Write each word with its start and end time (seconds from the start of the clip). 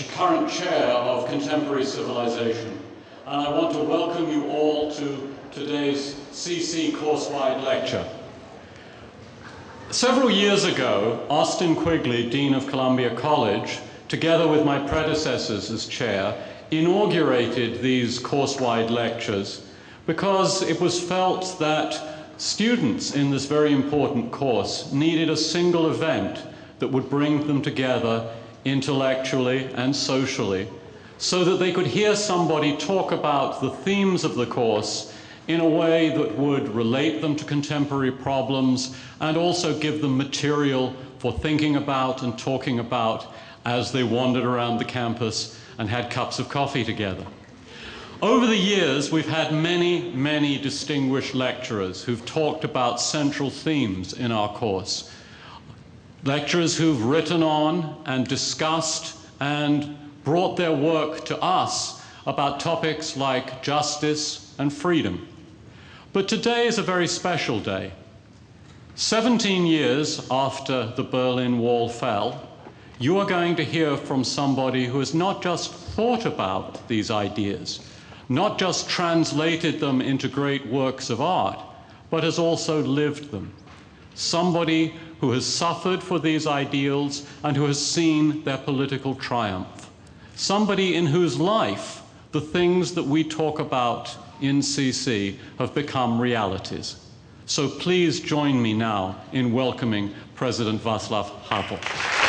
current 0.00 0.50
chair 0.50 0.86
of 0.86 1.28
Contemporary 1.28 1.84
Civilization, 1.84 2.78
and 3.26 3.46
I 3.46 3.50
want 3.50 3.74
to 3.74 3.82
welcome 3.82 4.30
you 4.30 4.48
all 4.48 4.90
to 4.94 5.34
today's 5.50 6.14
CC 6.32 6.96
course-wide 6.96 7.62
lecture. 7.62 8.06
Several 9.90 10.30
years 10.30 10.64
ago, 10.64 11.26
Austin 11.28 11.76
Quigley, 11.76 12.30
Dean 12.30 12.54
of 12.54 12.66
Columbia 12.68 13.14
College, 13.14 13.80
together 14.08 14.48
with 14.48 14.64
my 14.64 14.78
predecessors 14.88 15.70
as 15.70 15.86
chair, 15.86 16.34
inaugurated 16.70 17.82
these 17.82 18.18
course-wide 18.18 18.90
lectures 18.90 19.66
because 20.06 20.62
it 20.62 20.80
was 20.80 20.98
felt 20.98 21.58
that 21.58 22.00
students 22.38 23.14
in 23.14 23.30
this 23.30 23.44
very 23.44 23.72
important 23.72 24.32
course 24.32 24.90
needed 24.90 25.28
a 25.28 25.36
single 25.36 25.90
event 25.90 26.42
that 26.78 26.88
would 26.88 27.10
bring 27.10 27.46
them 27.46 27.60
together 27.60 28.34
intellectually 28.64 29.64
and 29.74 29.94
socially 29.94 30.68
so 31.18 31.44
that 31.44 31.56
they 31.56 31.72
could 31.72 31.86
hear 31.86 32.16
somebody 32.16 32.76
talk 32.76 33.12
about 33.12 33.60
the 33.60 33.70
themes 33.70 34.24
of 34.24 34.34
the 34.34 34.46
course 34.46 35.14
in 35.48 35.60
a 35.60 35.68
way 35.68 36.08
that 36.10 36.36
would 36.36 36.68
relate 36.68 37.20
them 37.20 37.36
to 37.36 37.44
contemporary 37.44 38.10
problems 38.12 38.96
and 39.20 39.36
also 39.36 39.78
give 39.78 40.00
them 40.00 40.16
material 40.16 40.94
for 41.18 41.32
thinking 41.32 41.76
about 41.76 42.22
and 42.22 42.38
talking 42.38 42.78
about 42.78 43.26
as 43.64 43.92
they 43.92 44.02
wandered 44.02 44.44
around 44.44 44.78
the 44.78 44.84
campus 44.84 45.58
and 45.78 45.88
had 45.88 46.10
cups 46.10 46.38
of 46.38 46.48
coffee 46.48 46.84
together. 46.84 47.26
Over 48.20 48.46
the 48.46 48.56
years, 48.56 49.10
we've 49.10 49.28
had 49.28 49.52
many, 49.52 50.12
many 50.12 50.58
distinguished 50.58 51.34
lecturers 51.34 52.04
who've 52.04 52.24
talked 52.24 52.64
about 52.64 53.00
central 53.00 53.50
themes 53.50 54.12
in 54.12 54.30
our 54.30 54.52
course. 54.54 55.11
Lecturers 56.24 56.76
who've 56.76 57.04
written 57.04 57.42
on 57.42 58.00
and 58.06 58.28
discussed 58.28 59.16
and 59.40 59.98
brought 60.22 60.56
their 60.56 60.72
work 60.72 61.24
to 61.24 61.36
us 61.42 62.00
about 62.26 62.60
topics 62.60 63.16
like 63.16 63.60
justice 63.60 64.54
and 64.58 64.72
freedom. 64.72 65.26
But 66.12 66.28
today 66.28 66.68
is 66.68 66.78
a 66.78 66.82
very 66.82 67.08
special 67.08 67.58
day. 67.58 67.92
17 68.94 69.66
years 69.66 70.24
after 70.30 70.92
the 70.94 71.02
Berlin 71.02 71.58
Wall 71.58 71.88
fell, 71.88 72.48
you 73.00 73.18
are 73.18 73.26
going 73.26 73.56
to 73.56 73.64
hear 73.64 73.96
from 73.96 74.22
somebody 74.22 74.86
who 74.86 75.00
has 75.00 75.14
not 75.14 75.42
just 75.42 75.72
thought 75.72 76.24
about 76.24 76.86
these 76.86 77.10
ideas, 77.10 77.80
not 78.28 78.60
just 78.60 78.88
translated 78.88 79.80
them 79.80 80.00
into 80.00 80.28
great 80.28 80.64
works 80.66 81.10
of 81.10 81.20
art, 81.20 81.58
but 82.10 82.22
has 82.22 82.38
also 82.38 82.80
lived 82.80 83.32
them. 83.32 83.52
Somebody 84.14 84.94
who 85.22 85.30
has 85.30 85.46
suffered 85.46 86.02
for 86.02 86.18
these 86.18 86.48
ideals 86.48 87.24
and 87.44 87.56
who 87.56 87.64
has 87.64 87.80
seen 87.80 88.42
their 88.42 88.58
political 88.58 89.14
triumph. 89.14 89.88
Somebody 90.34 90.96
in 90.96 91.06
whose 91.06 91.38
life 91.38 92.02
the 92.32 92.40
things 92.40 92.94
that 92.94 93.04
we 93.04 93.22
talk 93.22 93.60
about 93.60 94.16
in 94.40 94.58
CC 94.58 95.36
have 95.58 95.72
become 95.74 96.20
realities. 96.20 96.96
So 97.46 97.68
please 97.68 98.18
join 98.18 98.60
me 98.60 98.72
now 98.74 99.20
in 99.32 99.52
welcoming 99.52 100.12
President 100.34 100.82
Václav 100.82 101.30
Havel. 101.42 102.21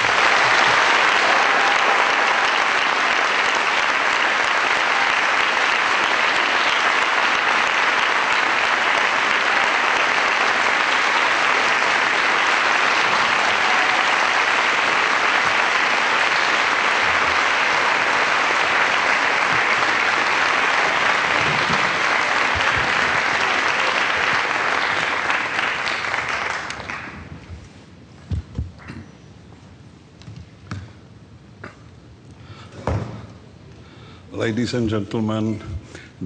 Ladies 34.43 34.73
and 34.73 34.89
gentlemen, 34.89 35.63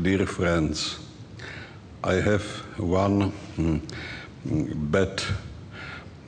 dear 0.02 0.26
friends, 0.26 0.98
I 2.04 2.16
have 2.16 2.42
one 2.80 3.32
mm, 3.58 3.80
bad 4.92 5.22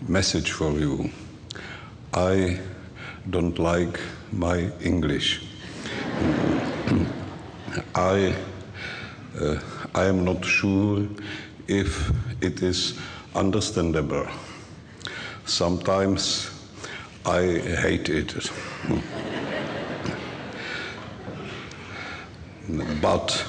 message 0.08 0.52
for 0.52 0.72
you. 0.74 1.10
I 2.14 2.60
don't 3.28 3.58
like 3.58 4.00
my 4.32 4.72
English. 4.82 5.42
I, 7.96 8.36
uh, 9.42 9.60
I 9.96 10.06
am 10.06 10.24
not 10.24 10.46
sure 10.46 11.08
if 11.68 12.12
it 12.40 12.62
is 12.62 13.00
understandable. 13.34 14.28
Sometimes 15.46 16.52
I 17.26 17.42
hate 17.82 18.10
it. 18.10 18.36
But 23.02 23.46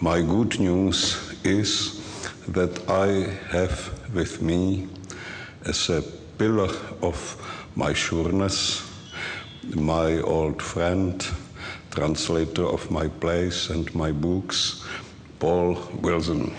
my 0.00 0.20
good 0.20 0.60
news 0.60 1.34
is 1.44 2.00
that 2.48 2.88
I 2.88 3.30
have 3.50 3.92
with 4.14 4.40
me 4.40 4.88
as 5.64 5.90
a 5.90 6.02
pillar 6.38 6.70
of 7.02 7.36
my 7.74 7.92
sureness 7.92 8.88
my 9.74 10.20
old 10.20 10.62
friend, 10.62 11.26
translator 11.90 12.64
of 12.64 12.90
my 12.90 13.08
plays 13.08 13.70
and 13.70 13.92
my 13.94 14.12
books, 14.12 14.84
Paul 15.38 15.76
Wilson. 16.00 16.54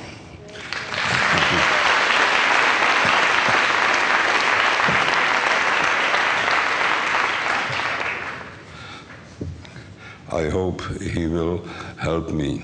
I 10.50 10.52
hope 10.52 10.82
he 11.00 11.28
will 11.28 11.64
help 11.98 12.32
me. 12.32 12.64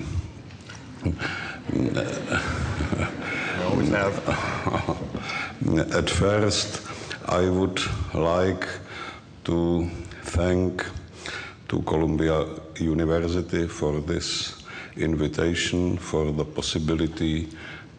always 3.62 3.90
have. 3.90 4.16
At 5.94 6.10
first, 6.10 6.82
I 7.26 7.48
would 7.48 7.80
like 8.12 8.66
to 9.44 9.88
thank 10.24 10.84
to 11.68 11.82
Columbia 11.82 12.46
University 12.80 13.68
for 13.68 14.00
this 14.00 14.56
invitation, 14.96 15.96
for 15.96 16.32
the 16.32 16.44
possibility 16.44 17.48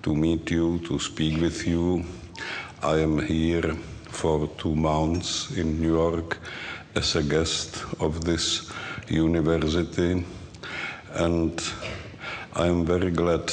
to 0.04 0.14
meet 0.14 0.52
you, 0.52 0.80
to 0.80 1.00
speak 1.00 1.40
with 1.40 1.66
you. 1.66 2.04
I 2.84 2.98
am 3.00 3.26
here 3.26 3.74
for 4.10 4.50
two 4.58 4.76
months 4.76 5.50
in 5.52 5.80
New 5.80 5.96
York 5.96 6.40
as 6.94 7.16
a 7.16 7.24
guest 7.24 7.86
of 8.02 8.26
this 8.26 8.70
university, 9.10 10.26
and 11.14 11.62
I'm 12.56 12.86
very 12.86 13.12
glad 13.12 13.52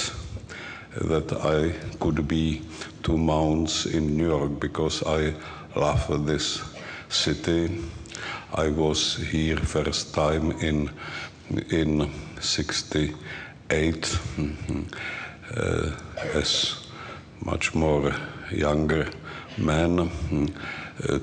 that 1.00 1.32
I 1.32 1.72
could 1.98 2.26
be 2.28 2.62
two 3.02 3.18
months 3.18 3.86
in 3.86 4.16
New 4.16 4.28
York 4.28 4.60
because 4.60 5.02
I 5.02 5.34
love 5.76 6.26
this 6.26 6.62
city. 7.08 7.82
I 8.54 8.68
was 8.68 9.16
here 9.16 9.56
first 9.56 10.14
time 10.14 10.52
in 10.60 10.90
in 11.70 12.10
'68 12.40 14.18
uh, 15.56 15.90
as 16.34 16.76
much 17.44 17.74
more 17.74 18.14
younger 18.50 19.08
man 19.58 19.98
uh, 20.00 20.08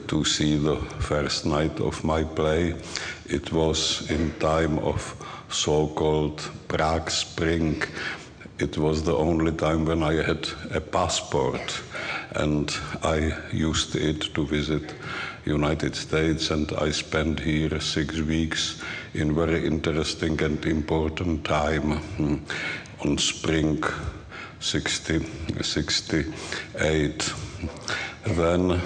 to 0.07 0.23
see 0.25 0.57
the 0.57 0.75
first 0.99 1.45
night 1.45 1.79
of 1.79 2.03
my 2.03 2.23
play. 2.23 2.75
It 3.25 3.51
was 3.51 4.09
in 4.11 4.33
time 4.39 4.79
of 4.79 5.15
so-called 5.49 6.49
Prague 6.67 7.09
Spring. 7.09 7.81
It 8.59 8.77
was 8.77 9.03
the 9.03 9.15
only 9.15 9.51
time 9.53 9.85
when 9.85 10.03
I 10.03 10.15
had 10.15 10.47
a 10.71 10.81
passport, 10.81 11.81
and 12.31 12.69
I 13.01 13.33
used 13.51 13.95
it 13.95 14.33
to 14.35 14.45
visit 14.45 14.93
United 15.45 15.95
States, 15.95 16.51
and 16.51 16.71
I 16.73 16.91
spent 16.91 17.39
here 17.39 17.79
six 17.79 18.19
weeks 18.19 18.81
in 19.13 19.33
very 19.33 19.65
interesting 19.65 20.41
and 20.43 20.63
important 20.65 21.43
time 21.45 21.97
hmm, 21.97 22.35
on 23.01 23.17
spring 23.17 23.83
60, 24.59 25.25
68. 25.61 27.33
Then 28.27 28.81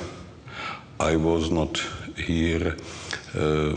I 0.99 1.17
was 1.17 1.51
not 1.51 1.77
here 2.15 2.75
uh, 3.37 3.75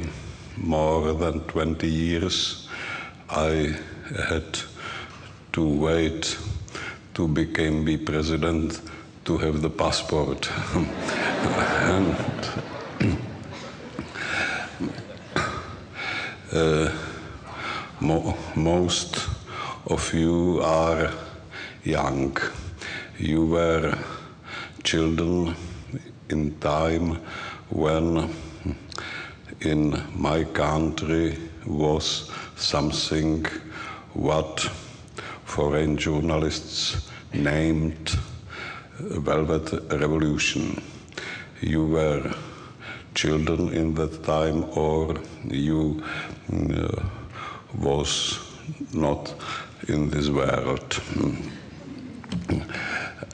more 0.56 1.12
than 1.15 1.41
20 1.41 1.88
years. 1.88 2.69
I 3.29 3.75
had 4.29 4.59
to 5.53 5.69
wait 5.69 6.38
to 7.15 7.26
become 7.26 7.85
the 7.85 7.97
president 7.97 8.81
to 9.25 9.37
have 9.38 9.62
the 9.62 9.70
passport. 9.70 10.49
and 11.82 12.17
uh, 16.53 16.93
mo- 18.00 18.37
most 18.55 19.29
of 19.87 20.15
you 20.15 20.61
are 20.62 21.11
young. 21.82 22.37
You 23.19 23.47
were 23.47 23.99
children 24.85 25.56
in 26.30 26.58
time 26.60 27.19
when 27.70 28.34
in 29.60 30.00
my 30.14 30.44
country 30.44 31.36
was 31.66 32.30
something 32.56 33.44
what 34.14 34.60
foreign 35.44 35.96
journalists 35.96 37.08
named 37.32 38.16
Velvet 39.00 39.72
Revolution. 39.90 40.82
You 41.60 41.86
were 41.86 42.34
children 43.14 43.72
in 43.72 43.94
that 43.94 44.22
time 44.24 44.64
or 44.76 45.16
you 45.44 46.02
uh, 46.52 47.02
was 47.76 48.38
not 48.92 49.34
in 49.88 50.10
this 50.10 50.28
world. 50.28 51.00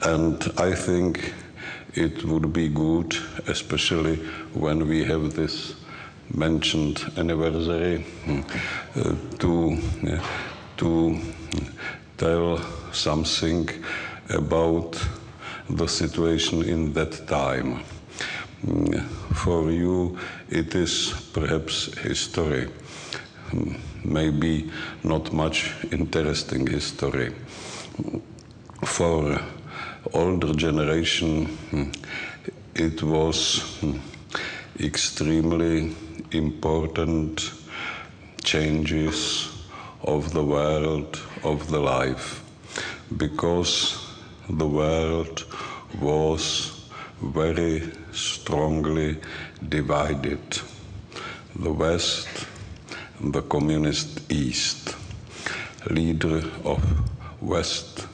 And 0.01 0.51
I 0.57 0.73
think 0.73 1.33
it 1.95 2.23
would 2.25 2.51
be 2.53 2.69
good, 2.69 3.15
especially 3.47 4.17
when 4.53 4.87
we 4.87 5.03
have 5.05 5.33
this 5.33 5.75
mentioned 6.33 7.03
anniversary, 7.17 8.03
uh, 8.95 9.13
to, 9.39 9.77
to 10.77 11.19
tell 12.17 12.59
something 12.91 13.69
about 14.29 14.99
the 15.69 15.87
situation 15.87 16.63
in 16.63 16.93
that 16.93 17.27
time. 17.27 17.83
Mm, 18.65 19.03
For 19.35 19.71
you, 19.71 20.17
it 20.49 20.75
is 20.75 21.13
perhaps 21.33 21.93
history, 21.99 22.67
Mm, 23.51 23.77
maybe 24.03 24.71
not 25.03 25.31
much 25.31 25.75
interesting 25.91 26.65
history. 26.67 27.31
For 28.83 29.39
older 30.13 30.53
generation, 30.53 31.47
mm, 31.71 31.95
it 32.75 33.01
was 33.03 33.79
mm, 33.81 33.99
extremely 34.79 35.95
important 36.31 37.51
changes 38.43 39.49
of 40.03 40.33
the 40.33 40.43
world, 40.43 41.19
of 41.43 41.69
the 41.69 41.79
life, 41.79 42.43
because 43.17 43.97
the 44.49 44.67
world 44.67 45.45
was 46.01 46.87
very 47.21 47.91
strongly 48.11 49.17
divided. 49.69 50.41
The 51.55 51.71
West 51.71 52.27
the 53.19 53.41
communist 53.41 54.31
East. 54.31 54.95
Leader 55.89 56.41
of 56.63 56.83
West 57.41 58.04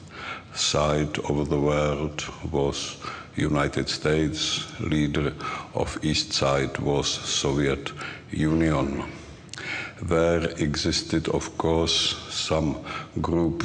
side 0.54 1.18
of 1.20 1.50
the 1.50 1.60
world 1.60 2.24
was 2.52 2.98
United 3.36 3.90
States. 3.90 4.68
Leader 4.80 5.34
of 5.74 5.98
East 6.04 6.34
side 6.34 6.78
was 6.80 7.08
Soviet 7.08 7.92
Union. 8.32 9.04
There 10.02 10.50
existed, 10.58 11.30
of 11.30 11.58
course, 11.58 12.16
some 12.30 12.84
group 13.22 13.64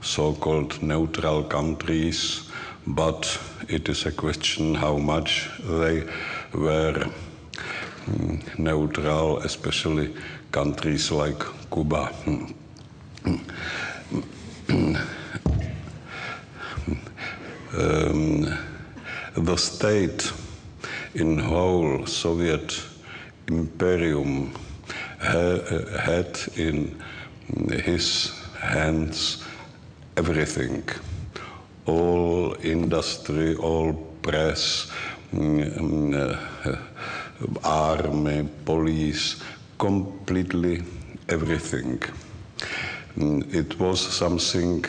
so-called 0.00 0.82
neutral 0.82 1.44
countries, 1.44 2.50
but 2.86 3.38
it 3.68 3.88
is 3.88 4.06
a 4.06 4.12
question 4.12 4.74
how 4.74 4.96
much 4.96 5.50
they 5.60 6.04
were 6.52 7.10
mm, 8.06 8.58
neutral, 8.58 9.38
especially 9.38 10.14
countries 10.52 11.10
like 11.10 11.42
Cuba. 11.70 12.12
Um, 17.76 18.46
the 19.36 19.56
state 19.56 20.32
in 21.14 21.38
whole 21.38 22.06
Soviet 22.06 22.82
imperium 23.48 24.52
ha- 25.20 25.60
had 26.00 26.38
in 26.56 26.94
his 27.84 28.32
hands 28.60 29.44
everything 30.16 30.82
all 31.86 32.56
industry, 32.62 33.54
all 33.56 33.92
press, 34.22 34.90
mm, 35.32 36.14
uh, 36.14 36.76
army, 37.64 38.48
police, 38.64 39.36
completely 39.78 40.82
everything. 41.28 42.00
Mm, 43.16 43.54
It 43.54 43.78
was 43.78 44.00
something, 44.00 44.84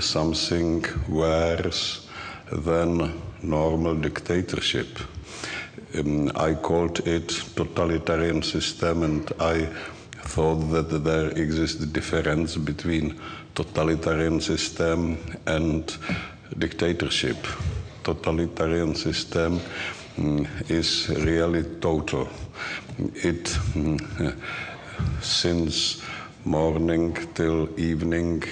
something 0.00 0.84
worse 1.08 2.06
than 2.52 3.20
normal 3.42 3.94
dictatorship. 3.94 4.98
Um, 5.94 6.30
I 6.34 6.54
called 6.54 7.06
it 7.06 7.28
totalitarian 7.54 8.42
system, 8.42 9.02
and 9.02 9.32
I 9.40 9.68
thought 10.22 10.70
that 10.70 11.04
there 11.04 11.30
exists 11.30 11.82
a 11.82 11.86
difference 11.86 12.56
between 12.56 13.20
totalitarian 13.54 14.40
system 14.40 15.18
and 15.46 15.96
dictatorship. 16.58 17.36
Totalitarian 18.02 18.94
system 18.94 19.60
mm, 20.16 20.70
is 20.70 21.08
really 21.08 21.62
total. 21.80 22.28
It 22.98 23.44
mm, 23.74 24.36
since 25.20 26.02
morning 26.44 27.16
till 27.34 27.68
evening 27.78 28.42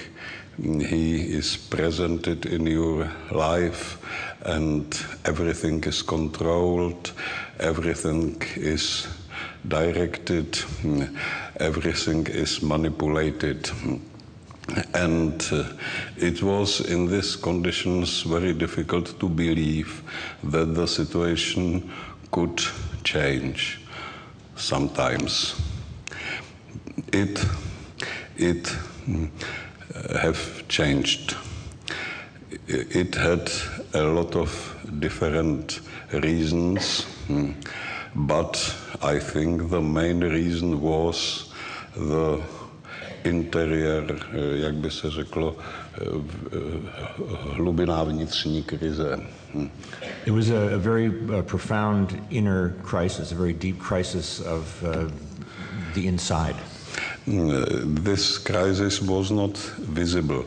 he 0.57 1.15
is 1.15 1.57
presented 1.57 2.45
in 2.45 2.67
your 2.67 3.09
life 3.31 3.97
and 4.45 4.85
everything 5.25 5.83
is 5.83 6.01
controlled. 6.01 7.11
Everything 7.59 8.41
is 8.55 9.07
directed. 9.67 10.59
Everything 11.59 12.27
is 12.27 12.61
manipulated. 12.61 13.69
And 14.93 15.45
uh, 15.51 15.63
it 16.17 16.41
was 16.41 16.79
in 16.81 17.07
these 17.07 17.35
conditions 17.35 18.21
very 18.21 18.53
difficult 18.53 19.19
to 19.19 19.27
believe 19.27 20.01
that 20.43 20.73
the 20.75 20.87
situation 20.87 21.91
could 22.31 22.61
change 23.03 23.81
sometimes. 24.55 25.59
It 27.11 27.45
it 28.37 28.73
have 30.21 30.67
changed 30.67 31.35
it 32.67 33.15
had 33.15 33.51
a 33.93 34.03
lot 34.03 34.35
of 34.35 34.49
different 34.99 35.79
reasons 36.11 37.05
mm, 37.27 37.53
but 38.15 38.75
i 39.01 39.19
think 39.19 39.69
the 39.69 39.81
main 39.81 40.19
reason 40.19 40.81
was 40.81 41.49
the 41.95 42.41
interior, 43.25 44.03
eh, 44.11 44.57
jak 44.59 44.73
by 44.73 44.91
se 44.91 45.09
řeklo, 45.09 45.55
eh, 45.57 46.07
eh, 46.51 46.59
hlubiná 47.55 48.03
vnitřní 48.03 48.63
krize. 48.63 49.19
Hm. 49.53 49.69
It 50.25 50.33
was 50.33 50.49
a, 50.49 50.75
a 50.75 50.77
very 50.77 51.09
uh, 51.09 51.41
profound 51.41 52.17
inner 52.29 52.73
crisis, 52.81 53.31
a 53.31 53.35
very 53.35 53.53
deep 53.53 53.79
crisis 53.79 54.39
of 54.39 54.83
uh, 54.83 55.11
the 55.93 56.01
inside. 56.07 56.55
Uh, 57.25 57.65
This 58.03 58.37
crisis 58.37 59.01
was 59.01 59.31
not 59.31 59.57
visible, 59.79 60.43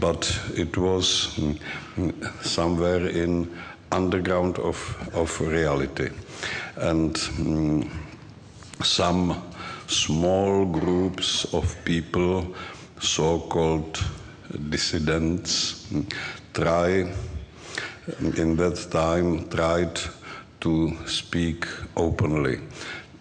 but 0.00 0.40
it 0.56 0.76
was 0.76 1.34
mm, 1.36 1.58
mm, 1.96 2.44
somewhere 2.44 3.06
in 3.08 3.50
underground 3.92 4.58
of, 4.58 4.78
of 5.14 5.38
reality. 5.40 6.08
And 6.76 7.14
mm, 7.14 7.88
some 8.82 9.42
small 9.86 10.64
groups 10.64 11.44
of 11.52 11.76
people, 11.84 12.54
so-called 13.00 14.02
dissidents, 14.70 15.86
try 16.54 17.06
in 18.36 18.56
that 18.56 18.76
time 18.90 19.48
tried 19.48 20.00
to 20.60 20.96
speak 21.06 21.66
openly, 21.96 22.60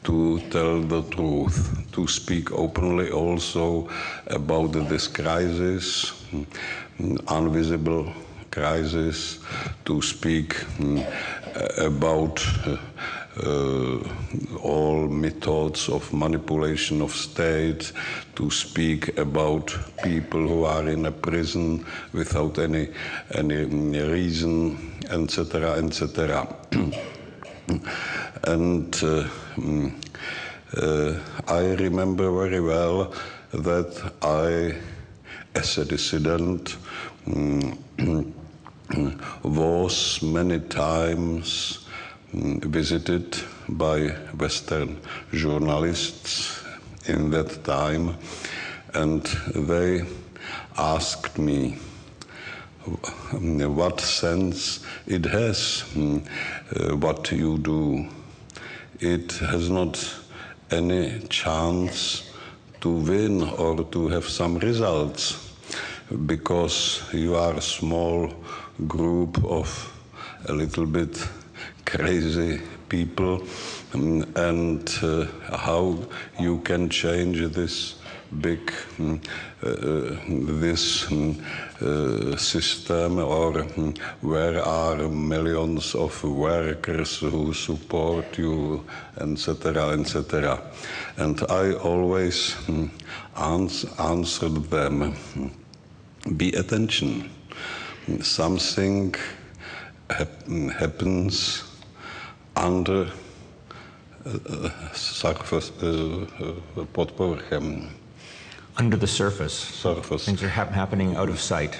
to 0.04 0.40
tell 0.50 0.82
the 0.82 1.02
truth, 1.04 1.92
to 1.92 2.08
speak 2.08 2.52
openly 2.52 3.12
also 3.12 3.90
about 4.28 4.72
this 4.74 5.08
crisis, 5.08 6.14
invisible 7.00 8.12
crisis, 8.52 9.40
to 9.86 10.02
speak 10.02 10.54
mm, 10.78 11.04
about 11.78 12.46
uh, 13.36 13.98
all 14.62 15.08
methods 15.08 15.90
of 15.90 16.14
manipulation 16.14 17.02
of 17.02 17.12
state, 17.12 17.92
to 18.36 18.52
speak 18.52 19.18
about 19.18 19.76
people 20.04 20.48
who 20.48 20.66
are 20.66 20.88
in 20.88 21.06
a 21.06 21.12
prison 21.12 21.84
without 22.14 22.60
any 22.60 22.90
any 23.34 23.66
reason, 24.02 24.78
etc., 25.10 25.78
etc. 25.84 26.48
and 28.46 28.94
uh, 28.96 29.24
mm, 29.56 29.94
uh, 30.76 31.20
I 31.48 31.74
remember 31.76 32.32
very 32.32 32.60
well 32.60 33.14
that 33.54 34.14
I, 34.22 34.76
as 35.58 35.78
a 35.78 35.86
dissident, 35.86 36.76
mm, 37.28 38.34
was 39.44 40.22
many 40.22 40.60
times 40.60 41.88
mm, 42.36 42.64
visited 42.66 43.38
by 43.70 44.10
Western 44.38 45.00
journalists 45.32 46.64
in 47.06 47.30
that 47.32 47.64
time, 47.64 48.18
and 48.94 49.24
they 49.56 50.06
asked 50.78 51.38
me 51.38 51.78
what 52.86 54.02
sense 54.02 54.86
it 55.08 55.24
has 55.26 55.86
uh, 55.96 56.96
what 56.98 57.32
you 57.32 57.58
do. 57.58 58.06
It 59.06 59.34
has 59.34 59.70
not 59.70 60.00
any 60.72 61.20
chance 61.28 62.32
to 62.80 62.90
win 62.90 63.44
or 63.44 63.84
to 63.84 64.08
have 64.08 64.24
some 64.30 64.60
results 64.60 65.54
because 66.26 67.04
you 67.12 67.36
are 67.36 67.54
a 67.54 67.62
small 67.62 68.34
group 68.88 69.44
of 69.44 69.68
a 70.48 70.54
little 70.54 70.86
bit 70.86 71.22
crazy 71.86 72.62
people 72.88 73.40
mm, 73.92 74.24
and 74.38 74.88
uh, 75.04 75.58
how 75.58 76.00
you 76.40 76.60
can 76.60 76.88
change 76.88 77.42
this 77.52 77.96
big 78.42 78.72
mm, 78.98 79.20
uh, 79.64 79.70
this 80.60 81.06
mm, 81.06 81.40
uh, 81.82 82.38
system 82.38 83.20
or 83.20 83.54
mm, 83.54 83.98
where 84.22 84.62
are 84.62 85.08
millions 85.10 85.96
of 85.96 86.24
workers 86.24 87.20
who 87.20 87.54
support 87.54 88.38
you 88.38 88.84
etc 89.18 90.00
etc 90.00 90.60
and 91.18 91.42
i 91.50 91.74
always 91.74 92.56
ans 93.36 93.86
answered 94.00 94.70
them 94.70 95.14
be 96.38 96.52
attention. 96.54 97.30
Something 98.22 99.14
hap 100.10 100.48
happens 100.80 101.64
under 102.56 103.08
uh, 104.26 104.70
surface, 104.94 105.72
uh, 105.82 106.26
uh, 106.40 106.86
pod 106.94 107.16
povrchem 107.18 107.90
under 108.78 108.98
the 108.98 109.08
surface. 109.08 109.54
surface. 109.54 110.26
Things 110.26 110.44
are 110.44 110.50
hap- 110.50 110.72
happening 110.72 111.16
out 111.16 111.30
of 111.30 111.40
sight. 111.40 111.78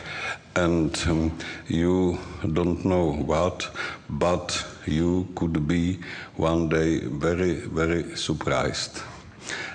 and 0.56 1.04
um, 1.08 1.32
you 1.68 2.20
don't 2.54 2.86
know 2.86 3.14
what, 3.14 3.70
but 4.10 4.66
you 4.86 5.28
could 5.36 5.68
be 5.68 6.00
one 6.36 6.70
day 6.70 7.00
very, 7.00 7.54
very 7.56 8.16
surprised. 8.16 9.02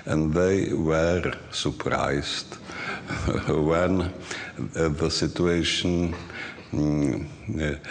And 0.05 0.33
they 0.33 0.73
were 0.73 1.33
surprised 1.51 2.55
when 3.47 4.13
the 4.73 5.09
situation 5.11 6.15
uh, 6.73 7.85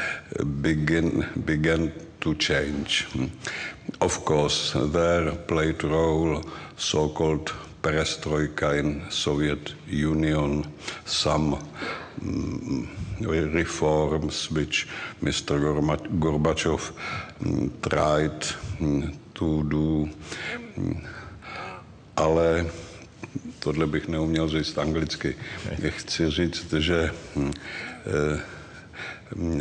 begin, 0.62 1.28
began 1.44 1.92
to 2.20 2.34
change. 2.36 3.06
Of 4.00 4.24
course, 4.24 4.72
there 4.74 5.32
played 5.32 5.84
role 5.84 6.42
so-called 6.76 7.52
perestroika 7.80 8.72
in 8.74 9.02
Soviet 9.10 9.74
Union, 9.86 10.64
some 11.04 11.58
mm, 12.20 12.86
reforms 13.54 14.50
which 14.50 14.88
Mr. 15.22 15.58
Gorbachev 16.18 16.92
mm, 17.40 17.70
tried 17.80 18.46
mm, 18.80 19.12
to 19.32 19.62
do, 19.62 20.08
ale 22.16 22.66
tohle 23.58 23.86
bych 23.86 24.08
neuměl 24.08 24.48
říct 24.48 24.78
anglicky. 24.78 25.36
Chci 25.88 26.30
říct, 26.30 26.72
že 26.72 27.10
eh, 27.36 28.40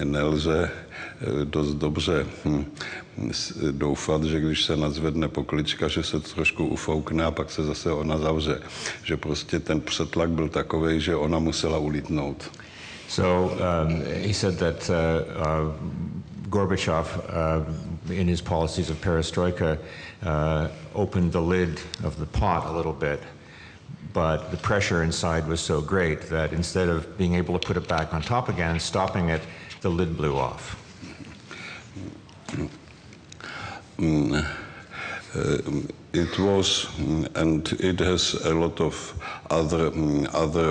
nelze 0.06 0.72
eh, 0.72 1.46
dost 1.46 1.74
dobře 1.74 2.26
doufat, 3.72 4.24
že 4.24 4.40
když 4.40 4.64
se 4.64 4.78
nazvedne 4.78 5.28
poklička, 5.28 5.88
že 5.88 6.04
se 6.04 6.20
trošku 6.20 6.66
ufoukne 6.66 7.26
a 7.26 7.32
pak 7.32 7.52
se 7.52 7.64
zase 7.64 7.92
ona 7.92 8.18
zavře. 8.18 8.60
Že 9.04 9.18
prostě 9.18 9.60
ten 9.60 9.82
přetlak 9.82 10.30
byl 10.30 10.50
takový, 10.50 11.02
že 11.02 11.16
ona 11.16 11.40
musela 11.40 11.78
ulítnout. 11.78 12.52
So 13.08 13.56
um, 13.56 14.04
he 14.06 14.34
said 14.34 14.60
that 14.60 14.90
uh, 14.90 14.96
uh, 14.96 15.74
Gorbachev, 16.50 17.18
uh, 17.18 18.14
in 18.14 18.28
his 18.28 18.42
policies 18.42 18.90
of 18.90 18.98
perestroika, 19.02 19.78
uh, 20.26 20.68
opened 20.94 21.32
the 21.32 21.42
lid 21.42 21.80
of 22.04 22.18
the 22.18 22.26
pot 22.26 22.66
a 22.66 22.72
little 22.72 22.94
bit, 22.94 23.20
but 24.14 24.52
the 24.52 24.58
pressure 24.58 25.04
inside 25.04 25.48
was 25.48 25.62
so 25.62 25.82
great 25.82 26.30
that 26.30 26.52
instead 26.52 26.90
of 26.90 27.18
being 27.18 27.36
able 27.36 27.60
to 27.60 27.68
put 27.68 27.78
it 27.78 27.88
back 27.88 28.14
on 28.14 28.22
top 28.22 28.50
again, 28.50 28.80
stopping 28.80 29.30
it, 29.30 29.42
the 29.82 29.90
lid 29.90 30.18
blew 30.18 30.36
off. 30.36 30.76
Mm, 33.98 34.46
uh, 35.36 35.58
it 36.14 36.40
was, 36.40 36.86
mm, 36.98 37.36
and 37.36 37.68
it 37.80 38.00
has 38.00 38.36
a 38.46 38.54
lot 38.54 38.80
of 38.80 39.14
other 39.50 39.90
mm, 39.90 40.28
other 40.34 40.70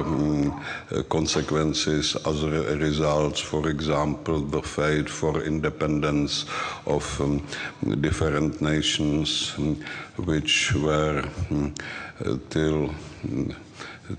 uh, 0.97 1.03
consequences, 1.09 2.17
other 2.25 2.77
results. 2.77 3.41
For 3.41 3.69
example, 3.69 4.41
the 4.41 4.63
fight 4.63 5.09
for 5.09 5.43
independence 5.43 6.47
of 6.87 7.21
um, 7.21 7.47
different 8.01 8.63
nations, 8.63 9.51
which 10.17 10.73
were 10.75 11.25
uh, 11.51 12.37
till 12.51 12.95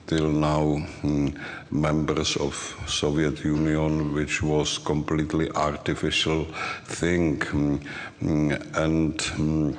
till 0.07 0.29
now 0.29 0.81
mm, 1.03 1.33
members 1.71 2.37
of 2.37 2.53
Soviet 2.87 3.43
Union, 3.43 4.13
which 4.13 4.41
was 4.43 4.77
completely 4.77 5.49
artificial 5.51 6.45
thing, 6.85 7.39
mm, 7.39 7.79
mm, 8.21 8.75
and. 8.75 9.77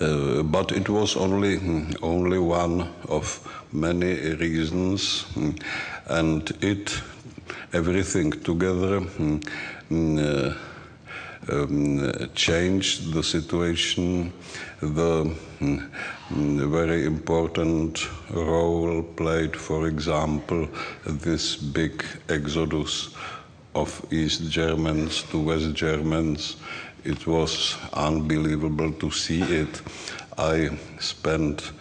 uh, 0.00 0.42
but 0.42 0.72
it 0.72 0.88
was 0.88 1.16
only 1.16 1.60
only 2.02 2.38
one 2.38 2.88
of 3.08 3.38
many 3.72 4.34
reasons, 4.34 5.24
and 6.08 6.50
it 6.60 7.00
everything 7.72 8.32
together 8.32 9.00
uh, 10.18 10.54
um, 11.48 12.30
changed 12.34 13.12
the 13.12 13.22
situation. 13.22 14.32
The 14.80 15.34
mm, 15.60 15.90
mm, 16.30 16.70
very 16.70 17.04
important 17.04 18.06
role 18.30 19.02
played, 19.02 19.56
for 19.56 19.86
example, 19.86 20.68
this 21.04 21.56
big 21.56 22.04
exodus 22.28 23.14
of 23.74 24.04
East 24.12 24.50
Germans 24.50 25.22
to 25.30 25.38
West 25.38 25.74
Germans. 25.74 26.56
It 27.04 27.26
was 27.26 27.76
unbelievable 27.94 28.92
to 28.92 29.10
see 29.10 29.42
it. 29.42 29.80
I 30.36 30.70
spent 30.98 31.72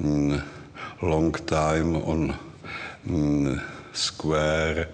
mm, 0.00 0.42
long 1.02 1.32
time 1.32 1.96
on 1.96 2.38
mm, 3.06 3.62
square 3.92 4.88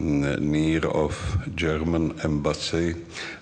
near 0.00 0.86
of 0.86 1.14
German 1.54 2.18
embassy, 2.24 2.94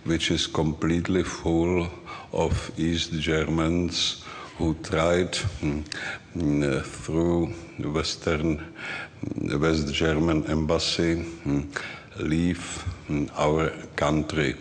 which 0.05 0.31
is 0.31 0.47
completely 0.47 1.23
full 1.23 1.88
of 2.33 2.71
East 2.77 3.12
Germans 3.12 4.25
who 4.59 4.75
tried 4.75 5.33
mm, 5.62 5.85
mm, 6.37 6.85
through 6.85 7.47
Western 7.93 8.75
West 9.61 9.93
German 9.95 10.45
embassy 10.47 11.25
mm, 11.47 11.65
leave 12.19 12.85
our 13.37 13.71
country. 13.97 14.57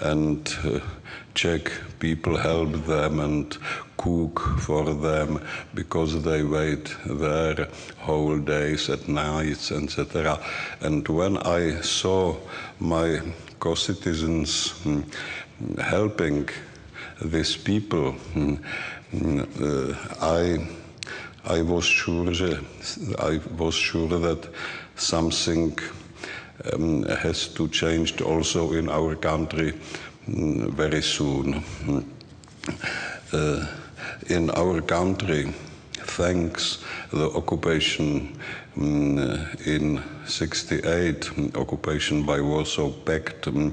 And 0.00 0.52
uh, 0.64 0.80
Czech 1.36 1.70
people 1.98 2.36
help 2.38 2.86
them 2.86 3.20
and 3.20 3.58
cook 3.98 4.40
for 4.58 4.84
them 4.94 5.38
because 5.74 6.22
they 6.22 6.42
wait 6.42 6.96
there 7.04 7.68
whole 7.98 8.38
days 8.38 8.88
at 8.88 9.06
nights 9.08 9.70
etc 9.72 10.38
and 10.80 11.06
when 11.08 11.36
i 11.38 11.80
saw 11.82 12.34
my 12.78 13.20
co-citizens 13.58 14.72
mm, 14.84 15.02
helping 15.78 16.48
these 17.22 17.56
people 17.56 18.14
mm, 18.34 18.58
mm, 19.14 19.46
uh, 19.60 19.94
i 20.22 20.58
i 21.56 21.62
was 21.62 21.84
sure 21.84 22.32
i 23.30 23.40
was 23.58 23.74
sure 23.74 24.18
that 24.18 24.48
something 24.96 25.78
um, 26.72 27.02
has 27.04 27.48
to 27.48 27.68
change 27.68 28.20
also 28.20 28.72
in 28.72 28.88
our 28.88 29.14
country 29.14 29.72
very 30.26 31.02
soon. 31.02 31.62
Mm. 31.84 32.04
Uh, 33.32 33.66
in 34.28 34.50
our 34.50 34.80
country, 34.80 35.52
thanks 35.92 36.78
the 37.12 37.30
occupation 37.30 38.36
mm, 38.76 39.66
in 39.66 40.02
68, 40.26 41.20
mm, 41.20 41.56
occupation 41.56 42.24
by 42.24 42.40
Warsaw 42.40 42.90
Pact, 43.04 43.42
mm, 43.42 43.70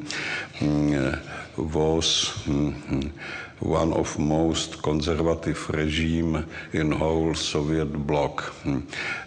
mm, 0.59 1.13
uh, 1.13 1.63
was 1.63 2.33
mm, 2.45 3.11
one 3.59 3.93
of 3.93 4.19
most 4.19 4.81
conservative 4.83 5.69
regime 5.69 6.45
in 6.73 6.91
whole 6.91 7.33
Soviet 7.33 7.91
bloc, 8.07 8.53
Mm. 8.63 8.83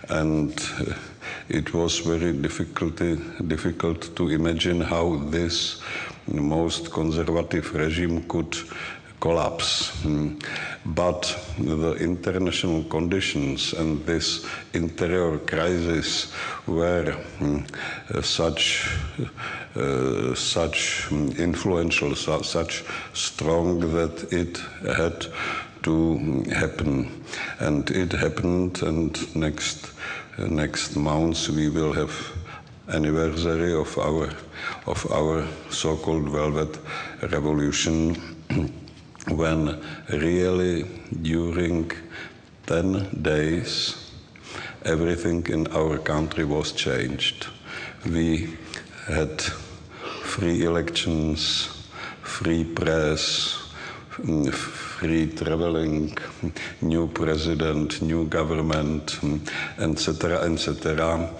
and 0.08 0.52
uh, 0.80 0.94
it 1.48 1.72
was 1.74 1.98
very 2.00 2.32
difficult, 2.32 3.00
difficult 3.48 4.14
to 4.16 4.28
imagine 4.28 4.80
how 4.80 5.16
this 5.30 5.80
most 6.28 6.90
conservative 6.92 7.74
regime 7.74 8.22
could 8.28 8.56
collapse. 9.20 9.90
Mm. 10.02 10.42
But 10.84 11.22
the 11.58 11.94
international 11.94 12.84
conditions 12.84 13.72
and 13.72 14.04
this 14.06 14.46
interior 14.72 15.38
crisis 15.38 16.32
were 16.66 17.16
mm, 17.38 17.64
uh, 18.14 18.22
such, 18.22 18.88
uh, 19.74 20.34
such 20.34 21.06
mm, 21.08 21.36
influential, 21.38 22.14
su- 22.14 22.42
such 22.42 22.84
strong 23.14 23.80
that 23.94 24.32
it 24.32 24.58
had 24.96 25.26
to 25.82 26.44
happen. 26.52 27.24
And 27.58 27.90
it 27.90 28.12
happened, 28.12 28.82
and 28.82 29.36
next, 29.36 29.92
next 30.38 30.96
months 30.96 31.48
we 31.48 31.68
will 31.68 31.92
have 31.92 32.14
anniversary 32.88 33.74
of 33.74 33.98
our 33.98 34.30
of 34.86 35.10
our 35.12 35.46
so-called 35.70 36.28
velvet 36.28 36.78
revolution 37.30 38.14
when 39.28 39.82
really 40.10 40.84
during 41.22 41.90
10 42.66 43.22
days 43.22 44.12
everything 44.84 45.44
in 45.46 45.66
our 45.68 45.98
country 45.98 46.44
was 46.44 46.72
changed 46.72 47.48
we 48.06 48.56
had 49.06 49.40
free 50.32 50.64
elections 50.64 51.68
free 52.22 52.64
press 52.64 53.56
mm, 54.18 54.52
free 54.96 55.26
traveling, 55.26 56.16
new 56.80 57.06
president, 57.08 58.00
new 58.00 58.26
government, 58.26 59.20
etc., 59.78 60.40
etc. 60.50 61.30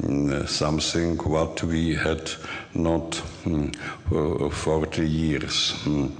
Mm, 0.00 0.48
Something 0.48 1.18
what 1.18 1.62
we 1.62 1.94
had 1.94 2.30
not 2.74 3.10
mm, 3.44 3.74
for 4.08 4.50
40 4.50 5.06
years. 5.06 5.74
Mm. 5.84 6.12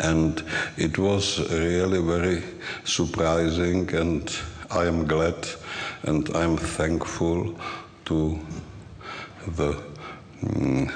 And 0.00 0.42
it 0.78 0.98
was 0.98 1.38
really 1.50 2.00
very 2.00 2.42
surprising, 2.84 3.94
and 3.94 4.34
I 4.70 4.86
am 4.86 5.06
glad 5.06 5.46
and 6.04 6.28
I'm 6.34 6.56
thankful 6.56 7.54
to 8.06 8.40
the 9.46 9.76
mm, 10.42 10.90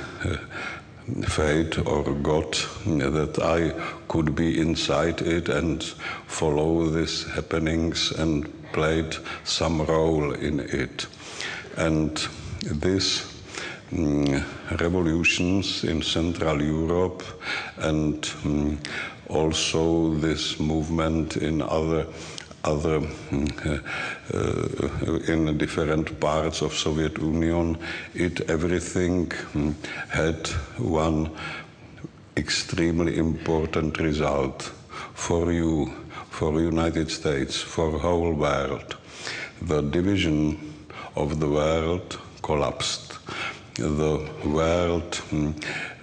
fate 1.26 1.78
or 1.86 2.02
God 2.14 2.52
that 2.86 3.38
I 3.42 3.72
could 4.08 4.34
be 4.34 4.60
inside 4.60 5.22
it 5.22 5.48
and 5.48 5.82
follow 6.26 6.86
these 6.88 7.24
happenings 7.24 8.12
and 8.12 8.50
played 8.72 9.16
some 9.44 9.82
role 9.82 10.32
in 10.32 10.60
it. 10.60 11.06
And 11.78 12.16
these 12.62 13.22
mm, 13.92 14.44
revolutions 14.80 15.84
in 15.84 16.02
Central 16.02 16.60
Europe 16.60 17.22
and 17.78 18.20
mm, 18.20 18.76
also 19.28 20.14
this 20.14 20.58
movement 20.58 21.36
in 21.36 21.62
other 21.62 22.06
other 22.64 23.00
mm, 23.00 23.82
uh, 24.34 25.32
in 25.32 25.56
different 25.56 26.18
parts 26.20 26.60
of 26.62 26.74
Soviet 26.74 27.16
Union, 27.18 27.78
it 28.14 28.50
everything 28.50 29.30
had 30.08 30.48
one 30.78 31.30
extremely 32.36 33.16
important 33.16 33.98
result 33.98 34.62
for 35.14 35.52
you, 35.52 35.92
for 36.30 36.60
United 36.60 37.10
States, 37.10 37.56
for 37.56 37.98
whole 37.98 38.32
world. 38.32 38.96
The 39.62 39.80
division 39.82 40.67
of 41.18 41.40
the 41.40 41.48
world 41.48 42.18
collapsed. 42.42 43.18
The 43.74 44.28
world, 44.44 45.20
um, 45.32 45.54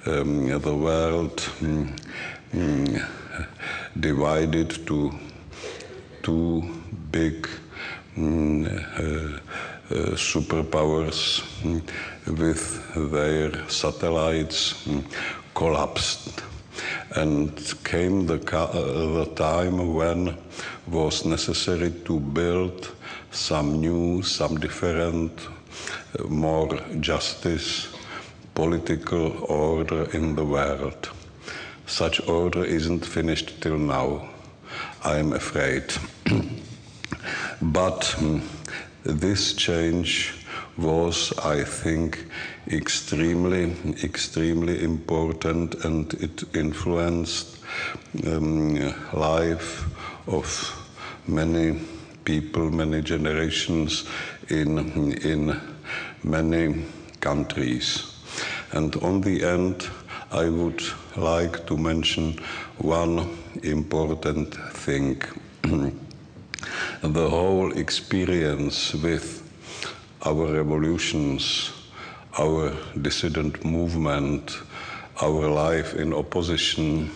the 0.05 0.75
world 0.75 1.37
mm, 1.59 1.99
mm, 2.53 3.05
divided 3.99 4.69
to 4.87 5.11
two 6.21 6.63
big 7.11 7.47
mm, 8.17 8.65
uh, 8.67 9.39
uh, 9.89 10.15
superpowers 10.15 11.41
mm, 11.63 11.81
with 12.37 13.11
their 13.11 13.69
satellites 13.69 14.85
mm, 14.85 15.03
collapsed. 15.53 16.43
And 17.15 17.51
came 17.85 18.25
the, 18.25 18.39
uh, 18.57 19.23
the 19.23 19.31
time 19.35 19.93
when 19.93 20.37
was 20.87 21.25
necessary 21.25 21.91
to 22.05 22.19
build 22.19 22.94
some 23.35 23.81
new, 23.81 24.21
some 24.23 24.57
different, 24.59 25.47
more 26.29 26.79
justice, 27.01 27.93
political 28.53 29.43
order 29.43 30.09
in 30.11 30.35
the 30.35 30.45
world. 30.45 31.09
Such 31.85 32.27
order 32.27 32.63
isn't 32.63 33.05
finished 33.05 33.61
till 33.61 33.77
now. 33.77 34.29
I'm 35.03 35.33
afraid. 35.33 35.93
but 37.61 38.01
mm, 38.17 38.41
this 39.03 39.53
change 39.53 40.33
was, 40.77 41.33
I 41.39 41.63
think, 41.63 42.25
extremely, 42.67 43.75
extremely 44.03 44.83
important, 44.83 45.75
and 45.85 46.13
it 46.15 46.43
influenced 46.55 47.57
um, 48.25 48.75
life 49.13 49.85
of 50.27 50.47
many 51.27 51.79
people, 52.25 52.69
many 52.71 53.01
generations 53.01 54.05
in 54.49 55.13
in 55.23 55.61
many 56.23 56.85
countries. 57.21 58.11
And 58.71 58.95
on 58.97 59.21
the 59.21 59.43
end, 59.45 59.89
I 60.31 60.49
would 60.49 60.83
like 61.15 61.65
to 61.67 61.77
mention 61.77 62.39
one 62.77 63.37
important 63.63 64.53
thing. 64.73 65.21
the 67.01 67.29
whole 67.29 67.71
experience 67.77 68.93
with 68.95 69.41
our 70.25 70.47
revolutions, 70.53 71.71
our 72.39 72.73
dissident 73.01 73.63
movement, 73.63 74.57
our 75.21 75.47
life 75.47 75.93
in 75.95 76.13
opposition, 76.13 77.09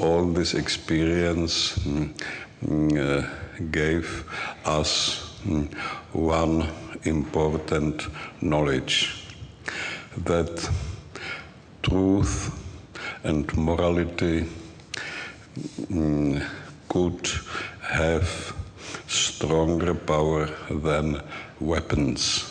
all 0.00 0.24
this 0.26 0.54
experience 0.54 1.78
mm, 1.78 2.12
mm, 2.66 2.98
uh, 2.98 3.41
gave 3.70 4.24
us 4.64 5.38
mm, 5.44 5.72
one 6.12 6.68
important 7.04 8.06
knowledge 8.40 9.26
that 10.16 10.70
truth 11.82 12.58
and 13.24 13.56
morality 13.56 14.46
mm, 15.90 16.44
could 16.88 17.28
have 17.82 18.54
stronger 19.06 19.94
power 19.94 20.46
than 20.70 21.20
weapons, 21.60 22.44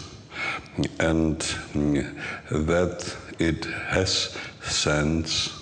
and 0.99 1.37
mm, 1.73 2.15
that 2.49 3.15
it 3.39 3.65
has 3.65 4.37
sense 4.61 5.61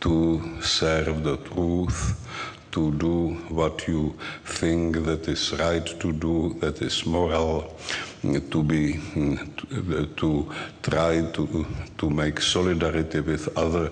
to 0.00 0.62
serve 0.62 1.24
the 1.24 1.36
truth, 1.38 2.27
to 2.72 2.92
do 2.92 3.30
what 3.48 3.86
you 3.88 4.14
think 4.44 5.04
that 5.04 5.28
is 5.28 5.52
right 5.58 5.86
to 6.00 6.12
do, 6.12 6.56
that 6.60 6.82
is 6.82 7.06
moral, 7.06 7.76
to 8.22 8.62
be 8.62 8.94
mm, 9.14 9.38
to, 9.56 10.06
to 10.16 10.52
try 10.82 11.22
to 11.32 11.66
to 11.98 12.10
make 12.10 12.40
solidarity 12.40 13.20
with 13.20 13.48
other 13.56 13.90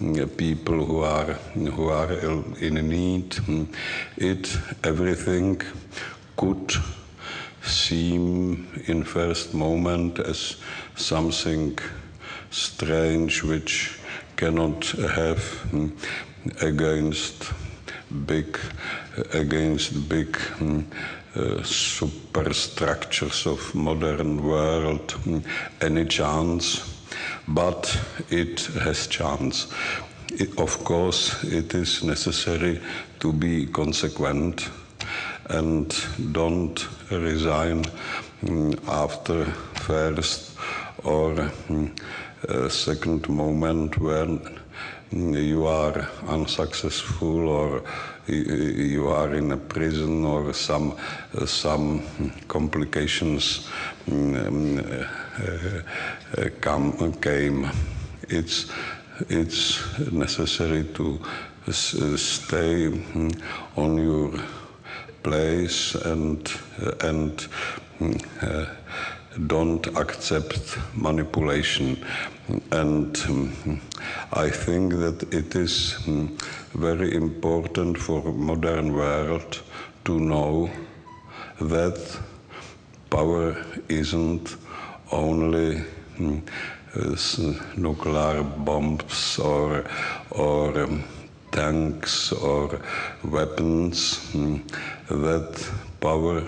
mm, 0.00 0.36
people 0.36 0.84
who 0.84 1.00
are 1.00 1.32
who 1.54 1.88
are 1.88 2.12
in 2.60 2.74
need. 2.88 3.36
It 4.16 4.58
everything 4.84 5.60
could 6.36 6.72
seem 7.62 8.66
in 8.86 9.04
first 9.04 9.54
moment 9.54 10.18
as 10.18 10.56
something 10.96 11.78
strange 12.50 13.42
which 13.42 13.98
cannot 14.36 14.84
have 14.86 15.38
mm, 15.72 15.90
against 16.62 17.52
big 18.26 18.58
against 19.32 20.08
big 20.08 20.32
mm, 20.58 20.84
uh, 21.36 21.62
superstructures 21.62 23.46
of 23.46 23.74
modern 23.74 24.42
world 24.42 25.08
mm, 25.24 25.42
any 25.80 26.04
chance? 26.06 26.94
But 27.46 28.00
it 28.30 28.60
has 28.82 29.06
chance. 29.06 29.66
It, 30.32 30.58
of 30.58 30.84
course 30.84 31.42
it 31.44 31.74
is 31.74 32.02
necessary 32.02 32.80
to 33.20 33.32
be 33.32 33.66
consequent 33.66 34.68
and 35.48 35.94
don't 36.32 36.86
resign 37.10 37.84
mm, 38.42 38.88
after 38.88 39.44
first 39.74 40.56
or 41.04 41.50
uh, 42.48 42.68
second 42.68 43.28
moment 43.28 43.98
when 43.98 44.58
you 45.12 45.66
are 45.66 46.08
unsuccessful 46.26 47.48
or 47.48 47.82
you 48.26 49.08
are 49.08 49.34
in 49.34 49.52
a 49.52 49.56
prison 49.56 50.24
or 50.24 50.52
some 50.52 50.94
uh, 51.34 51.46
some 51.46 52.02
complications 52.46 53.68
um, 54.10 54.78
uh, 54.78 56.48
come 56.60 57.12
came. 57.14 57.70
It's 58.28 58.70
it's 59.30 59.80
necessary 60.12 60.84
to 60.94 61.18
stay 61.72 62.88
on 63.76 63.96
your 63.96 64.32
place 65.22 65.94
and 65.94 66.52
and 67.00 67.48
uh, 68.42 68.66
don't 69.46 69.86
accept 69.96 70.78
manipulation. 70.94 72.04
And 72.72 73.16
um, 73.28 73.80
I 74.32 74.50
think 74.50 74.94
that 74.94 75.22
it 75.32 75.54
is 75.54 75.96
um, 76.06 76.36
very 76.74 77.14
important 77.14 77.98
for 77.98 78.32
modern 78.32 78.94
world 78.94 79.62
to 80.06 80.18
know 80.18 80.70
that 81.60 82.18
power 83.10 83.56
isn't 83.88 84.56
only 85.12 85.84
um, 86.18 86.42
nuclear 87.76 88.42
bombs 88.42 89.38
or 89.38 89.84
or 90.30 90.80
um, 90.80 91.04
tanks 91.50 92.32
or 92.32 92.80
weapons 93.24 94.18
mm, 94.32 94.62
that 95.08 95.70
power 96.00 96.42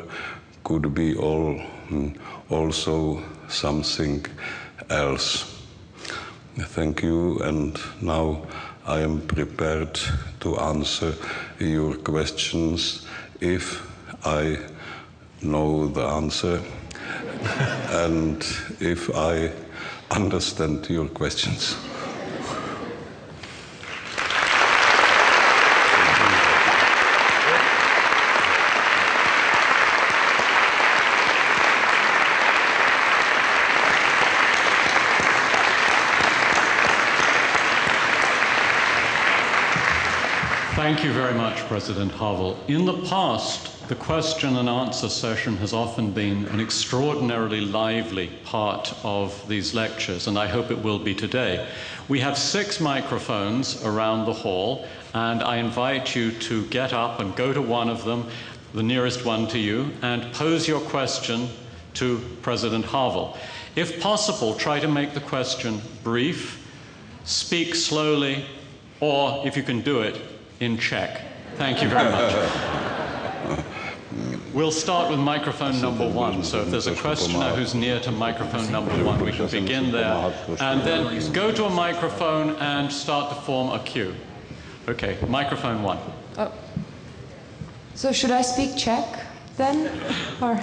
could 0.64 0.94
be 0.94 1.16
all 1.16 1.54
mm, 1.88 2.16
also 2.50 3.22
something 3.48 4.24
else 4.90 5.62
thank 6.56 7.02
you 7.02 7.38
and 7.38 7.78
now 8.00 8.42
i 8.86 8.98
am 9.00 9.20
prepared 9.20 9.98
to 10.40 10.58
answer 10.58 11.14
your 11.58 11.94
questions 11.96 13.06
if 13.40 13.86
i 14.26 14.58
know 15.42 15.88
the 15.88 16.02
answer 16.02 16.60
and 18.04 18.44
if 18.80 19.14
i 19.14 19.50
understand 20.10 20.88
your 20.90 21.08
questions. 21.08 21.76
Thank 40.90 41.04
you 41.04 41.12
very 41.12 41.34
much, 41.34 41.58
President 41.68 42.10
Havel. 42.10 42.58
In 42.66 42.84
the 42.84 43.00
past, 43.06 43.88
the 43.88 43.94
question 43.94 44.56
and 44.56 44.68
answer 44.68 45.08
session 45.08 45.56
has 45.58 45.72
often 45.72 46.10
been 46.10 46.46
an 46.46 46.58
extraordinarily 46.58 47.60
lively 47.60 48.26
part 48.42 48.92
of 49.04 49.46
these 49.48 49.72
lectures, 49.72 50.26
and 50.26 50.36
I 50.36 50.48
hope 50.48 50.72
it 50.72 50.82
will 50.82 50.98
be 50.98 51.14
today. 51.14 51.68
We 52.08 52.18
have 52.18 52.36
six 52.36 52.80
microphones 52.80 53.84
around 53.84 54.26
the 54.26 54.32
hall, 54.32 54.84
and 55.14 55.44
I 55.44 55.58
invite 55.58 56.16
you 56.16 56.32
to 56.32 56.66
get 56.66 56.92
up 56.92 57.20
and 57.20 57.36
go 57.36 57.52
to 57.52 57.62
one 57.62 57.88
of 57.88 58.04
them, 58.04 58.26
the 58.74 58.82
nearest 58.82 59.24
one 59.24 59.46
to 59.46 59.60
you, 59.60 59.92
and 60.02 60.32
pose 60.32 60.66
your 60.66 60.80
question 60.80 61.50
to 61.94 62.20
President 62.42 62.86
Havel. 62.86 63.38
If 63.76 64.00
possible, 64.00 64.54
try 64.54 64.80
to 64.80 64.88
make 64.88 65.14
the 65.14 65.20
question 65.20 65.82
brief, 66.02 66.66
speak 67.22 67.76
slowly, 67.76 68.44
or 68.98 69.46
if 69.46 69.56
you 69.56 69.62
can 69.62 69.82
do 69.82 70.00
it, 70.00 70.20
in 70.60 70.78
Czech. 70.78 71.20
Thank 71.56 71.82
you 71.82 71.88
very 71.88 72.10
much. 72.10 72.34
We'll 74.52 74.72
start 74.72 75.10
with 75.10 75.18
microphone 75.18 75.80
number 75.80 76.08
one. 76.08 76.42
So 76.42 76.60
if 76.60 76.70
there's 76.70 76.86
a 76.86 76.94
questioner 76.94 77.50
who's 77.50 77.74
near 77.74 78.00
to 78.00 78.10
microphone 78.10 78.70
number 78.70 78.92
one, 79.04 79.24
we 79.24 79.32
can 79.32 79.46
begin 79.46 79.92
there. 79.92 80.34
And 80.60 80.82
then 80.82 81.32
go 81.32 81.52
to 81.52 81.64
a 81.64 81.70
microphone 81.70 82.56
and 82.56 82.92
start 82.92 83.34
to 83.34 83.40
form 83.42 83.70
a 83.70 83.78
queue. 83.84 84.14
Okay, 84.88 85.16
microphone 85.28 85.82
one. 85.82 85.98
Oh. 86.36 86.52
So 87.94 88.12
should 88.12 88.30
I 88.30 88.42
speak 88.42 88.76
Czech 88.76 89.26
then? 89.56 89.90
Or? 90.42 90.58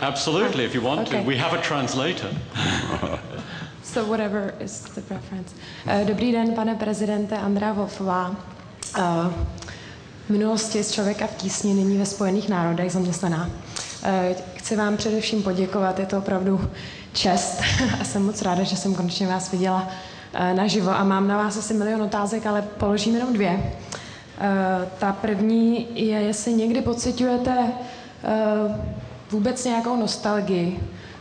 Absolutely, 0.00 0.64
if 0.64 0.74
you 0.74 0.80
want 0.80 1.08
okay. 1.08 1.20
to. 1.20 1.26
We 1.26 1.36
have 1.36 1.54
a 1.54 1.60
translator. 1.60 2.30
so 3.82 4.04
whatever 4.04 4.54
is 4.60 4.82
the 4.94 5.00
preference. 5.02 5.54
Uh, 5.86 6.04
dobrý 6.04 6.32
den, 6.32 6.54
pane 6.54 6.76
prezidente 6.76 7.36
Andrea 7.36 7.72
Wolfová. 7.72 8.36
V 10.26 10.30
minulosti 10.30 10.84
z 10.84 10.92
člověka 10.92 11.26
v 11.26 11.34
tísni, 11.34 11.74
nyní 11.74 11.98
ve 11.98 12.06
Spojených 12.06 12.48
národech 12.48 12.92
zaměstnaná. 12.92 13.50
Chci 14.54 14.76
vám 14.76 14.96
především 14.96 15.42
poděkovat, 15.42 15.98
je 15.98 16.06
to 16.06 16.18
opravdu 16.18 16.70
čest 17.12 17.60
a 18.00 18.04
jsem 18.04 18.26
moc 18.26 18.42
ráda, 18.42 18.62
že 18.62 18.76
jsem 18.76 18.94
konečně 18.94 19.26
vás 19.26 19.50
viděla 19.50 19.88
naživo 20.54 20.90
a 20.90 21.04
mám 21.04 21.28
na 21.28 21.36
vás 21.36 21.56
asi 21.56 21.74
milion 21.74 22.02
otázek, 22.02 22.46
ale 22.46 22.62
položím 22.62 23.14
jenom 23.14 23.32
dvě. 23.32 23.72
Ta 24.98 25.12
první 25.12 25.86
je, 25.94 26.18
jestli 26.18 26.54
někdy 26.54 26.80
pocitujete 26.80 27.72
vůbec 29.30 29.64
nějakou 29.64 29.96
nostalgii 29.96 30.80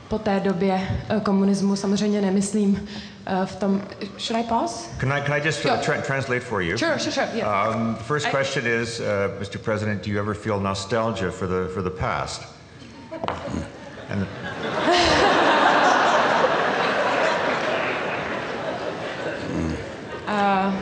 po 0.10 0.19
té 0.19 0.39
době 0.39 0.88
komunismu, 1.23 1.75
samozřejmě 1.75 2.21
nemyslím 2.21 2.88
v 3.27 3.55
tom. 3.59 3.81
Should 4.17 4.37
I 4.37 4.43
pause? 4.43 4.87
Can 4.99 5.11
I, 5.11 5.19
can 5.21 5.33
I 5.33 5.39
just 5.39 5.65
uh, 5.65 5.81
tra 5.81 6.01
translate 6.01 6.43
for 6.43 6.61
you? 6.61 6.77
Sure, 6.77 6.97
sure, 6.99 7.11
sure. 7.11 7.27
Yeah. 7.35 7.67
Um, 7.69 7.95
the 7.97 8.03
first 8.03 8.27
I, 8.27 8.29
question 8.31 8.65
is, 8.65 9.01
uh, 9.01 9.29
Mr. 9.39 9.61
President, 9.61 10.03
do 10.03 10.09
you 10.09 10.19
ever 10.19 10.33
feel 10.33 10.59
nostalgia 10.59 11.31
for 11.31 11.47
the 11.47 11.67
for 11.73 11.81
the 11.81 11.91
past? 11.91 12.43
And 14.09 14.21
uh, 20.27 20.73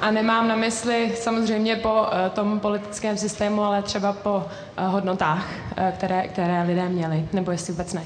a 0.00 0.10
nemám 0.10 0.48
na 0.48 0.56
mysli 0.56 1.12
samozřejmě 1.16 1.76
po 1.76 2.02
uh, 2.02 2.08
tom 2.34 2.60
politickém 2.60 3.16
systému, 3.16 3.64
ale 3.64 3.82
třeba 3.82 4.12
po 4.12 4.34
uh, 4.34 4.44
hodnotách, 4.84 5.46
uh, 5.78 5.90
které, 5.90 6.28
které 6.28 6.62
lidé 6.62 6.88
měli, 6.88 7.28
nebo 7.32 7.50
jestli 7.50 7.72
vůbec 7.72 7.92
ne. 7.92 8.02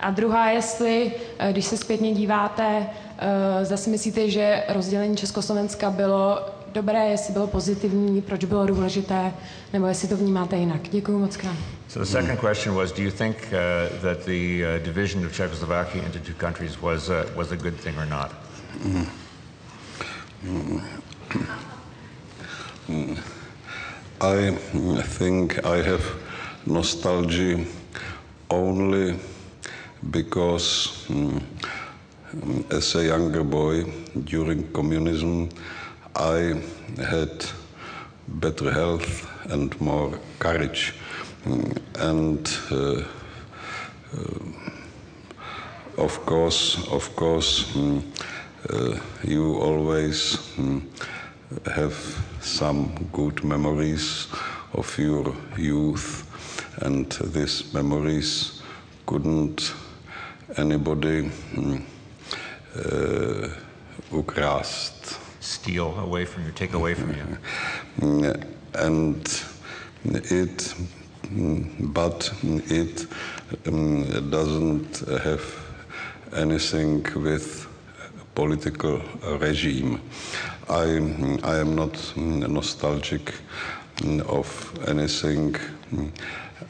A 0.00 0.10
druhá, 0.10 0.50
jestli, 0.50 1.12
eh, 1.38 1.52
když 1.52 1.64
se 1.64 1.76
zpětně 1.76 2.12
díváte, 2.12 2.86
eh, 3.18 3.64
zase 3.64 3.90
myslíte, 3.90 4.30
že 4.30 4.62
rozdělení 4.68 5.16
Československa 5.16 5.90
bylo 5.90 6.46
dobré, 6.72 7.06
jestli 7.06 7.32
bylo 7.32 7.46
pozitivní, 7.46 8.22
proč 8.22 8.44
bylo 8.44 8.66
důležité, 8.66 9.32
nebo 9.72 9.86
jestli 9.86 10.08
to 10.08 10.16
vnímáte 10.16 10.56
jinak. 10.56 10.80
Děkuji 10.88 11.18
moc 11.18 11.36
krát. 11.36 11.56
So 11.88 12.04
the 12.04 12.10
second 12.12 12.40
question 12.40 12.74
was, 12.74 12.92
do 12.92 13.02
you 13.02 13.10
think 13.10 13.36
uh, 13.36 14.00
that 14.02 14.18
the 14.24 14.62
uh, 14.62 14.84
division 14.84 15.26
of 15.26 15.32
Czechoslovakia 15.32 16.02
into 16.04 16.18
two 16.18 16.34
countries 16.38 16.76
was, 16.80 17.08
uh, 17.08 17.14
was 17.36 17.52
a 17.52 17.56
good 17.56 17.74
thing 17.80 17.98
or 17.98 18.06
not? 18.06 18.30
Mm. 18.84 19.06
Mm. 22.88 23.16
I 24.20 24.52
think 25.18 25.58
I 25.64 25.82
have 25.82 26.04
nostalgia 26.66 27.64
only 28.50 29.14
because 30.10 31.06
um, 31.10 31.44
as 32.70 32.94
a 32.94 33.04
younger 33.04 33.44
boy 33.44 33.84
during 34.24 34.72
communism, 34.72 35.48
I 36.16 36.60
had 36.98 37.44
better 38.28 38.70
health 38.72 39.28
and 39.50 39.78
more 39.80 40.18
courage. 40.38 40.94
Mm, 41.44 41.78
and 41.98 42.58
uh, 42.70 43.04
uh, 44.16 44.70
of 46.02 46.24
course, 46.26 46.86
of 46.90 47.14
course, 47.16 47.76
um, 47.76 48.12
uh, 48.70 48.98
you 49.22 49.56
always 49.56 50.38
um, 50.58 50.88
have 51.74 51.94
some 52.40 53.08
good 53.12 53.44
memories 53.44 54.28
of 54.72 54.98
your 54.98 55.34
youth, 55.56 56.24
and 56.82 57.10
these 57.34 57.74
memories 57.74 58.62
couldn't 59.06 59.72
anybody 60.56 61.30
uh, 62.76 63.48
ukrást. 64.12 65.18
Steal 65.40 65.94
away 65.98 66.26
from 66.26 66.44
you, 66.44 66.52
take 66.52 66.74
away 66.74 66.94
from 66.94 67.10
you. 67.10 67.38
and 68.74 69.42
it, 70.04 70.74
but 71.80 72.32
it 72.42 73.06
um, 73.66 74.30
doesn't 74.30 75.00
have 75.22 75.42
anything 76.36 77.02
with 77.16 77.66
political 78.34 79.00
regime. 79.40 80.00
I, 80.68 80.84
I 81.42 81.58
am 81.58 81.74
not 81.74 82.16
nostalgic 82.16 83.34
of 84.26 84.78
anything 84.88 85.56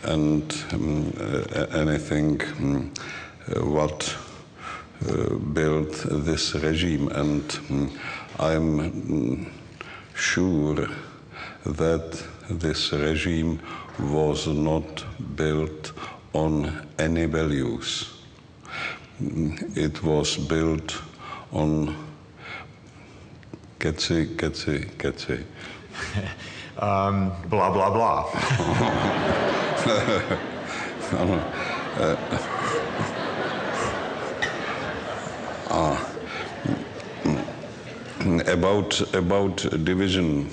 and 0.05 0.65
um, 0.73 1.13
anything 1.75 2.41
what 3.57 4.17
uh, 5.09 5.35
built 5.35 6.07
this 6.09 6.55
regime. 6.55 7.09
And 7.09 7.43
mm, 7.43 7.91
I'm 8.39 8.91
mm, 8.91 9.49
sure 10.15 10.89
that 11.65 12.23
this 12.49 12.93
regime 12.93 13.61
was 13.99 14.47
not 14.47 15.05
built 15.37 15.93
on 16.33 16.87
any 16.99 17.27
values. 17.27 18.11
Mm, 19.23 19.77
It 19.77 20.03
was 20.03 20.37
built 20.37 21.03
on 21.53 21.97
Ketsi, 23.79 24.37
Ketsi, 24.37 24.87
Ketsi. 24.97 25.45
Um, 26.79 27.33
blah, 27.49 27.71
blah, 27.73 27.91
blah. 27.91 28.27
about 38.47 39.15
about 39.15 39.57
division 39.85 40.45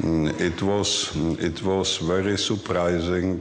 mm, 0.00 0.40
it 0.40 0.62
was 0.62 1.10
mm, 1.14 1.38
it 1.40 1.62
was 1.62 1.98
very 1.98 2.36
surprising 2.36 3.40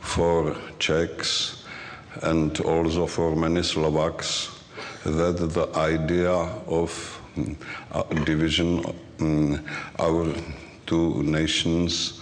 for 0.00 0.54
Czechs 0.78 1.64
and 2.22 2.60
also 2.60 3.06
for 3.06 3.34
many 3.36 3.62
Slovaks 3.62 4.50
that 5.04 5.36
the 5.38 5.68
idea 5.76 6.32
of 6.66 7.20
mm, 7.36 7.56
uh, 7.92 8.02
division 8.24 8.84
our 9.98 10.34
two 10.86 11.22
nations 11.22 12.20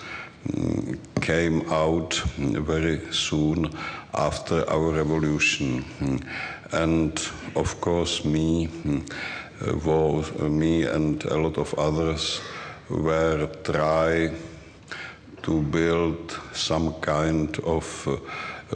came 1.20 1.62
out 1.72 2.14
very 2.38 3.00
soon 3.12 3.68
after 4.14 4.68
our 4.70 4.90
revolution. 4.92 5.84
And 6.72 7.28
of 7.54 7.80
course 7.80 8.24
me 8.24 8.68
mm, 8.68 9.02
uh, 9.62 9.76
was 9.84 10.32
me 10.40 10.84
and 10.84 11.24
a 11.24 11.36
lot 11.36 11.58
of 11.58 11.74
others 11.78 12.40
were 12.88 13.48
try 13.64 14.30
to 15.42 15.62
build 15.62 16.38
some 16.52 16.92
kind 16.94 17.58
of 17.60 18.08
uh, 18.08 18.16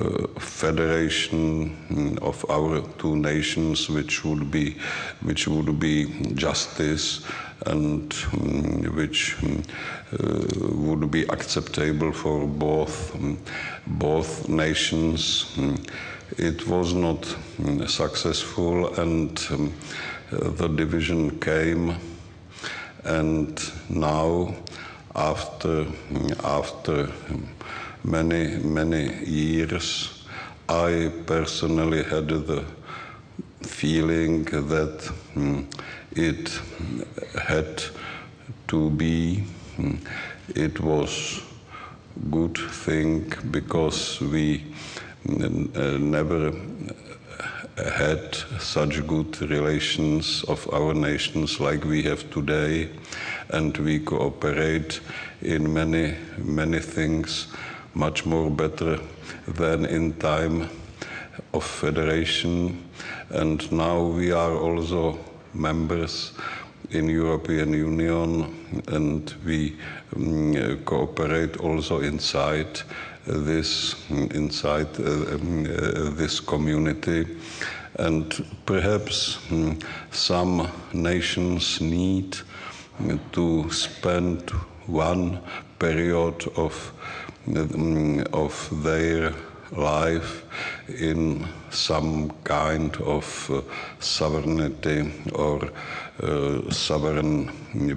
uh, 0.00 0.26
federation 0.38 1.76
mm, 1.90 2.18
of 2.22 2.48
our 2.48 2.80
two 2.98 3.16
nations, 3.16 3.88
which 3.88 4.24
would 4.24 4.48
be 4.48 4.76
which 5.22 5.48
would 5.48 5.80
be 5.80 6.06
justice 6.34 7.26
and 7.66 8.10
mm, 8.10 8.94
which 8.94 9.36
uh, 9.42 10.68
would 10.76 11.10
be 11.10 11.22
acceptable 11.24 12.12
for 12.12 12.46
both 12.46 13.12
mm, 13.14 13.36
both 13.86 14.48
nations. 14.48 15.56
It 16.38 16.66
was 16.66 16.94
not 16.94 17.24
successful, 17.88 18.94
and 18.94 19.46
um, 19.50 19.72
the 20.30 20.68
division 20.68 21.38
came 21.40 21.96
and 23.04 23.72
now 23.88 24.54
after 25.14 25.86
after 26.44 27.08
many 28.04 28.58
many 28.58 29.24
years 29.24 30.24
i 30.68 31.10
personally 31.26 32.02
had 32.02 32.28
the 32.28 32.64
feeling 33.62 34.44
that 34.44 35.10
mm, 35.34 35.64
it 36.12 36.60
had 37.42 37.82
to 38.68 38.90
be 38.90 39.42
mm, 39.78 39.98
it 40.54 40.78
was 40.80 41.40
good 42.30 42.56
thing 42.56 43.32
because 43.50 44.20
we 44.20 44.62
never 45.24 46.52
had 47.76 48.34
such 48.58 49.06
good 49.06 49.40
relations 49.42 50.44
of 50.44 50.68
our 50.72 50.94
nations 50.94 51.60
like 51.60 51.84
we 51.84 52.02
have 52.02 52.30
today. 52.30 52.90
And 53.50 53.76
we 53.78 53.98
cooperate 53.98 55.00
in 55.42 55.72
many 55.72 56.14
many 56.38 56.80
things 56.80 57.48
much 57.94 58.24
more 58.24 58.50
better 58.50 58.98
than 59.48 59.84
in 59.84 60.14
time 60.14 60.68
of 61.52 61.64
federation. 61.64 62.88
And 63.30 63.70
now 63.72 64.00
we 64.02 64.32
are 64.32 64.54
also 64.56 65.18
members 65.54 66.32
in 66.90 67.08
European 67.08 67.72
Union 67.72 68.82
and 68.88 69.32
we 69.44 69.76
mm, 70.14 70.84
cooperate 70.84 71.56
also 71.58 72.00
inside 72.00 72.82
this 73.26 73.94
inside 74.10 74.88
uh, 74.98 75.34
um, 75.34 75.66
uh, 75.66 76.10
this 76.10 76.40
community. 76.40 77.26
And 77.98 78.46
perhaps 78.66 79.38
mm, 79.48 79.82
some 80.10 80.68
nations 80.92 81.80
need 81.80 82.36
to 83.32 83.70
spend 83.70 84.50
one 84.86 85.40
period 85.78 86.46
of 86.56 86.92
mm, 87.46 88.26
of 88.32 88.82
their 88.82 89.32
life 89.72 90.44
in 90.88 91.46
some 91.70 92.30
kind 92.44 92.96
of 92.96 93.50
uh, 93.50 93.62
sovereignty 94.00 95.12
or 95.34 95.70
uh, 96.22 96.70
sovereign 96.70 97.50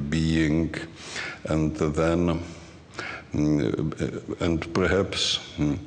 being. 0.09 0.73
And 1.45 1.75
then 1.75 2.39
and 3.33 4.73
perhaps 4.73 5.39
mm, 5.57 5.77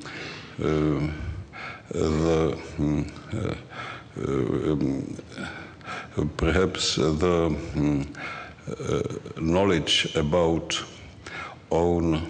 uh, 0.59 1.07
the 1.93 2.57
mm, 2.77 3.09
uh, 3.33 3.55
uh, 4.19 4.71
um, 4.71 6.29
perhaps 6.35 6.95
the 6.95 7.49
mm, 7.75 8.05
uh, 8.67 9.39
knowledge 9.39 10.13
about 10.15 10.83
own 11.71 12.27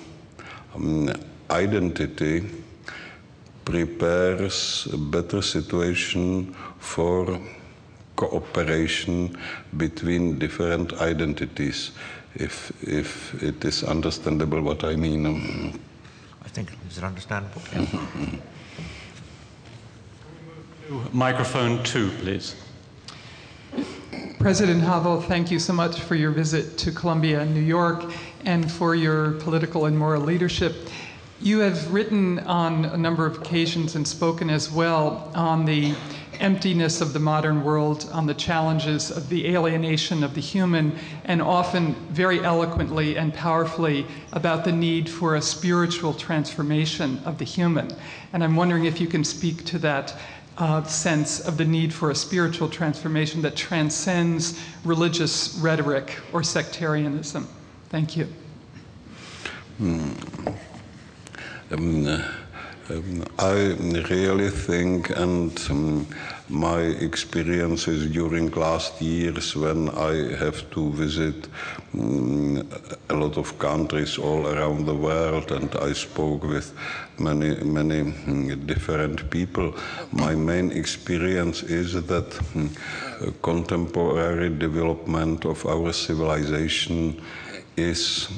identity 1.50 2.48
prepares 3.66 4.88
a 4.94 4.98
better 4.98 5.42
situation 5.42 6.54
for 6.80 7.40
cooperation 8.16 9.38
between 9.78 10.38
different 10.40 10.94
identities 11.02 11.92
if 12.40 12.72
if 12.84 13.44
it 13.44 13.66
is 13.66 13.84
understandable 13.84 14.62
what 14.62 14.84
i 14.84 14.96
mean 14.96 15.26
Um, 15.26 15.80
I 16.46 16.50
think, 16.50 16.70
it's 16.86 17.04
understandable? 17.04 17.62
Yeah. 17.74 17.86
Microphone 21.12 21.84
two, 21.84 22.10
please. 22.22 22.56
President 24.40 24.82
Havel, 24.82 25.20
thank 25.22 25.52
you 25.52 25.60
so 25.60 25.74
much 25.74 26.00
for 26.00 26.16
your 26.16 26.32
visit 26.32 26.78
to 26.78 26.92
Columbia 26.92 27.42
and 27.42 27.54
New 27.54 27.60
York 27.60 28.06
and 28.46 28.72
for 28.72 28.96
your 28.96 29.32
political 29.42 29.86
and 29.86 29.98
moral 29.98 30.22
leadership. 30.22 30.74
You 31.42 31.60
have 31.60 31.92
written 31.92 32.40
on 32.40 32.86
a 32.86 32.98
number 32.98 33.26
of 33.26 33.38
occasions 33.38 33.96
and 33.96 34.08
spoken 34.08 34.50
as 34.50 34.72
well 34.72 35.30
on 35.36 35.66
the 35.66 35.94
emptiness 36.40 37.02
of 37.02 37.14
the 37.14 37.20
modern 37.20 37.64
world, 37.64 38.10
on 38.14 38.26
the 38.26 38.34
challenges 38.34 39.12
of 39.12 39.30
the 39.30 39.48
alienation 39.48 40.24
of 40.24 40.34
the 40.34 40.42
human, 40.42 40.98
and 41.26 41.42
often 41.42 41.94
very 42.10 42.44
eloquently 42.44 43.18
and 43.18 43.34
powerfully 43.34 44.06
about 44.32 44.64
the 44.64 44.72
need 44.72 45.10
for 45.10 45.36
a 45.36 45.42
spiritual 45.42 46.14
transformation 46.14 47.20
of 47.26 47.38
the 47.38 47.46
human. 47.46 47.90
And 48.34 48.44
I'm 48.44 48.56
wondering 48.56 48.86
if 48.86 49.00
you 49.00 49.08
can 49.08 49.24
speak 49.24 49.66
to 49.66 49.80
that 49.80 50.16
uh, 50.58 50.84
sense 50.84 51.40
of 51.40 51.58
the 51.58 51.66
need 51.66 51.94
for 51.94 52.12
a 52.12 52.16
spiritual 52.16 52.70
transformation 52.70 53.42
that 53.44 53.56
transcends 53.56 54.60
religious 54.84 55.56
rhetoric 55.60 56.20
or 56.34 56.44
sectarianism. 56.44 57.48
Thank 57.90 58.18
you. 58.18 58.28
Um, 61.70 62.08
uh, 62.08 62.24
um, 62.90 63.24
I 63.38 63.76
really 64.10 64.50
think, 64.50 65.10
and 65.10 65.52
um, 65.70 66.08
my 66.50 66.80
experiences 66.80 68.10
during 68.12 68.50
last 68.52 69.02
years 69.02 69.56
when 69.56 69.90
I 69.90 70.36
have 70.38 70.70
to 70.72 70.92
visit 70.92 71.48
um, 71.94 72.68
a 73.10 73.14
lot 73.14 73.38
of 73.38 73.60
countries 73.60 74.18
all 74.18 74.48
around 74.48 74.86
the 74.86 74.96
world, 74.96 75.52
and 75.52 75.74
I 75.76 75.94
spoke 75.94 76.44
with 76.44 76.74
many, 77.20 77.56
many 77.64 78.04
mm, 78.04 78.66
different 78.66 79.30
people. 79.30 79.76
My 80.12 80.36
main 80.36 80.72
experience 80.72 81.64
is 81.64 81.94
that 81.94 82.30
mm, 82.30 83.42
contemporary 83.42 84.50
development 84.50 85.46
of 85.46 85.66
our 85.66 85.92
civilization 85.92 87.22
is 87.76 88.30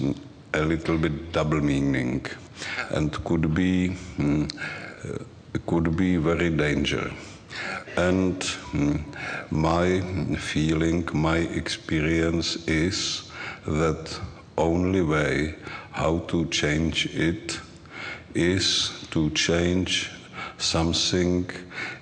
a 0.54 0.62
little 0.62 0.98
bit 0.98 1.32
double 1.32 1.62
meaning 1.62 2.26
and 2.92 3.24
could 3.24 3.54
be 3.54 3.90
mm, 4.18 4.50
uh, 5.06 5.24
could 5.66 5.96
be 5.96 6.18
very 6.18 6.50
danger 6.50 7.12
and 7.98 8.42
mm, 8.72 9.02
my 9.52 10.02
feeling 10.38 11.08
my 11.14 11.38
experience 11.38 12.56
is 12.68 13.32
that 13.66 14.20
only 14.58 15.02
way 15.02 15.56
how 15.92 16.20
to 16.28 16.46
change 16.48 17.06
it 17.16 17.60
is 18.34 19.06
to 19.12 19.30
change 19.32 20.12
something 20.58 21.50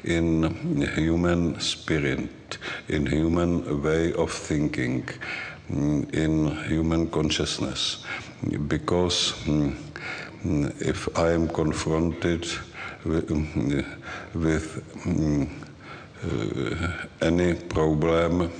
in 0.03 0.81
human 0.95 1.59
spirit, 1.59 2.57
in 2.87 3.05
human 3.05 3.81
way 3.81 4.13
of 4.13 4.31
thinking, 4.31 5.03
mm, 5.71 6.13
in 6.13 6.55
human 6.65 7.09
consciousness. 7.09 8.03
Because 8.67 9.33
if 10.79 11.17
I 11.17 11.31
am 11.31 11.47
confronted 11.47 12.47
with, 13.05 13.29
mm, 15.03 15.49
uh, 16.23 16.88
any 17.21 17.53
problem, 17.53 18.51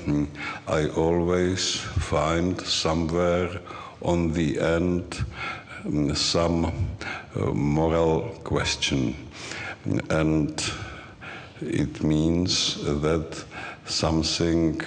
I 0.68 0.88
always 0.90 1.76
find 1.76 2.60
somewhere 2.62 3.50
on 4.02 4.34
the 4.34 4.60
end 4.60 5.26
some 6.16 6.66
uh, 6.66 7.40
moral 7.54 8.22
question. 8.44 9.16
And 10.10 10.62
it 11.62 12.04
means 12.04 12.76
that 12.84 13.44
something 13.86 14.82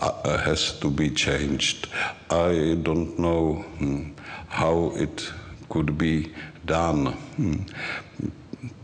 uh, 0.00 0.38
has 0.38 0.78
to 0.80 0.90
be 0.90 1.10
changed. 1.10 1.88
I 2.30 2.76
don't 2.82 3.18
know 3.18 3.64
hmm, 3.78 4.10
how 4.48 4.92
it 4.94 5.32
could 5.68 5.98
be 5.98 6.32
done. 6.64 7.06
Hmm. 7.36 7.54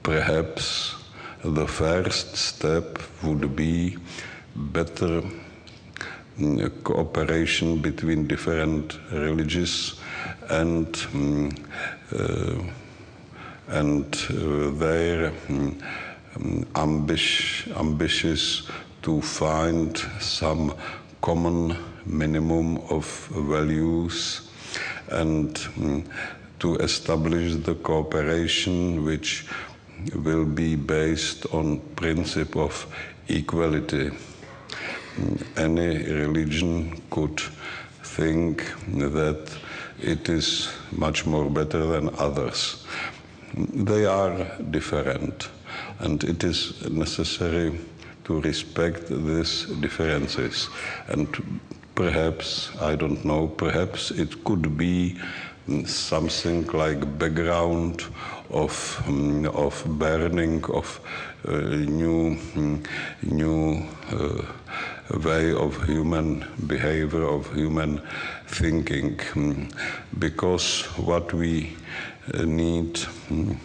Perhaps 0.03 0.97
the 1.45 1.67
first 1.67 2.37
step 2.37 2.99
would 3.23 3.57
be 3.57 3.97
better 4.55 5.23
mm, 6.39 6.85
cooperation 6.85 7.81
between 7.81 8.27
different 8.27 8.99
religions 9.11 10.01
and 10.51 11.07
um, 11.15 11.51
uh, 12.17 12.63
and 13.69 14.15
uh, 14.31 14.71
their 14.79 15.33
ambitious 17.77 18.69
to 19.03 19.21
find 19.21 19.99
some 20.21 20.75
common 21.21 21.77
minimum 22.07 22.79
of 22.91 23.07
values 23.29 24.49
and 25.11 25.57
to 26.63 26.77
establish 26.77 27.57
the 27.57 27.75
cooperation 27.75 29.05
which 29.05 29.47
will 30.15 30.45
be 30.45 30.77
based 30.77 31.45
on 31.53 31.81
principle 31.97 32.63
of 32.63 32.87
equality. 33.29 34.11
Any 35.57 35.99
religion 36.13 37.03
could 37.11 37.41
think 38.05 38.65
that 38.89 39.51
it 40.01 40.29
is 40.29 40.73
much 40.93 41.27
more 41.27 41.51
better 41.51 41.85
than 41.85 42.15
others. 42.19 42.87
They 43.57 44.07
are 44.07 44.47
different, 44.71 45.49
and 45.99 46.23
it 46.25 46.45
is 46.45 46.89
necessary 46.89 47.79
to 48.25 48.41
respect 48.41 49.09
these 49.09 49.67
differences. 49.81 50.69
And 51.09 51.61
perhaps, 51.95 52.71
I 52.81 52.95
don't 52.95 53.25
know, 53.25 53.49
perhaps 53.49 54.11
it 54.11 54.45
could 54.45 54.79
be 54.79 55.19
something 55.87 56.67
like 56.69 57.19
background 57.19 58.03
of 58.51 59.03
um, 59.07 59.47
of 59.47 59.85
burning 59.99 60.65
of 60.65 61.01
uh, 61.49 61.53
new 61.53 62.37
um, 62.57 62.83
new 63.23 63.87
uh, 64.11 64.43
way 65.25 65.53
of 65.53 65.83
human 65.85 66.45
behavior 66.67 67.25
of 67.25 67.53
human 67.55 68.01
thinking. 68.47 69.19
Because 70.19 70.83
what 70.97 71.33
we 71.33 71.77
uh, 72.35 72.43
need 72.43 73.01
um, 73.31 73.59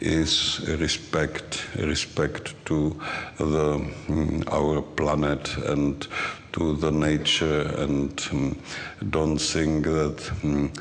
is 0.00 0.60
respect 0.80 1.64
respect 1.76 2.54
to 2.66 3.00
the 3.38 4.44
our 4.50 4.82
planet 4.82 5.56
and 5.58 6.06
to 6.58 6.76
the 6.76 6.90
nature 6.90 7.62
and 7.78 8.28
um, 8.32 8.58
don't 9.10 9.38
think 9.38 9.84
that 9.84 10.30
um, 10.42 10.72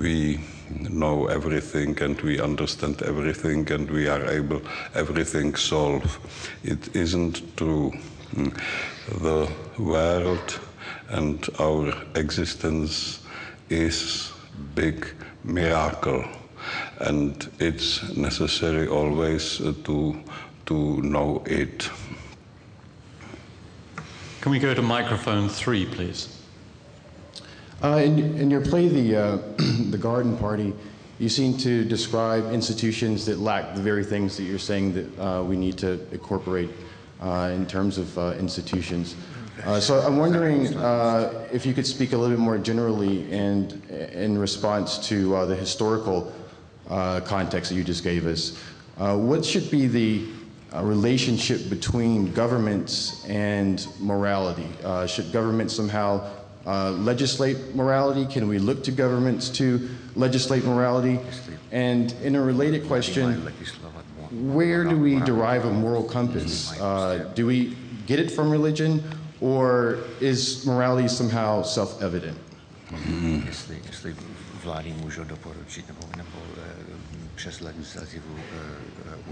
we 0.00 0.40
know 0.88 1.26
everything 1.26 2.00
and 2.00 2.20
we 2.20 2.40
understand 2.40 3.02
everything 3.02 3.70
and 3.72 3.90
we 3.90 4.08
are 4.08 4.24
able 4.30 4.62
everything 4.94 5.54
solve. 5.56 6.18
It 6.62 6.94
isn't 6.96 7.56
true. 7.56 7.92
Mm. 8.34 8.52
the 9.22 9.48
world 9.78 10.60
and 11.10 11.48
our 11.60 11.94
existence 12.16 13.20
is 13.68 14.32
big 14.74 15.06
miracle 15.44 16.24
and 17.00 17.48
it's 17.60 18.16
necessary 18.16 18.88
always 18.88 19.58
to 19.84 20.20
to 20.66 21.02
know 21.02 21.42
it 21.46 21.90
can 24.44 24.50
we 24.50 24.58
go 24.58 24.74
to 24.74 24.82
microphone 24.82 25.48
3 25.48 25.86
please 25.86 26.42
uh, 27.82 27.96
in, 27.96 28.18
in, 28.36 28.50
your 28.50 28.60
play, 28.60 28.88
the, 28.88 29.16
uh, 29.16 29.36
the 29.88 29.96
Garden 29.96 30.36
Party, 30.36 30.74
you 31.18 31.30
seem 31.30 31.56
to 31.58 31.82
describe 31.82 32.52
institutions 32.52 33.24
that 33.24 33.38
lack 33.38 33.74
the 33.74 33.80
very 33.80 34.04
things 34.04 34.36
that 34.36 34.42
you're 34.42 34.58
saying 34.58 34.92
that 34.92 35.18
uh, 35.18 35.42
we 35.42 35.56
need 35.56 35.78
to 35.78 35.92
incorporate 36.12 36.68
uh, 37.22 37.52
in 37.54 37.66
terms 37.66 37.96
of 37.96 38.18
uh, 38.18 38.34
institutions. 38.38 39.16
Uh, 39.64 39.80
so 39.80 40.00
I'm 40.00 40.18
wondering 40.18 40.66
if 41.50 41.64
you 41.64 41.72
could 41.72 41.86
speak 41.86 42.12
a 42.12 42.16
little 42.16 42.36
bit 42.36 42.42
more 42.42 42.58
generally 42.58 43.32
and 43.32 43.82
in 43.90 44.36
response 44.36 44.98
to 45.08 45.46
the 45.46 45.56
historical 45.56 46.34
context 46.88 47.70
that 47.70 47.76
you 47.76 47.84
just 47.84 48.04
gave 48.04 48.26
us. 48.26 48.58
what 48.98 49.42
should 49.42 49.70
be 49.70 49.86
the 49.86 50.26
relationship 50.82 51.68
between 51.70 52.32
governments 52.32 53.24
and 53.26 53.86
morality? 54.00 54.68
should 55.06 55.32
government 55.32 55.70
somehow 55.70 56.30
uh, 56.66 56.90
legislate 56.92 57.74
morality? 57.74 58.26
Can 58.26 58.48
we 58.48 58.58
look 58.58 58.82
to 58.84 58.92
governments 58.92 59.48
to 59.50 59.88
legislate 60.16 60.64
morality? 60.64 61.20
And 61.72 62.12
in 62.22 62.36
a 62.36 62.42
related 62.42 62.86
question, 62.86 63.46
where 64.30 64.84
do 64.84 64.98
we 64.98 65.20
derive 65.20 65.64
a 65.64 65.70
moral 65.72 66.04
compass? 66.04 66.78
Uh, 66.80 67.30
do 67.34 67.46
we 67.46 67.76
get 68.06 68.18
it 68.18 68.30
from 68.30 68.50
religion, 68.50 69.02
or 69.40 69.98
is 70.20 70.64
morality 70.66 71.08
somehow 71.08 71.62
self-evident? 71.62 72.38
Mm-hmm. 72.90 73.48
Vlády 77.34 77.78
můžou 77.78 77.98
doporučit 77.98 78.20
nebo, 78.20 78.34
nebo 78.34 78.34
přes 78.34 78.34
legislativu 78.34 78.36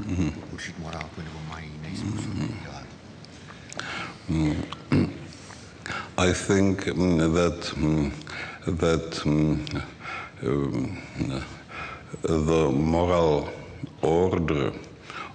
mm-hmm. 0.01 0.33
určit 0.53 0.79
morálku 0.79 1.23
nebo 1.23 1.41
mají 1.49 1.71
jiný 1.83 1.97
způsob 1.97 2.35
dělat. 2.63 2.87
Mm-hmm. 4.31 5.11
I 6.17 6.33
think 6.35 6.87
mm, 6.87 7.35
that 7.35 7.77
mm, 7.77 8.13
that 8.77 9.25
mm, 9.25 9.67
the 12.23 12.71
moral 12.71 13.49
order 14.01 14.73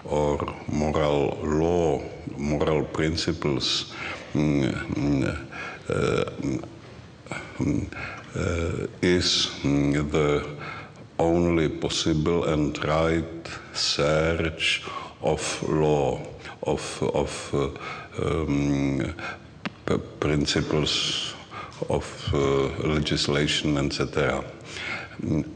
or 0.03 0.56
moral 0.67 1.38
law, 1.43 2.01
moral 2.38 2.84
principles 2.84 3.93
uh, 4.36 4.71
uh, 8.36 8.88
is 9.01 9.49
the 9.63 10.43
only 11.19 11.69
possible 11.69 12.45
and 12.45 12.84
right 12.86 13.47
search 13.73 14.84
of 15.21 15.63
law, 15.69 16.19
of, 16.63 17.03
of 17.13 17.53
uh, 17.53 17.69
um, 18.23 19.13
principles 20.19 21.35
of 21.89 22.29
uh, 22.33 22.67
legislation, 22.87 23.77
etc. 23.77 24.44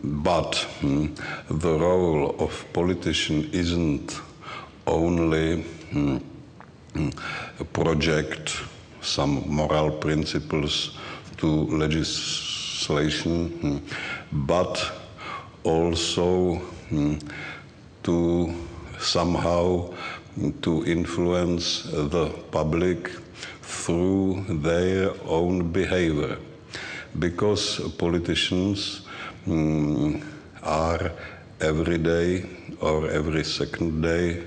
But 0.04 0.68
um, 0.84 1.16
the 1.50 1.78
role 1.78 2.36
of 2.40 2.66
politician 2.74 3.50
isn't 3.54 4.20
only 4.88 5.64
um, 5.94 6.24
project 7.74 8.58
some 9.02 9.44
moral 9.48 9.92
principles 9.92 10.98
to 11.38 11.48
legislation, 11.48 13.82
but 14.32 15.01
also 15.64 16.62
to 18.04 18.54
somehow 19.00 19.94
to 20.62 20.86
influence 20.86 21.84
the 21.84 22.30
public 22.52 23.10
through 23.62 24.44
their 24.48 25.12
own 25.26 25.72
behavior. 25.72 26.38
Because 27.20 27.80
politicians 27.98 29.02
mm, 29.46 30.24
are 30.64 31.12
every 31.60 31.98
day 31.98 32.46
or 32.80 33.10
every 33.10 33.44
second 33.44 34.02
day 34.02 34.44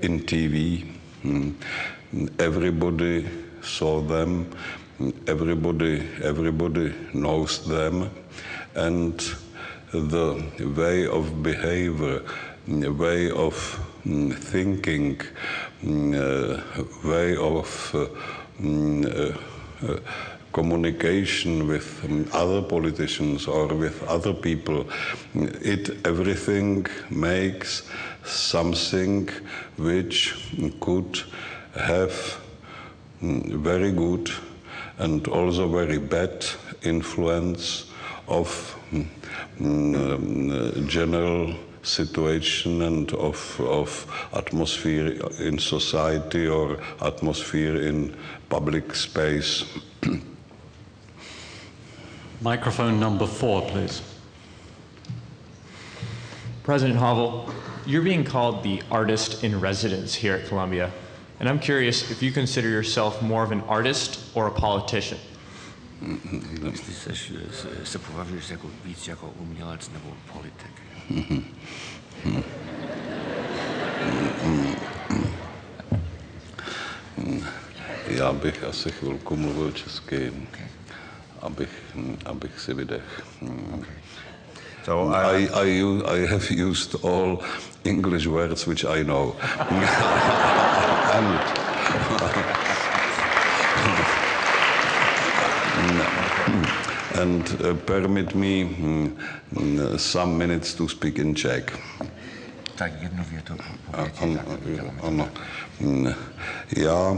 in 0.00 0.20
TV. 0.20 0.86
Mm, 1.24 1.54
everybody 2.38 3.28
saw 3.60 4.00
them 4.00 4.50
everybody 5.26 6.02
everybody 6.22 6.92
knows 7.14 7.64
them, 7.66 8.10
and 8.74 9.22
the 9.92 10.42
way 10.76 11.06
of 11.06 11.42
behavior, 11.42 12.22
way 12.66 13.30
of 13.30 13.54
mm, 14.06 14.34
thinking, 14.34 15.16
mm, 15.82 16.14
uh, 16.14 17.08
way 17.08 17.36
of 17.36 17.94
uh, 17.94 18.06
mm, 18.60 19.36
uh, 19.82 19.98
communication 20.52 21.68
with 21.68 21.88
other 22.32 22.62
politicians 22.62 23.46
or 23.46 23.68
with 23.68 24.02
other 24.08 24.34
people. 24.34 24.86
It 25.34 26.06
everything 26.06 26.86
makes 27.10 27.88
something 28.24 29.28
which 29.76 30.34
could 30.80 31.22
have 31.74 32.40
very 33.20 33.92
good 33.92 34.30
and 34.98 35.26
also 35.28 35.68
very 35.68 35.98
bad 35.98 36.44
influence 36.82 37.86
of 38.26 38.76
Um, 39.60 40.50
uh, 40.50 40.70
general 40.86 41.52
situation 41.82 42.82
and 42.82 43.12
of, 43.14 43.60
of 43.60 44.06
atmosphere 44.32 45.18
in 45.40 45.58
society 45.58 46.46
or 46.46 46.78
atmosphere 47.00 47.82
in 47.82 48.14
public 48.48 48.94
space. 48.94 49.64
Microphone 52.40 53.00
number 53.00 53.26
four, 53.26 53.62
please. 53.62 54.00
President 56.62 56.98
Havel, 57.00 57.52
you're 57.84 58.02
being 58.02 58.22
called 58.22 58.62
the 58.62 58.80
artist 58.92 59.42
in 59.42 59.58
residence 59.58 60.14
here 60.14 60.34
at 60.34 60.46
Columbia. 60.46 60.92
And 61.40 61.48
I'm 61.48 61.58
curious 61.58 62.12
if 62.12 62.22
you 62.22 62.30
consider 62.30 62.68
yourself 62.68 63.22
more 63.22 63.42
of 63.42 63.50
an 63.50 63.62
artist 63.62 64.20
or 64.36 64.46
a 64.46 64.52
politician. 64.52 65.18
Jestli 66.64 66.94
seš, 66.94 67.32
se, 67.52 67.68
se 67.84 67.98
považuješ 67.98 68.50
jako 68.50 68.70
víc 68.84 69.08
jako 69.08 69.26
umělec 69.26 69.90
nebo 69.90 70.16
politik. 70.32 70.72
Já 78.06 78.32
bych 78.32 78.64
asi 78.64 78.90
chvilku 78.92 79.36
mluvil 79.36 79.72
česky, 79.72 80.32
abych, 81.42 81.70
abych 82.24 82.60
si 82.60 82.74
vydech. 82.74 83.22
So 84.84 85.16
I, 85.16 85.44
I, 85.44 85.48
I, 85.52 85.82
I 86.04 86.26
have 86.26 86.50
used 86.50 87.04
all 87.04 87.38
English 87.84 88.26
words 88.26 88.66
which 88.66 88.84
I 88.84 89.04
know. 89.04 89.34
and, 91.12 91.40
and 97.22 97.42
uh, 97.60 97.74
permit 97.74 98.34
me 98.34 98.64
mm, 98.64 99.98
some 99.98 100.38
minutes 100.38 100.74
to 100.74 100.88
speak 100.88 101.18
in 101.18 101.34
Czech. 101.34 101.64
Tak 102.76 102.92
ano. 105.02 105.28
Mm, 105.80 106.08
Já 106.76 107.16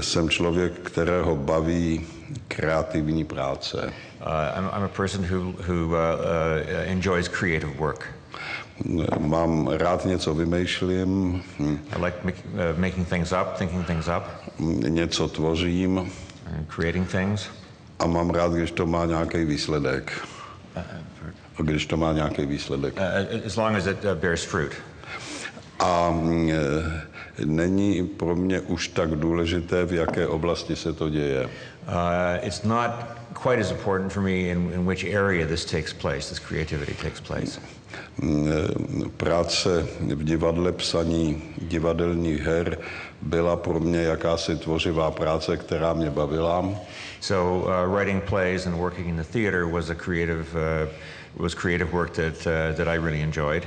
jsem 0.00 0.28
člověk, 0.28 0.72
kterého 0.72 1.36
baví 1.36 2.06
kreativní 2.48 3.24
práce. 3.24 3.92
uh, 4.20 4.58
I'm, 4.58 4.64
I'm 4.76 4.84
a 4.84 4.88
person 4.88 5.24
who, 5.24 5.40
who 5.68 5.86
uh, 5.86 5.92
uh, 5.94 6.90
enjoys 6.90 7.28
creative 7.28 7.72
work. 7.78 8.06
Mám 9.18 9.68
rád 9.68 10.04
něco 10.04 10.34
vymýšlím, 10.34 11.42
hm, 11.58 11.78
I 11.96 12.04
like 12.04 12.16
make, 12.24 12.38
uh, 12.54 12.78
making 12.80 13.08
things 13.08 13.32
up, 13.32 13.58
thinking 13.58 13.86
things 13.86 14.08
up, 14.08 14.24
něco 14.88 15.28
tvořím 15.28 15.98
and 15.98 16.66
creating 16.76 17.08
things. 17.10 17.42
A 18.00 18.06
mám 18.06 18.30
rád, 18.30 18.52
když 18.52 18.70
to 18.70 18.86
má 18.86 19.06
nějaký 19.06 19.44
výsledek. 19.44 20.12
A 21.56 21.62
když 21.62 21.86
to 21.86 21.96
má 21.96 22.12
nějaký 22.12 22.46
výsledek. 22.46 22.94
Uh, 22.96 23.46
as 23.46 23.56
long 23.56 23.76
as 23.76 23.86
it 23.86 24.04
uh, 24.04 24.14
bears 24.14 24.44
fruit. 24.44 24.72
A 25.78 26.10
mm, 26.10 26.50
eh, 26.50 27.44
není 27.44 28.06
pro 28.06 28.36
mě 28.36 28.60
už 28.60 28.88
tak 28.88 29.10
důležité, 29.10 29.84
v 29.84 29.92
jaké 29.92 30.26
oblasti 30.26 30.76
se 30.76 30.92
to 30.92 31.08
děje. 31.10 31.44
Uh, 31.44 32.46
it's 32.46 32.62
not 32.62 32.90
quite 33.34 33.60
as 33.60 33.70
important 33.70 34.12
for 34.12 34.22
me 34.22 34.30
in, 34.30 34.72
in 34.74 34.86
which 34.86 35.04
area 35.14 35.46
this 35.46 35.64
takes 35.64 35.92
place, 35.92 36.28
this 36.28 36.38
creativity 36.38 36.94
takes 37.02 37.20
place. 37.20 37.60
Mm, 38.22 38.48
eh, 38.48 39.08
Práce 39.16 39.86
v 40.00 40.24
divadle, 40.24 40.72
psaní 40.72 41.42
divadelních 41.58 42.40
her 42.40 42.78
byla 43.22 43.56
pro 43.56 43.80
mě 43.80 44.02
jakási 44.02 44.56
tvořivá 44.56 45.10
práce, 45.10 45.56
která 45.56 45.92
mě 45.92 46.10
bavila. 46.10 46.68
So 47.20 47.66
uh, 47.66 47.86
writing 47.86 48.20
plays 48.20 48.66
and 48.66 48.78
working 48.78 49.08
in 49.08 49.16
the 49.16 49.24
theater 49.24 49.68
was 49.68 49.90
a 49.90 49.94
creative, 49.94 50.56
uh, 50.56 50.86
was 51.36 51.54
creative 51.54 51.92
work 51.92 52.14
that, 52.14 52.46
uh, 52.46 52.72
that 52.76 52.88
I 52.88 52.94
really 52.94 53.20
enjoyed. 53.20 53.66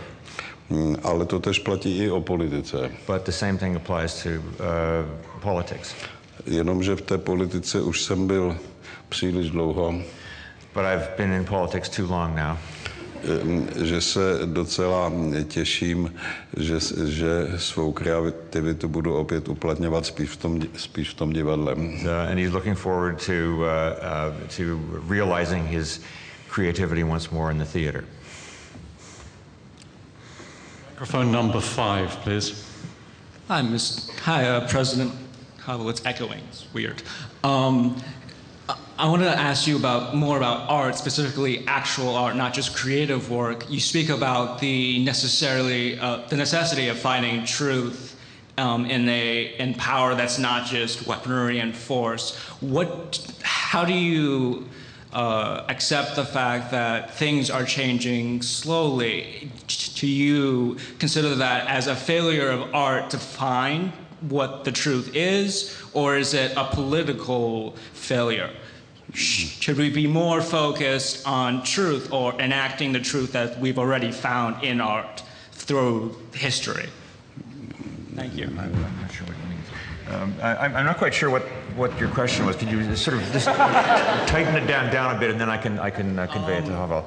Mm, 0.69 0.99
Ale 1.03 1.25
to 1.25 1.39
tež 1.39 1.59
platí 1.59 1.99
i 1.99 2.09
o 2.09 2.21
politice. 2.21 2.89
But 3.07 3.25
the 3.25 3.31
same 3.31 3.57
thing 3.57 3.75
applies 3.75 4.23
to 4.23 4.29
uh, 4.29 5.05
politics. 5.41 5.95
Jenomže 6.45 6.95
v 6.95 7.01
té 7.01 7.17
politice 7.17 7.81
už 7.81 8.01
jsem 8.01 8.27
byl 8.27 8.57
příliš 9.09 9.49
dlouho, 9.49 9.93
But 10.73 10.85
I've 10.85 11.17
been 11.17 11.31
in 11.31 11.45
politics 11.45 11.89
too 11.89 12.07
long 12.07 12.35
now. 12.35 12.57
Eh, 13.23 13.85
že 13.85 14.01
se 14.01 14.39
docela 14.45 15.11
těším, 15.47 16.13
že, 16.57 16.79
že 17.05 17.47
svou 17.57 17.91
kreativitu 17.91 18.87
budu 18.87 19.15
opět 19.15 19.49
uplatňovat 19.49 20.05
spíš 20.05 20.29
v 20.29 20.37
tom, 20.37 20.61
spíš 20.77 21.09
v 21.09 21.13
tom 21.13 21.33
divadle. 21.33 21.73
Uh, 21.73 22.31
and 22.31 22.37
he's 22.37 22.51
looking 22.51 22.77
forward 22.77 23.25
to, 23.25 23.33
uh, 23.33 23.63
uh, 23.63 24.47
to 24.57 24.79
realizing 25.09 25.67
his 25.67 26.01
creativity 26.49 27.03
once 27.03 27.31
more 27.31 27.51
in 27.51 27.57
the 27.57 27.65
theater. 27.65 28.03
Microphone 30.91 31.31
number 31.31 31.61
five, 31.61 32.15
please. 32.23 32.63
Hi, 33.47 33.61
Miss. 33.61 34.09
Hi, 34.23 34.47
uh, 34.47 34.69
President. 34.69 35.11
Havel. 35.65 35.89
It's 35.89 36.05
echoing. 36.05 36.41
It's 36.49 36.65
weird. 36.73 37.01
Um, 37.43 37.95
I- 38.97 39.07
wanted 39.07 39.25
to 39.25 39.37
ask 39.37 39.67
you 39.67 39.75
about 39.75 40.15
more 40.15 40.37
about 40.37 40.69
art, 40.69 40.95
specifically 40.95 41.65
actual 41.67 42.15
art, 42.15 42.35
not 42.35 42.53
just 42.53 42.75
creative 42.75 43.29
work. 43.29 43.69
You 43.69 43.79
speak 43.79 44.09
about 44.09 44.59
the 44.59 45.03
necessarily 45.03 45.99
uh, 45.99 46.17
the 46.29 46.37
necessity 46.37 46.89
of 46.89 46.97
finding 46.97 47.45
truth 47.45 48.15
um, 48.57 48.85
in 48.85 49.09
a 49.09 49.55
in 49.57 49.73
power 49.73 50.15
that's 50.15 50.37
not 50.37 50.67
just 50.67 51.07
weaponry 51.07 51.59
and 51.59 51.75
force. 51.75 52.35
What? 52.61 53.33
How 53.41 53.85
do 53.85 53.93
you? 53.93 54.67
uh, 55.13 55.63
accept 55.69 56.15
the 56.15 56.25
fact 56.25 56.71
that 56.71 57.13
things 57.13 57.51
are 57.51 57.63
changing 57.63 58.41
slowly. 58.41 59.51
Do 59.95 60.07
you 60.07 60.77
consider 60.97 61.35
that 61.35 61.67
as 61.67 61.85
a 61.85 61.95
failure 61.95 62.49
of 62.49 62.73
art 62.73 63.11
to 63.11 63.19
find 63.19 63.91
what 64.21 64.63
the 64.63 64.71
truth 64.71 65.11
is, 65.15 65.77
or 65.93 66.17
is 66.17 66.33
it 66.33 66.53
a 66.57 66.65
political 66.65 67.73
failure? 67.93 68.49
Should 69.13 69.77
we 69.77 69.89
be 69.89 70.07
more 70.07 70.41
focused 70.41 71.27
on 71.27 71.63
truth 71.63 72.11
or 72.11 72.33
enacting 72.41 72.93
the 72.93 72.99
truth 72.99 73.31
that 73.33 73.59
we've 73.59 73.77
already 73.77 74.11
found 74.11 74.63
in 74.63 74.81
art 74.81 75.21
through 75.51 76.17
history? 76.33 76.89
Thank 78.15 78.35
you. 78.35 78.45
I'm 78.45 78.71
not 79.01 79.11
sure 79.11 79.27
what 79.27 79.35
you 79.37 79.49
mean. 79.49 80.21
Um, 80.21 80.35
I, 80.41 80.55
I'm 80.65 80.75
I'm 80.75 80.85
not 80.85 80.97
quite 80.97 81.13
sure 81.13 81.29
what, 81.29 81.43
what 81.75 81.97
your 81.99 82.09
question 82.09 82.45
was. 82.45 82.55
Could 82.55 82.69
you 82.69 82.95
sort 82.95 83.17
of 83.17 83.23
just 83.31 83.45
tighten 83.45 84.55
it 84.55 84.67
down, 84.67 84.91
down 84.91 85.15
a 85.15 85.19
bit, 85.19 85.29
and 85.31 85.39
then 85.39 85.49
I 85.49 85.57
can, 85.57 85.79
I 85.79 85.89
can 85.91 86.17
uh, 86.17 86.25
convey 86.27 86.57
it 86.57 86.65
to 86.65 86.71
Havel? 86.71 87.05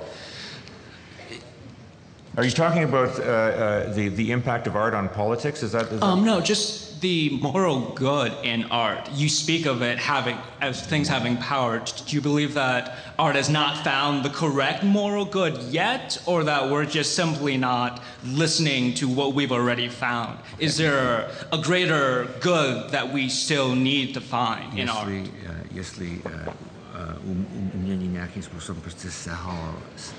Are 2.36 2.44
you 2.44 2.50
talking 2.50 2.84
about 2.84 3.18
uh, 3.18 3.22
uh, 3.22 3.92
the, 3.94 4.08
the 4.08 4.30
impact 4.30 4.66
of 4.66 4.76
art 4.76 4.94
on 4.94 5.08
politics? 5.08 5.62
Is 5.62 5.72
that, 5.72 5.84
is 5.84 6.00
that 6.00 6.02
Um, 6.06 6.24
no, 6.24 6.40
just 6.40 6.85
the 7.00 7.30
moral 7.30 7.92
good 7.94 8.32
in 8.42 8.64
art. 8.70 9.10
You 9.12 9.28
speak 9.28 9.66
of 9.66 9.82
it 9.82 9.98
having 9.98 10.36
as 10.60 10.84
things 10.84 11.08
having 11.08 11.36
power. 11.36 11.78
Do 12.06 12.16
you 12.16 12.20
believe 12.20 12.54
that 12.54 12.96
art 13.18 13.36
has 13.36 13.48
not 13.48 13.84
found 13.84 14.24
the 14.24 14.30
correct 14.30 14.82
moral 14.82 15.24
good 15.24 15.56
yet, 15.64 16.18
or 16.26 16.44
that 16.44 16.70
we're 16.70 16.86
just 16.86 17.14
simply 17.14 17.56
not 17.56 18.02
listening 18.24 18.94
to 18.94 19.08
what 19.08 19.34
we've 19.34 19.52
already 19.52 19.88
found? 19.88 20.38
Is 20.58 20.76
there 20.76 21.30
a 21.52 21.58
greater 21.58 22.28
good 22.40 22.90
that 22.90 23.12
we 23.12 23.28
still 23.28 23.74
need 23.74 24.14
to 24.14 24.20
find 24.20 24.78
in 24.78 24.88
art? 24.88 25.08
Eh, 25.08 25.24
jestli 25.74 26.20
eh, 26.24 26.30
eh, 26.30 26.65
um- 27.24 27.46
um- 27.52 27.70
umění 27.74 28.08
nějakým 28.08 28.42
způsobem 28.42 28.82
prostě 28.82 29.10
selhal, 29.10 29.74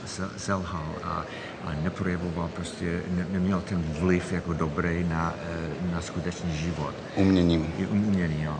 se- 0.05 0.30
selhal 0.38 0.95
a, 1.03 1.25
a 1.63 1.73
neprojevoval 1.84 2.49
prostě, 2.49 3.03
ne, 3.09 3.28
neměl 3.32 3.61
ten 3.61 3.84
vliv 3.99 4.32
jako 4.34 4.53
dobrý 4.53 5.03
na, 5.03 5.36
eh, 5.41 5.91
na 5.91 6.01
skutečný 6.01 6.57
život. 6.57 6.93
Uměním. 7.15 7.73
I 7.78 7.86
um- 7.88 8.07
umění, 8.07 8.43
jo. 8.43 8.57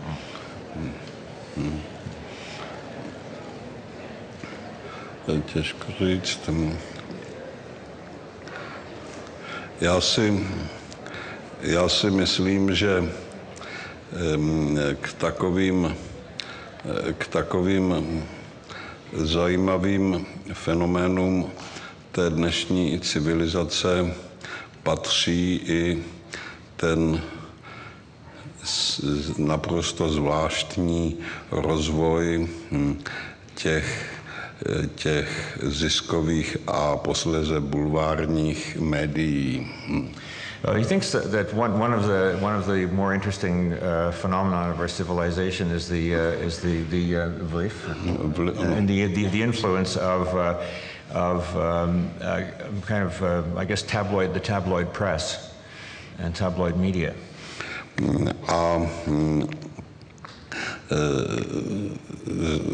jo. 1.56 1.72
To 5.26 5.32
je 5.32 5.40
těžko 5.40 5.92
říct. 6.04 6.50
Já 9.80 10.00
si, 10.00 10.46
já 11.60 11.88
si 11.88 12.10
myslím, 12.10 12.74
že 12.74 12.98
em, 14.34 14.78
k 15.00 15.12
takovým 15.12 15.94
k 17.18 17.26
takovým 17.26 17.94
zajímavým 19.12 20.26
fenoménům 20.52 21.50
té 22.12 22.30
dnešní 22.30 23.00
civilizace 23.00 24.14
patří 24.82 25.60
i 25.66 26.04
ten 26.76 27.20
naprosto 29.38 30.08
zvláštní 30.08 31.16
rozvoj 31.50 32.48
hm, 32.70 33.02
těch, 33.54 34.10
těch 34.94 35.58
ziskových 35.62 36.56
a 36.66 36.96
posléze 36.96 37.60
bulvárních 37.60 38.76
médií. 38.80 39.66
Well, 40.64 40.74
he 40.74 40.82
thinks 40.82 41.12
that, 41.12 41.30
that 41.30 41.54
one, 41.54 41.78
one, 41.78 41.92
of 41.92 42.06
the, 42.06 42.36
one 42.40 42.56
of 42.56 42.66
the 42.66 42.86
more 42.86 43.14
interesting 43.14 43.74
uh, 43.74 44.10
phenomena 44.10 44.70
of 44.72 44.80
our 44.80 44.88
civilization 44.88 45.70
is 45.70 45.88
the, 45.88 46.14
uh, 46.14 46.18
is 46.18 46.60
the, 46.60 46.82
the 46.84 47.16
uh, 47.16 47.28
belief 47.28 47.86
and 47.86 48.88
the, 48.88 49.06
the, 49.06 49.26
the 49.26 49.40
influence 49.40 49.96
of, 49.96 50.26
uh, 50.34 50.60
of 51.12 51.56
um, 51.56 52.10
uh, 52.20 52.42
kind 52.86 53.04
of, 53.04 53.22
uh, 53.22 53.44
I 53.56 53.64
guess, 53.64 53.82
tabloid, 53.82 54.34
the 54.34 54.40
tabloid 54.40 54.92
press 54.92 55.54
and 56.18 56.34
tabloid 56.34 56.76
media. 56.76 57.14
Mm, 57.96 59.48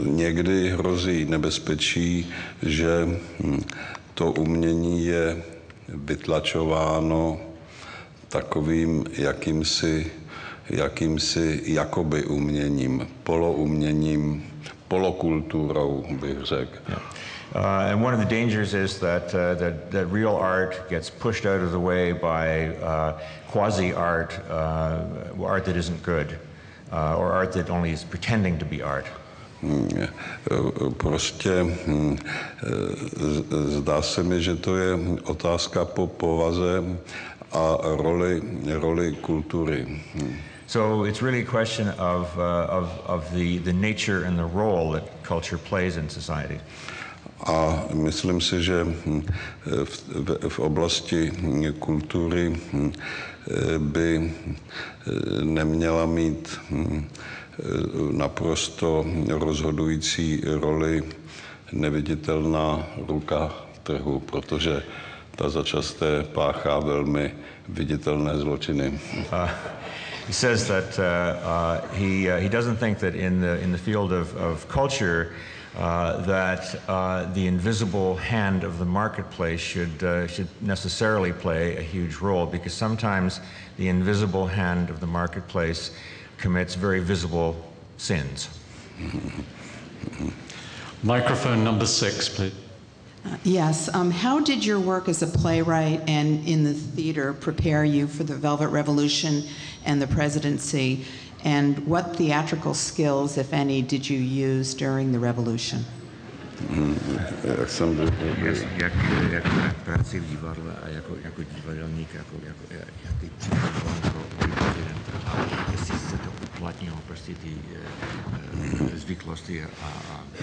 někdy 0.04 0.70
hrozí 0.70 1.24
nebezpečí, 1.24 2.32
že 2.62 3.08
to 4.14 4.32
umění 4.32 5.06
je 5.06 5.42
vytlačováno 5.88 7.40
takovým 8.34 9.04
jakýmsi, 9.18 10.10
jakýmsi 10.70 11.62
jakoby 11.64 12.24
uměním, 12.24 13.06
polouměním, 13.22 14.44
polokulturou, 14.88 16.04
bych 16.20 16.42
řekl. 16.42 16.78
Yeah. 16.88 17.02
Uh, 17.54 17.90
and 17.90 18.02
one 18.02 18.14
of 18.14 18.20
the 18.20 18.26
dangers 18.26 18.74
is 18.74 18.98
that, 18.98 19.34
uh, 19.34 19.54
that, 19.54 19.90
that 19.90 20.06
real 20.06 20.36
art 20.36 20.90
gets 20.90 21.10
pushed 21.10 21.46
out 21.46 21.62
of 21.62 21.70
the 21.70 21.78
way 21.78 22.12
by 22.12 22.74
uh, 22.82 23.12
quasi 23.52 23.92
art, 23.92 24.40
uh, 24.50 25.44
art 25.44 25.64
that 25.64 25.76
isn't 25.76 26.02
good, 26.02 26.36
uh, 26.90 27.16
or 27.16 27.30
art 27.32 27.52
that 27.52 27.70
only 27.70 27.92
is 27.92 28.02
pretending 28.02 28.58
to 28.58 28.64
be 28.64 28.82
art. 28.82 29.06
Hmm, 29.64 29.88
prostě 30.96 31.50
hm, 31.86 32.18
zdá 33.48 34.02
se 34.02 34.22
mi, 34.22 34.42
že 34.42 34.56
to 34.56 34.76
je 34.76 34.98
otázka 35.24 35.84
po 35.84 36.06
povaze 36.06 36.82
a 37.54 37.96
roli, 37.96 38.40
roli 38.80 39.16
kultury. 39.22 40.00
So 40.66 41.04
it's 41.04 41.22
really 41.22 41.40
a 41.40 41.44
question 41.44 41.88
of, 41.88 42.38
uh, 42.38 42.66
of, 42.68 42.88
of 43.06 43.34
the, 43.34 43.58
the 43.58 43.72
nature 43.72 44.24
and 44.24 44.38
the 44.38 44.44
role 44.44 44.92
that 44.92 45.22
culture 45.22 45.58
plays 45.58 45.96
in 45.96 46.08
society. 46.08 46.60
A 47.46 47.84
myslím 47.94 48.40
si, 48.40 48.62
že 48.62 48.84
hm, 48.84 49.22
v, 49.84 49.94
v, 50.08 50.48
v 50.48 50.58
oblasti 50.58 51.30
kultury 51.78 52.56
hm, 52.72 52.92
by 53.78 54.10
eh, 54.16 55.44
neměla 55.44 56.06
mít 56.06 56.60
hm, 56.70 57.04
naprosto 58.12 59.06
rozhodující 59.28 60.42
roli 60.44 61.02
neviditelná 61.72 62.86
ruka 63.08 63.52
trhu, 63.82 64.20
protože 64.20 64.82
ta 65.36 65.48
začasté 65.48 66.22
páchá 66.34 66.78
velmi 66.78 67.34
viditelné 67.68 68.38
zločiny. 68.38 69.00
Uh, 69.32 69.50
he 70.26 70.32
says 70.32 70.68
that 70.68 70.98
uh, 70.98 71.02
uh, 71.02 71.94
he, 71.94 72.30
uh, 72.30 72.38
he 72.38 72.48
doesn't 72.48 72.76
think 72.76 72.98
that 72.98 73.14
in 73.14 73.40
the, 73.40 73.60
in 73.60 73.72
the 73.72 73.78
field 73.78 74.12
of, 74.12 74.34
of 74.36 74.68
culture 74.68 75.32
uh, 75.76 76.22
that 76.22 76.80
uh, 76.88 77.32
the 77.34 77.46
invisible 77.46 78.16
hand 78.16 78.64
of 78.64 78.78
the 78.78 78.84
marketplace 78.84 79.60
should, 79.60 80.02
uh, 80.04 80.26
should 80.26 80.48
necessarily 80.62 81.32
play 81.32 81.76
a 81.76 81.82
huge 81.82 82.16
role 82.16 82.46
because 82.46 82.72
sometimes 82.72 83.40
the 83.76 83.88
invisible 83.88 84.46
hand 84.46 84.88
of 84.88 85.00
the 85.00 85.06
marketplace 85.06 85.90
commits 86.38 86.74
very 86.74 87.00
visible 87.00 87.56
sins. 87.96 88.48
Microphone 91.02 91.64
number 91.64 91.86
six, 91.86 92.28
please. 92.28 92.63
Yes. 93.42 93.94
Um, 93.94 94.10
how 94.10 94.40
did 94.40 94.64
your 94.64 94.80
work 94.80 95.08
as 95.08 95.22
a 95.22 95.26
playwright 95.26 96.02
and 96.08 96.46
in 96.46 96.64
the 96.64 96.74
theater 96.74 97.32
prepare 97.32 97.84
you 97.84 98.06
for 98.06 98.24
the 98.24 98.34
Velvet 98.34 98.68
Revolution 98.68 99.44
and 99.84 100.00
the 100.00 100.06
presidency? 100.06 101.04
And 101.44 101.86
what 101.86 102.16
theatrical 102.16 102.72
skills, 102.72 103.36
if 103.36 103.52
any, 103.52 103.82
did 103.82 104.08
you 104.08 104.18
use 104.18 104.72
during 104.72 105.12
the 105.12 105.18
revolution? 105.18 105.84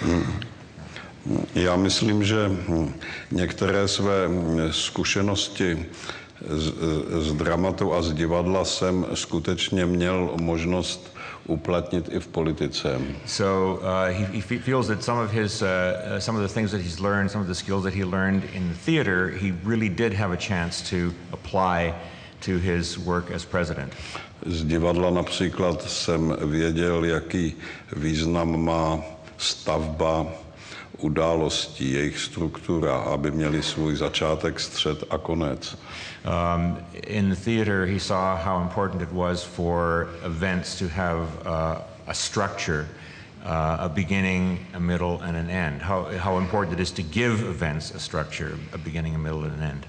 Uh, 0.03 0.23
Já 1.55 1.75
myslím, 1.75 2.23
že 2.23 2.51
některé 3.31 3.87
své 3.87 4.29
zkušenosti 4.71 5.85
z, 6.49 6.73
z 7.21 7.33
dramatu 7.33 7.93
a 7.93 8.01
z 8.01 8.13
divadla 8.13 8.65
jsem 8.65 9.05
skutečně 9.13 9.85
měl 9.85 10.31
možnost 10.41 11.17
uplatnit 11.47 12.09
i 12.11 12.19
v 12.19 12.27
politice. 12.27 13.01
So 13.25 13.79
uh, 13.79 14.17
he, 14.17 14.25
he 14.49 14.59
feels 14.59 14.87
that 14.87 15.03
some 15.03 15.23
of 15.23 15.31
his, 15.31 15.61
uh, 15.61 15.67
some 16.19 16.39
of 16.39 16.47
the 16.47 16.53
things 16.53 16.71
that 16.71 16.81
he's 16.81 16.99
learned, 16.99 17.31
some 17.31 17.41
of 17.41 17.47
the 17.47 17.55
skills 17.55 17.83
that 17.83 17.93
he 17.93 18.05
learned 18.05 18.43
in 18.53 18.69
the 18.69 18.75
theater, 18.85 19.29
he 19.29 19.53
really 19.65 19.89
did 19.89 20.13
have 20.13 20.33
a 20.33 20.37
chance 20.37 20.89
to 20.89 21.13
apply 21.33 21.93
to 22.41 22.51
his 22.57 22.97
work 22.97 23.31
as 23.31 23.45
president. 23.45 23.93
Z 24.45 24.63
divadla 24.63 25.09
například 25.09 25.89
jsem 25.89 26.37
věděl, 26.45 27.05
jaký 27.05 27.53
význam 27.95 28.65
má 28.65 28.99
stavba 29.37 30.27
událostí, 31.03 31.93
jejich 31.93 32.19
struktura, 32.19 32.97
aby 32.97 33.31
měli 33.31 33.63
svůj 33.63 33.95
začátek, 33.95 34.59
střed 34.59 35.03
a 35.09 35.17
konec. 35.17 35.77
Um, 36.25 36.77
in 37.07 37.29
the 37.29 37.35
theater, 37.35 37.85
he 37.85 37.99
saw 37.99 38.35
how 38.35 38.61
important 38.61 39.01
it 39.01 39.11
was 39.11 39.43
for 39.43 40.07
events 40.25 40.79
to 40.79 40.85
have 40.87 41.19
uh, 41.45 41.81
a 42.07 42.13
structure, 42.13 42.87
uh, 43.43 43.85
a 43.85 43.89
beginning, 43.89 44.59
a 44.73 44.79
middle, 44.79 45.19
and 45.23 45.37
an 45.37 45.49
end. 45.49 45.81
How, 45.81 46.05
how 46.17 46.37
important 46.37 46.79
it 46.79 46.81
is 46.81 46.91
to 46.91 47.03
give 47.03 47.43
events 47.49 47.91
a 47.95 47.99
structure, 47.99 48.57
a 48.73 48.77
beginning, 48.77 49.15
a 49.15 49.19
middle, 49.19 49.43
and 49.43 49.53
an 49.53 49.63
end. 49.63 49.85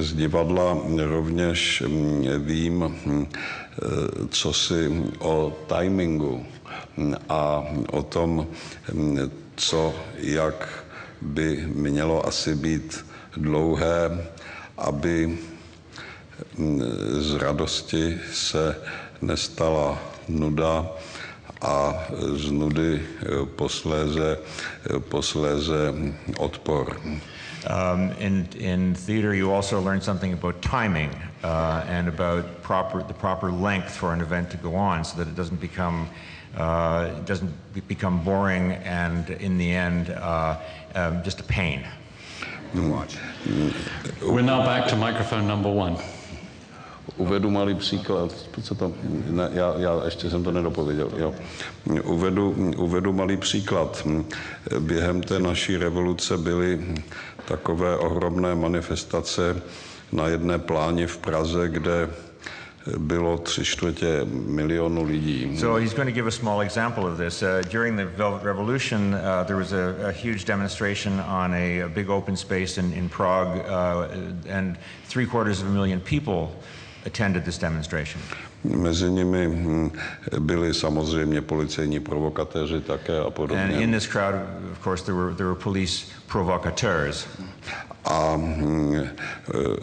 Z 0.00 0.12
divadla 0.12 0.78
rovněž 0.96 1.82
mm, 1.86 2.24
vím, 2.38 2.96
hm, 3.06 3.26
co 4.30 4.52
si 4.52 5.04
o 5.18 5.52
timingu 5.66 6.46
a 7.28 7.64
o 7.92 8.02
tom, 8.02 8.46
co, 9.60 9.94
jak 10.16 10.68
by 11.20 11.64
mělo 11.66 12.26
asi 12.26 12.54
být 12.54 13.06
dlouhé, 13.36 14.24
aby 14.78 15.38
mm, 16.58 16.82
z 17.18 17.34
radosti 17.34 18.18
se 18.32 18.76
nestala 19.22 19.98
nuda 20.28 20.86
a 21.60 21.92
z 22.36 22.50
nudy 22.50 23.00
eh, 23.00 23.46
posléze, 23.56 24.38
eh, 24.38 25.00
posléze 25.00 25.94
odpor. 26.38 26.96
Um, 27.60 28.10
in, 28.18 28.48
in 28.56 28.94
theater, 28.94 29.34
you 29.34 29.52
also 29.52 29.80
learn 29.80 30.00
something 30.00 30.32
about 30.32 30.62
timing 30.62 31.10
uh, 31.44 31.84
and 31.88 32.08
about 32.08 32.44
proper, 32.62 33.02
the 33.02 33.12
proper 33.12 33.52
length 33.52 33.90
for 33.96 34.14
an 34.14 34.22
event 34.22 34.50
to 34.50 34.56
go 34.56 34.74
on 34.74 35.04
so 35.04 35.18
that 35.18 35.28
it 35.28 35.36
doesn't 35.36 35.60
become 35.60 36.08
uh, 36.56 37.18
it 37.18 37.26
doesn't 37.26 37.50
become 37.88 38.24
boring 38.24 38.72
and 38.84 39.30
in 39.30 39.58
the 39.58 39.70
end 39.72 40.10
uh, 40.10 40.56
um, 40.94 41.22
just 41.22 41.40
a 41.40 41.44
pain 41.44 41.84
to 42.74 42.90
watch. 42.90 43.16
We're 44.22 44.42
now 44.42 44.64
back 44.64 44.88
to 44.88 44.96
microphone 44.96 45.46
number 45.46 45.70
one. 45.70 45.96
Uvedu 47.16 47.50
malý 47.50 47.74
příklad, 47.74 48.32
co 48.62 48.74
to, 48.74 48.92
ne, 49.30 49.48
já, 49.52 49.74
já 49.78 50.04
ještě 50.04 50.30
jsem 50.30 50.44
to 50.44 50.52
nedopověděl. 50.52 51.10
Jo. 51.16 51.34
Uvedu, 52.04 52.72
uvedu 52.76 53.12
malý 53.12 53.36
příklad. 53.36 54.06
Během 54.78 55.22
té 55.22 55.38
naší 55.38 55.76
revoluce 55.76 56.38
byly 56.38 56.94
takové 57.44 57.96
ohromné 57.96 58.54
manifestace 58.54 59.62
na 60.12 60.28
jedné 60.28 60.58
pláni 60.58 61.06
v 61.06 61.18
Praze, 61.18 61.68
kde 61.68 62.08
bylo 62.98 63.38
tři 63.38 63.64
čtvrtě 63.64 64.20
milionu 64.24 65.04
lidí. 65.04 65.58
So 65.58 65.80
he's 65.80 65.94
going 65.94 66.08
to 66.08 66.14
give 66.14 66.28
a 66.28 66.30
small 66.30 66.60
example 66.60 67.04
of 67.04 67.18
this. 67.18 67.42
Uh, 67.42 67.62
during 67.70 67.96
the 67.96 68.04
Velvet 68.04 68.42
Revolution, 68.42 69.14
uh, 69.14 69.44
there 69.46 69.56
was 69.56 69.72
a, 69.72 70.08
a, 70.08 70.12
huge 70.12 70.44
demonstration 70.44 71.20
on 71.20 71.54
a, 71.54 71.80
a, 71.80 71.88
big 71.88 72.08
open 72.08 72.36
space 72.36 72.78
in, 72.78 72.92
in 72.92 73.08
Prague, 73.08 73.58
uh, 73.68 74.08
and 74.48 74.76
three 75.04 75.26
quarters 75.26 75.62
of 75.62 75.68
a 75.68 75.70
million 75.70 76.00
people 76.00 76.50
attended 77.04 77.44
this 77.44 77.58
demonstration? 77.58 78.20
Mezi 78.64 79.10
nimi 79.10 79.46
hm, 79.46 79.90
byli 80.38 80.74
samozřejmě 80.74 81.40
policejní 81.42 82.00
provokatéři 82.00 82.80
také 82.80 83.18
a 83.20 83.30
podobně. 83.30 83.64
And 83.64 83.82
in 83.82 83.92
this 83.92 84.06
crowd, 84.06 84.34
of 84.72 84.84
course, 84.84 85.04
there 85.04 85.18
were, 85.18 85.34
there 85.34 85.48
were 85.48 85.60
police 85.60 86.06
provocateurs. 86.26 87.28
A 88.04 88.34
hm, 88.36 88.94
e, 88.96 89.08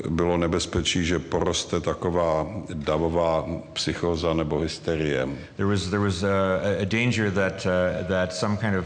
bylo 0.10 0.38
nebezpečí, 0.38 1.06
že 1.06 1.20
poroste 1.20 1.80
taková 1.80 2.48
davová 2.74 3.46
psychoza 3.74 4.34
nebo 4.34 4.60
hysterie. 4.60 5.28
There 5.56 5.70
was, 5.70 5.90
there 5.90 6.04
was 6.04 6.24
a, 6.24 6.60
a 6.82 6.86
danger 6.86 7.32
that, 7.32 7.66
uh, 7.66 8.08
that 8.08 8.34
some 8.34 8.58
kind 8.58 8.76
of 8.76 8.86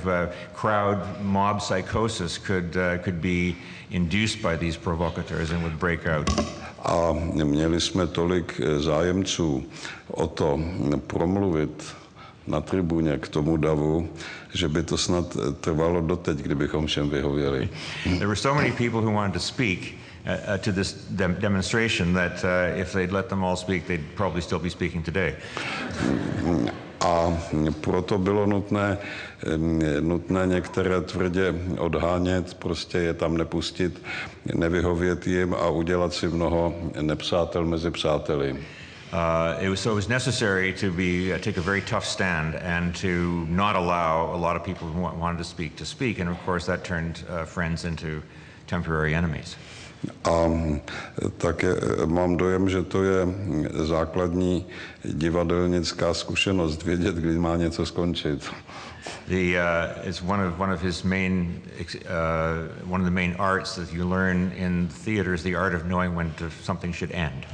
crowd 0.54 0.98
mob 1.22 1.62
psychosis 1.62 2.38
could, 2.38 2.76
uh, 2.76 3.04
could 3.04 3.22
be 3.22 3.56
induced 3.92 4.42
by 4.42 4.58
these 4.58 4.78
provocateurs 4.78 5.52
and 5.52 5.64
would 5.64 5.80
break 5.80 6.08
out. 6.08 6.30
A 6.84 7.14
měli 7.44 7.82
jsme 7.82 8.08
tolik 8.08 8.62
e, 8.64 8.80
zájemců 8.80 9.64
o 10.08 10.28
to 10.28 10.60
promluvit 11.08 11.84
na 12.48 12.62
tribuně 12.62 13.18
k 13.18 13.28
tomu 13.28 13.58
davu, 13.58 14.10
že 14.54 14.68
by 14.68 14.84
to 14.84 14.98
snad 14.98 15.36
e, 15.36 15.52
trvalo 15.52 16.02
doteď, 16.02 16.38
kdybychom 16.38 16.88
všem 16.88 17.10
vyhověli. 17.10 17.70
There 18.04 18.28
were 18.28 18.36
so 18.36 18.62
many 18.62 18.72
people 18.72 19.02
who 19.02 19.12
wanted 19.12 19.34
to 19.34 19.40
speak 19.40 19.96
uh, 20.26 20.54
uh, 20.54 20.58
to 20.58 20.72
this 20.72 20.94
dem- 21.10 21.38
demonstration 21.40 22.14
that 22.14 22.44
uh, 22.44 22.80
if 22.82 22.94
they'd 22.94 23.12
let 23.12 23.30
them 23.30 23.44
all 23.44 23.56
speak, 23.56 23.88
they'd 23.88 24.16
probably 24.16 24.42
still 24.42 24.60
be 24.60 24.70
speaking 24.70 25.04
today. 25.04 25.36
A 27.02 27.38
proto 27.82 28.18
bylo 28.18 28.46
nutné, 28.46 28.98
nutné 30.00 30.48
některé 30.48 31.02
tvrdě 31.02 31.54
odhánět, 31.78 32.54
prostě 32.54 32.98
je 32.98 33.14
tam 33.14 33.38
nepustit, 33.38 34.02
nevyhovět 34.56 35.28
jim 35.28 35.54
a 35.54 35.70
udělat 35.70 36.14
si 36.14 36.28
mnoho 36.28 36.74
nepřátel 37.02 37.66
mezi 37.66 37.92
přáteli. 37.92 38.52
Uh, 39.14 39.64
it 39.64 39.70
was, 39.70 39.82
so 39.82 39.92
it 39.92 39.96
was 39.96 40.08
necessary 40.08 40.72
to 40.72 40.90
be 40.92 41.34
uh, 41.34 41.38
take 41.38 41.58
a 41.58 41.62
very 41.62 41.82
tough 41.82 42.06
stand 42.06 42.56
and 42.56 43.02
to 43.02 43.46
not 43.50 43.76
allow 43.76 44.34
a 44.34 44.38
lot 44.38 44.56
of 44.56 44.64
people 44.64 44.88
who 44.88 45.02
wa- 45.02 45.14
wanted 45.14 45.38
to 45.38 45.44
speak 45.44 45.76
to 45.76 45.86
speak, 45.86 46.20
and 46.20 46.30
of 46.30 46.38
course 46.46 46.66
that 46.66 46.86
turned 46.86 47.22
uh, 47.30 47.44
friends 47.44 47.84
into 47.84 48.24
temporary 48.68 49.14
enemies. 49.14 49.58
A 50.24 50.50
také 51.38 51.76
mám 52.06 52.38
dojem, 52.38 52.70
že 52.70 52.82
to 52.82 53.04
je 53.04 53.28
základní 53.86 54.66
divadelnická 55.06 56.14
zkušenost, 56.14 56.84
vědět, 56.84 57.16
kdy 57.16 57.40
má 57.40 57.56
něco 57.56 57.86
skončit. 57.86 58.50
The 59.28 59.58
uh, 59.58 60.08
it's 60.10 60.22
one 60.22 60.48
of 60.48 60.60
one 60.60 60.74
of 60.74 60.82
his 60.82 61.04
main 61.04 61.62
uh, 61.80 62.92
one 62.94 63.02
of 63.02 63.06
the 63.06 63.12
main 63.12 63.36
arts 63.40 63.76
that 63.76 63.94
you 63.94 64.10
learn 64.10 64.52
in 64.56 64.90
theater 65.06 65.34
is 65.34 65.44
the 65.44 65.56
art 65.56 65.74
of 65.74 65.84
knowing 65.84 66.16
when 66.16 66.32
to, 66.38 66.50
something 66.64 66.94
should 66.94 67.12
end. 67.14 67.46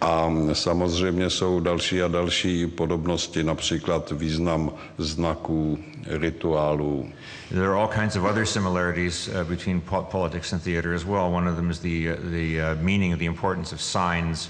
A 0.00 0.30
samozřejmě 0.52 1.30
jsou 1.30 1.60
další 1.60 2.02
a 2.02 2.08
další 2.08 2.66
podobnosti, 2.66 3.44
například 3.44 4.10
význam 4.10 4.72
znaků, 4.98 5.78
rituálů. 6.06 7.08
There 7.52 7.70
are 7.70 7.76
all 7.76 7.88
kinds 7.88 8.16
of 8.16 8.24
other 8.24 8.46
similarities 8.46 9.28
uh, 9.28 9.44
between 9.44 9.82
po- 9.82 10.04
politics 10.04 10.52
and 10.52 10.62
theater 10.62 10.94
as 10.94 11.04
well. 11.04 11.30
One 11.30 11.46
of 11.46 11.56
them 11.56 11.70
is 11.70 11.80
the 11.80 12.08
uh, 12.10 12.16
the 12.30 12.60
uh, 12.60 12.74
meaning, 12.76 13.18
the 13.18 13.26
importance 13.26 13.72
of 13.72 13.80
signs, 13.80 14.48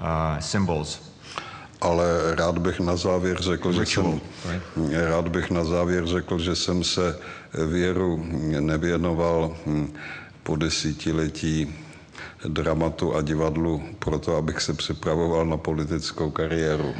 uh, 0.00 0.40
symbols. 0.40 0.98
Ale 1.80 2.34
rád 2.34 2.58
bych 2.58 2.80
na 2.80 2.96
závěr 2.96 3.42
řekl, 3.42 3.72
že 3.72 3.86
jsem, 3.86 4.20
rád 5.08 5.28
bych 5.28 5.50
na 5.50 5.64
závěr 5.64 6.06
řekl, 6.06 6.38
že 6.38 6.56
jsem 6.56 6.84
se 6.84 7.18
věru 7.70 8.24
nevěnoval 8.60 9.56
hm, 9.66 9.92
po 10.42 10.56
desítiletí 10.56 11.74
dramatu 12.48 13.14
a 13.16 13.22
divadlu 13.22 13.82
proto, 13.98 14.36
abych 14.36 14.60
se 14.60 14.74
připravoval 14.74 15.46
na 15.46 15.56
politickou 15.56 16.30
kariéru. 16.30 16.94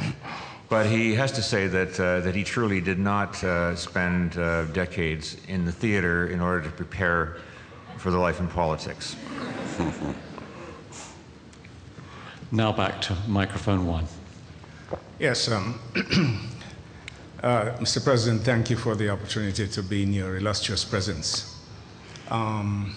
But 0.69 0.85
he 0.85 1.15
has 1.15 1.31
to 1.31 1.41
say 1.41 1.67
that 1.67 1.99
uh, 1.99 2.19
that 2.19 2.35
he 2.35 2.43
truly 2.43 2.79
did 2.79 2.99
not 2.99 3.43
uh, 3.43 3.75
spend 3.75 4.37
uh, 4.37 4.65
decades 4.65 5.35
in 5.47 5.65
the 5.65 5.71
theater 5.71 6.27
in 6.27 6.39
order 6.39 6.61
to 6.61 6.69
prepare 6.69 7.37
for 7.97 8.11
the 8.11 8.19
life 8.19 8.39
in 8.39 8.47
politics. 8.47 9.15
Now 12.51 12.71
back 12.71 12.99
to 13.01 13.15
microphone 13.27 13.85
one. 13.85 14.05
Yes, 15.19 15.51
um, 15.51 15.79
uh, 17.43 17.77
Mr. 17.77 18.03
President, 18.03 18.41
thank 18.41 18.71
you 18.71 18.75
for 18.75 18.95
the 18.95 19.09
opportunity 19.09 19.67
to 19.67 19.83
be 19.83 20.01
in 20.01 20.13
your 20.13 20.37
illustrious 20.37 20.83
presence. 20.83 21.61
Um, 22.31 22.95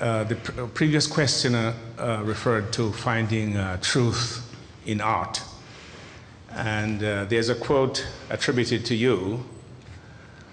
uh, 0.00 0.24
the 0.24 0.34
pr- 0.34 0.62
previous 0.74 1.06
questioner 1.06 1.72
uh, 1.98 2.22
referred 2.24 2.72
to 2.72 2.92
finding 2.92 3.56
uh, 3.56 3.76
truth 3.80 4.42
in 4.86 5.00
art. 5.00 5.40
And 6.54 7.02
uh, 7.02 7.24
there's 7.26 7.48
a 7.48 7.54
quote 7.54 8.06
attributed 8.30 8.84
to 8.86 8.94
you, 8.94 9.44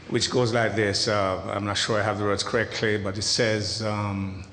which 0.09 0.29
goes 0.29 0.53
like 0.53 0.75
this 0.75 1.07
uh, 1.07 1.41
I'm 1.53 1.65
not 1.65 1.77
sure 1.77 1.99
I 1.99 2.03
have 2.03 2.19
the 2.19 2.25
words 2.25 2.43
correctly, 2.43 2.97
but 2.97 3.17
it 3.17 3.23
says, 3.23 3.81
um, 3.83 4.45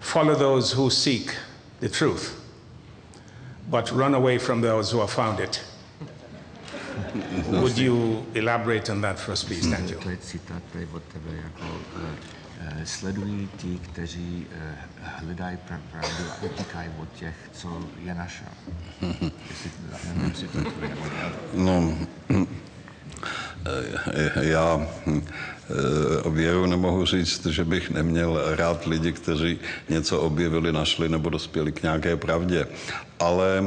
Follow 0.00 0.34
those 0.34 0.72
who 0.72 0.90
seek 0.90 1.34
the 1.80 1.88
truth, 1.88 2.38
but 3.70 3.90
run 3.90 4.14
away 4.14 4.36
from 4.36 4.60
those 4.60 4.90
who 4.90 5.00
have 5.00 5.10
found 5.10 5.40
it. 5.40 5.64
Would 7.48 7.78
you 7.78 8.24
elaborate 8.34 8.90
on 8.90 9.00
that 9.00 9.18
first, 9.18 9.46
please? 9.46 9.66
Thank 9.66 9.90
you. 9.90 9.96
Eh, 12.60 12.86
sledují 12.86 13.48
ti, 13.56 13.78
kteří 13.78 14.46
eh, 14.50 14.74
hledají 15.02 15.56
pravdu 15.90 16.30
a 16.30 16.42
utíkají 16.42 16.90
od 16.98 17.12
těch, 17.12 17.34
co 17.52 17.82
je 18.04 18.14
naše. 18.14 18.44
Jestli, 19.48 19.70
nevím, 20.06 20.28
jestli 20.28 20.48
to 20.48 20.58
naša. 20.60 21.32
No, 21.52 21.98
já 24.40 24.86
hm, 25.06 25.22
eh, 25.24 26.30
věru 26.30 26.66
nemohu 26.66 27.04
říct, 27.04 27.46
že 27.46 27.64
bych 27.64 27.90
neměl 27.90 28.56
rád 28.56 28.86
lidi, 28.86 29.12
kteří 29.12 29.58
něco 29.88 30.20
objevili, 30.20 30.72
našli 30.72 31.08
nebo 31.08 31.30
dospěli 31.30 31.72
k 31.72 31.82
nějaké 31.82 32.16
pravdě. 32.16 32.66
Ale 33.20 33.64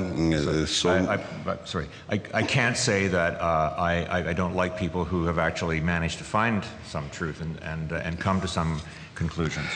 jsou... 0.66 0.90
I, 0.90 1.08
I, 1.08 1.20
sorry, 1.66 1.88
I, 2.10 2.22
I 2.34 2.44
can't 2.44 2.78
say 2.78 3.10
that 3.10 3.34
uh, 3.34 3.84
I, 3.84 4.06
I, 4.10 4.30
I 4.30 4.34
don't 4.34 4.62
like 4.62 4.76
people 4.76 5.04
who 5.12 5.26
have 5.26 5.40
actually 5.40 5.82
managed 5.82 6.18
to 6.18 6.24
find 6.24 6.64
some 6.92 7.08
truth 7.10 7.42
and, 7.42 7.58
and, 7.62 7.92
uh, 7.92 8.08
and 8.08 8.24
come 8.24 8.42
to 8.42 8.48
some 8.48 8.82
conclusions. 9.18 9.68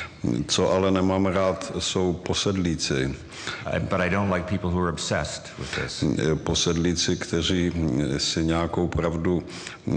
Co 0.47 0.71
ale 0.71 0.91
nemám 0.91 1.25
rád, 1.25 1.71
jsou 1.79 2.13
posedlíci. 2.13 3.15
But 3.79 3.99
I 3.99 4.09
don't 4.09 4.33
like 4.33 4.45
people 4.49 4.69
who 4.69 4.79
are 4.81 4.89
obsessed 4.89 5.51
with 5.59 5.75
this. 5.75 6.03
Posedlíci, 6.43 7.15
kteří 7.17 7.71
si 8.17 8.45
nějakou 8.45 8.87
pravdu 8.87 9.43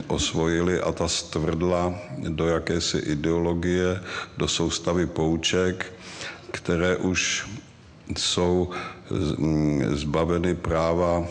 osvojili 0.07 0.81
a 0.81 0.93
ta 0.93 1.09
stvrdla 1.09 1.95
do 2.29 2.47
jakési 2.47 2.99
ideologie, 2.99 4.01
do 4.37 4.49
soustavy 4.49 5.07
pouček, 5.07 5.93
které 6.51 6.97
už 6.97 7.49
jsou 8.17 8.71
zbaveny 9.93 10.55
práva 10.55 11.25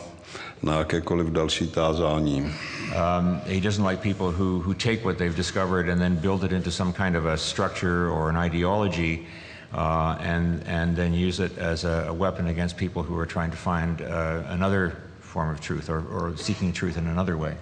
na 0.63 0.77
jakékoliv 0.77 1.27
další 1.27 1.67
tázání. 1.67 2.53
Um, 2.93 3.41
he 3.41 3.59
doesn't 3.59 3.83
like 3.83 4.01
people 4.01 4.31
who, 4.31 4.59
who 4.61 4.73
take 4.75 5.03
what 5.03 5.17
they've 5.17 5.35
discovered 5.35 5.89
and 5.89 5.99
then 5.99 6.15
build 6.15 6.43
it 6.43 6.53
into 6.53 6.69
some 6.69 6.93
kind 6.93 7.15
of 7.15 7.25
a 7.25 7.37
structure 7.37 8.09
or 8.09 8.29
an 8.29 8.35
ideology 8.35 9.25
uh, 9.73 10.17
and, 10.19 10.63
and 10.67 10.95
then 10.95 11.13
use 11.13 11.39
it 11.39 11.57
as 11.57 11.85
a, 11.85 12.05
a 12.09 12.13
weapon 12.13 12.47
against 12.47 12.77
people 12.77 13.01
who 13.01 13.17
are 13.17 13.25
trying 13.25 13.49
to 13.49 13.57
find 13.57 14.01
uh, 14.01 14.43
another 14.47 14.97
form 15.19 15.49
of 15.49 15.59
truth 15.59 15.89
or, 15.89 16.05
or 16.07 16.37
seeking 16.37 16.71
truth 16.71 16.95
in 16.97 17.07
another 17.07 17.35
way. 17.35 17.55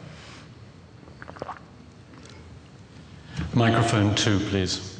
Microphone 3.53 4.13
two, 4.15 4.39
please. 4.39 4.99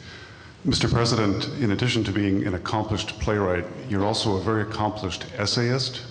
Mr. 0.66 0.90
President, 0.90 1.50
in 1.60 1.72
addition 1.72 2.04
to 2.04 2.12
being 2.12 2.46
an 2.46 2.54
accomplished 2.54 3.20
playwright, 3.20 3.66
you're 3.90 4.06
also 4.06 4.38
a 4.38 4.42
very 4.42 4.62
accomplished 4.62 5.26
essayist. 5.38 6.04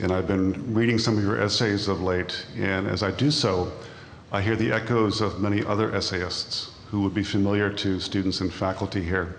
And 0.00 0.12
I've 0.12 0.26
been 0.26 0.74
reading 0.74 0.98
some 0.98 1.18
of 1.18 1.24
your 1.24 1.40
essays 1.40 1.88
of 1.88 2.00
late, 2.00 2.46
and 2.56 2.86
as 2.86 3.02
I 3.02 3.10
do 3.10 3.30
so, 3.30 3.72
I 4.30 4.40
hear 4.40 4.56
the 4.56 4.72
echoes 4.72 5.20
of 5.20 5.40
many 5.40 5.64
other 5.64 5.94
essayists 5.94 6.70
who 6.90 7.02
would 7.02 7.14
be 7.14 7.22
familiar 7.22 7.70
to 7.70 8.00
students 8.00 8.40
and 8.40 8.52
faculty 8.52 9.02
here. 9.02 9.36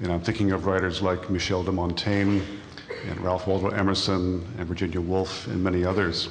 And 0.00 0.12
I'm 0.12 0.20
thinking 0.20 0.52
of 0.52 0.66
writers 0.66 1.02
like 1.02 1.30
Michel 1.30 1.62
de 1.62 1.72
Montaigne 1.72 2.40
and 3.08 3.20
Ralph 3.20 3.46
Waldo 3.46 3.68
Emerson 3.68 4.46
and 4.58 4.66
Virginia 4.66 5.00
Woolf 5.00 5.46
and 5.46 5.62
many 5.62 5.84
others. 5.84 6.28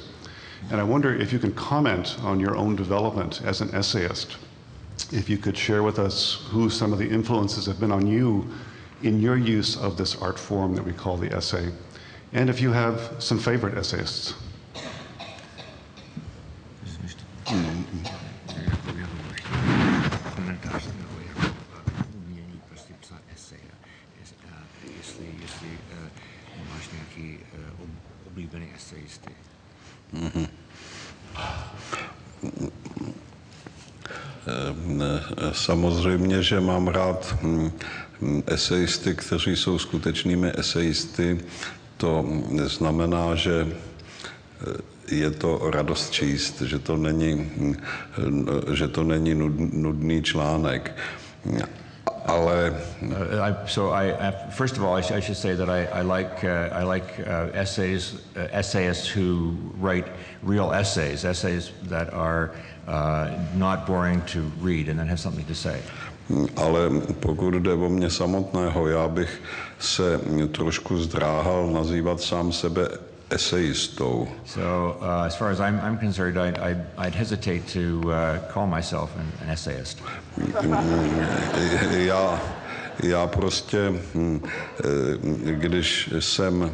And 0.70 0.80
I 0.80 0.84
wonder 0.84 1.14
if 1.14 1.32
you 1.32 1.38
can 1.38 1.52
comment 1.52 2.16
on 2.22 2.38
your 2.38 2.56
own 2.56 2.76
development 2.76 3.42
as 3.44 3.60
an 3.60 3.74
essayist 3.74 4.36
if 5.10 5.28
you 5.28 5.36
could 5.36 5.56
share 5.56 5.82
with 5.82 5.98
us 5.98 6.46
who 6.50 6.70
some 6.70 6.92
of 6.92 6.98
the 6.98 7.08
influences 7.08 7.66
have 7.66 7.80
been 7.80 7.92
on 7.92 8.06
you 8.06 8.46
in 9.02 9.20
your 9.20 9.36
use 9.36 9.76
of 9.76 9.96
this 9.96 10.16
art 10.16 10.38
form 10.38 10.74
that 10.74 10.84
we 10.84 10.92
call 10.92 11.16
the 11.16 11.34
essay, 11.34 11.70
and 12.32 12.50
if 12.50 12.60
you 12.60 12.72
have 12.72 12.98
some 13.18 13.38
favorite 13.38 13.78
essayists. 13.78 14.34
Samozřejmě, 35.52 36.42
že 36.42 36.60
mám 36.60 36.88
rád 36.88 37.36
hm, 37.42 37.70
hm, 38.20 38.42
esejisty, 38.46 39.14
kteří 39.14 39.56
jsou 39.56 39.78
skutečnými 39.78 40.52
esejisty, 40.58 41.40
to 42.02 42.26
znamená, 42.66 43.38
že 43.38 43.70
je 45.06 45.30
to 45.30 45.70
radost 45.70 46.10
číst, 46.10 46.62
že 46.66 46.78
to 46.78 46.96
není, 46.96 47.46
že 48.74 48.88
to 48.88 49.06
není 49.06 49.34
nudný 49.72 50.22
článek. 50.22 50.90
Ale 52.26 52.74
uh, 53.02 53.46
I, 53.46 53.50
so 53.66 53.90
I, 53.90 54.14
first 54.50 54.78
of 54.78 54.82
all, 54.82 54.94
I, 54.94 55.02
sh 55.02 55.10
I, 55.10 55.20
should 55.20 55.38
say 55.38 55.54
that 55.58 55.66
I, 55.66 55.90
I 55.90 56.02
like 56.02 56.46
uh, 56.46 56.70
I 56.70 56.86
like 56.86 57.18
uh, 57.18 57.50
essays 57.50 58.14
uh, 58.38 58.46
essayists 58.54 59.10
who 59.10 59.58
write 59.74 60.06
real 60.42 60.70
essays, 60.70 61.24
essays 61.24 61.74
that 61.90 62.14
are 62.14 62.54
uh, 62.86 63.26
not 63.58 63.86
boring 63.86 64.22
to 64.30 64.38
read 64.62 64.88
and 64.88 64.98
that 65.02 65.08
have 65.10 65.18
something 65.18 65.46
to 65.46 65.54
say. 65.54 65.82
Ale 66.56 66.90
pokud 67.20 67.54
jde 67.54 67.72
o 67.72 67.88
mě 67.88 68.10
samotného, 68.10 68.88
já 68.88 69.08
bych 69.08 69.42
se 69.82 70.20
trošku 70.52 70.98
zdráhal 70.98 71.70
nazývat 71.70 72.20
sám 72.20 72.52
sebe 72.52 72.88
essayistou. 73.30 74.28
So, 74.44 74.60
uh, 75.00 75.26
as 75.26 75.36
far 75.36 75.50
as 75.50 75.60
I'm, 75.60 75.80
I'm 75.80 75.98
concerned, 75.98 76.36
I'd, 76.36 76.58
I'd, 76.58 76.80
I'd 76.98 77.14
hesitate 77.14 77.62
to 77.72 78.10
uh, 78.10 78.38
call 78.52 78.66
myself 78.66 79.10
an, 79.16 79.26
an 79.42 79.50
essayist. 79.50 80.02
já, 81.90 82.40
já 83.02 83.26
prostě, 83.26 83.92
hm, 84.14 84.40
eh, 84.44 85.52
když 85.52 86.10
jsem, 86.18 86.72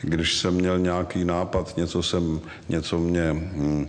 když 0.00 0.34
jsem 0.34 0.54
měl 0.54 0.78
nějaký 0.78 1.24
nápad, 1.24 1.76
něco, 1.76 2.02
jsem, 2.02 2.40
něco 2.68 2.98
mě 2.98 3.32
hm, 3.32 3.86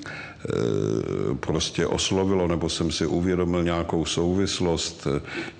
prostě 1.39 1.87
oslovilo, 1.87 2.47
nebo 2.47 2.69
jsem 2.69 2.91
si 2.91 3.05
uvědomil 3.05 3.63
nějakou 3.63 4.05
souvislost, 4.05 5.07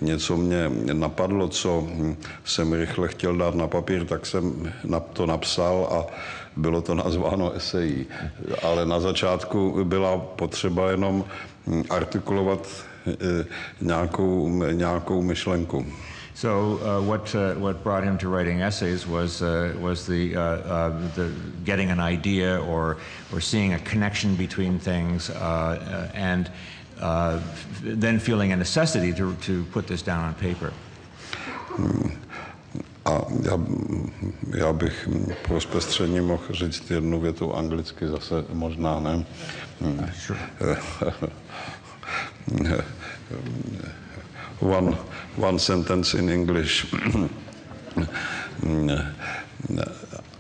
něco 0.02 0.38
mě 0.38 0.72
napadlo, 0.94 1.48
co 1.48 1.88
hm, 1.88 2.16
jsem 2.44 2.74
rychle 2.74 3.08
chtěl 3.08 3.38
dát 3.38 3.56
na 3.56 3.68
papír, 3.68 4.06
tak 4.06 4.26
jsem 4.26 4.74
to 5.14 5.26
napsal 5.26 5.88
a 5.92 6.14
bylo 6.56 6.82
to 6.82 6.96
nazváno 6.96 7.54
esejí. 7.54 8.06
Ale 8.64 8.86
na 8.86 9.00
začátku 9.00 9.84
byla 9.84 10.18
potřeba 10.18 10.92
jenom 10.92 11.26
artikulovat 11.90 12.68
eh, 13.08 13.46
nějakou, 13.82 14.50
nějakou 14.72 15.22
myšlenku. 15.22 15.86
So 16.36 16.78
uh, 16.84 17.02
what 17.02 17.34
uh, 17.34 17.54
what 17.54 17.82
brought 17.82 18.04
him 18.04 18.18
to 18.18 18.28
writing 18.28 18.62
essays 18.62 19.08
was 19.08 19.42
uh, 19.42 19.74
was 19.80 20.06
the, 20.06 20.36
uh, 20.36 20.42
uh, 20.42 20.90
the 21.16 21.32
getting 21.64 21.92
an 21.92 22.02
idea 22.02 22.62
or 22.62 22.98
or 23.32 23.40
seeing 23.40 23.74
a 23.74 23.80
connection 23.80 24.36
between 24.36 24.78
things 24.78 25.30
uh, 25.30 26.12
and 26.14 26.52
then 27.82 28.20
feeling 28.20 28.52
a 28.52 28.56
necessity 28.58 29.14
to 29.14 29.34
to 29.46 29.64
put 29.72 29.88
this 29.88 30.02
down 30.02 30.26
on 30.26 30.34
paper. 30.34 30.74
A 33.06 33.22
já, 33.44 33.60
já 34.58 34.74
bych 34.74 35.10
pro 35.42 35.62
zpestření 35.62 36.22
mohl 36.22 36.44
říct 36.52 36.92
jednu 36.92 37.20
větu 37.20 37.56
anglicky, 37.56 38.08
zase 38.08 38.36
možná 38.54 39.00
ne. 39.00 39.26
one, 44.60 44.98
one 45.38 45.60
sentence 45.60 46.14
in 46.14 46.30
English. 46.30 46.86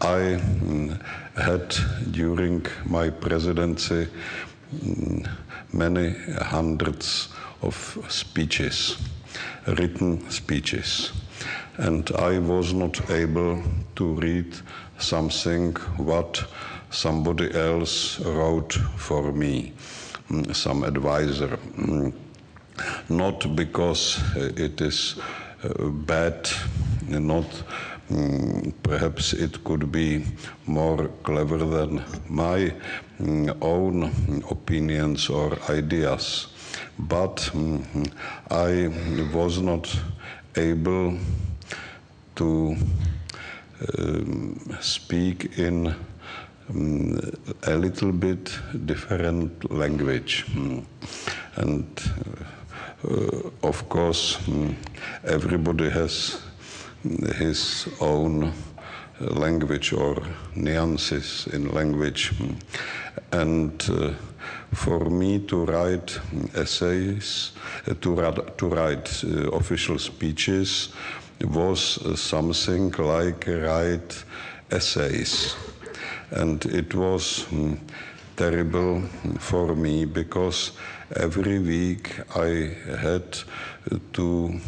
I 0.01 0.39
had 1.35 1.75
during 2.11 2.65
my 2.85 3.09
presidency 3.09 4.07
many 5.73 6.15
hundreds 6.41 7.29
of 7.61 7.97
speeches, 8.09 8.97
written 9.67 10.29
speeches 10.29 11.11
and 11.77 12.09
I 12.17 12.39
was 12.39 12.73
not 12.73 13.09
able 13.09 13.61
to 13.95 14.13
read 14.15 14.55
something 14.97 15.73
what 15.97 16.43
somebody 16.89 17.53
else 17.53 18.19
wrote 18.19 18.73
for 18.97 19.31
me, 19.33 19.73
some 20.53 20.83
advisor. 20.83 21.59
Mm, 22.76 23.09
not 23.09 23.55
because 23.55 24.19
it 24.36 24.82
is 24.82 25.15
uh, 25.63 25.89
bad, 25.89 26.49
not 27.07 27.45
mm, 28.09 28.73
perhaps 28.84 29.34
it 29.34 29.63
could 29.63 29.91
be 29.91 30.26
more 30.65 31.09
clever 31.23 31.57
than 31.57 32.03
my 32.30 32.73
own 33.61 34.03
opinions 34.49 35.30
or 35.30 35.57
ideas, 35.69 36.47
but 36.99 37.49
I 38.51 38.89
was 39.34 39.59
not 39.61 39.99
able 40.57 41.17
to 42.36 42.76
um, 43.97 44.78
speak 44.82 45.57
in 45.57 45.95
a 47.63 47.76
little 47.76 48.11
bit 48.11 48.51
different 48.86 49.71
language. 49.71 50.45
Mm. 50.47 50.84
And 51.57 51.86
uh, 51.97 52.43
of 53.63 53.87
course, 53.89 54.37
mm, 54.47 54.75
everybody 55.25 55.89
has 55.89 56.41
his 57.37 57.87
own 57.99 58.51
language 59.19 59.93
or 59.93 60.15
nuances 60.55 61.47
in 61.53 61.71
language. 61.73 62.31
Mm. 62.31 62.55
And 63.31 63.89
uh, 63.89 64.13
for 64.73 65.09
me 65.09 65.39
to 65.39 65.65
write 65.65 66.19
essays, 66.55 67.51
uh, 67.87 67.93
to, 68.01 68.43
to 68.57 68.67
write 68.67 69.23
uh, 69.23 69.51
official 69.51 69.99
speeches, 69.99 70.89
was 71.43 71.99
something 72.19 72.91
like 72.91 73.47
write 73.47 74.23
essays. 74.71 75.55
And 76.31 76.65
it 76.65 76.93
was 76.95 77.45
mm, 77.51 77.77
terrible 78.35 79.01
for 79.39 79.75
me 79.75 80.05
because 80.05 80.71
every 81.16 81.59
week 81.59 82.20
I 82.36 82.76
had 82.99 83.38
to 84.13 84.59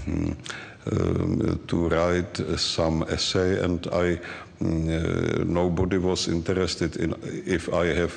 uh, 0.90 1.56
to 1.68 1.90
write 1.90 2.38
some 2.58 3.04
essay, 3.10 3.62
and 3.64 3.86
I 3.88 4.20
mm, 4.62 5.42
uh, 5.42 5.44
nobody 5.44 5.98
was 5.98 6.28
interested 6.28 6.96
in 6.96 7.14
if 7.46 7.74
I 7.74 7.88
have 7.88 8.14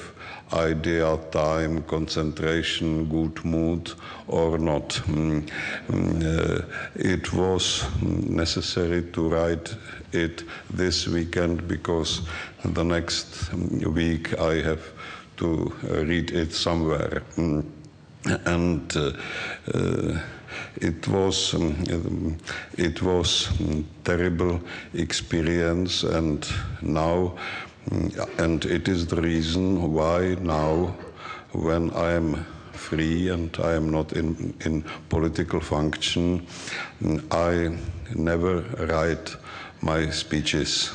idea, 0.53 1.18
time, 1.31 1.83
concentration, 1.83 3.07
good 3.07 3.45
mood 3.45 3.93
or 4.28 4.59
not. 4.59 4.91
Mm, 5.09 5.49
uh, 5.89 6.62
it 6.95 7.33
was 7.33 7.85
necessary 8.03 9.03
to 9.12 9.28
write 9.28 9.74
it 10.12 10.45
this 10.72 11.09
weekend 11.09 11.66
because 11.66 12.22
the 12.64 12.85
next 12.85 13.53
week 13.53 14.39
I 14.39 14.61
have 14.62 14.83
to 15.39 15.72
read 15.83 16.31
it 16.31 16.53
somewhere. 16.53 17.22
Mm, 18.24 18.46
and 18.46 18.96
uh, 18.96 19.12
uh, 19.74 20.20
it 20.76 21.08
was 21.08 21.54
um, 21.54 22.36
it 22.76 23.02
was 23.02 23.48
um, 23.60 23.86
terrible 24.04 24.60
experience 24.94 26.02
and 26.02 26.46
now 26.82 27.34
and 28.38 28.64
it 28.64 28.88
is 28.88 29.06
the 29.06 29.20
reason 29.20 29.92
why 29.92 30.36
now, 30.40 30.94
when 31.52 31.90
I 31.92 32.12
am 32.12 32.46
free 32.72 33.28
and 33.28 33.56
I 33.62 33.74
am 33.74 33.90
not 33.90 34.12
in, 34.12 34.54
in 34.64 34.84
political 35.08 35.60
function, 35.60 36.46
I 37.30 37.76
never 38.14 38.60
write 38.86 39.36
my 39.80 40.10
speeches. 40.10 40.90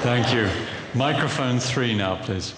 Thank 0.00 0.32
you. 0.32 0.77
Microphone 0.94 1.60
three 1.60 1.94
now, 1.94 2.16
please. 2.16 2.54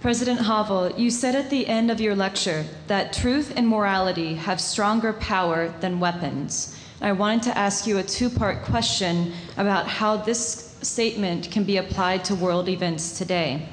President 0.00 0.40
Havel, 0.40 0.92
you 0.96 1.10
said 1.10 1.34
at 1.34 1.50
the 1.50 1.66
end 1.66 1.90
of 1.90 2.00
your 2.00 2.14
lecture 2.14 2.64
that 2.86 3.12
truth 3.12 3.52
and 3.56 3.66
morality 3.66 4.34
have 4.34 4.60
stronger 4.60 5.12
power 5.12 5.74
than 5.80 5.98
weapons. 5.98 6.78
I 7.00 7.10
wanted 7.10 7.42
to 7.44 7.58
ask 7.58 7.84
you 7.84 7.98
a 7.98 8.02
two 8.04 8.30
part 8.30 8.62
question 8.62 9.32
about 9.56 9.88
how 9.88 10.16
this 10.18 10.78
statement 10.82 11.50
can 11.50 11.64
be 11.64 11.78
applied 11.78 12.24
to 12.26 12.34
world 12.36 12.68
events 12.68 13.18
today. 13.18 13.68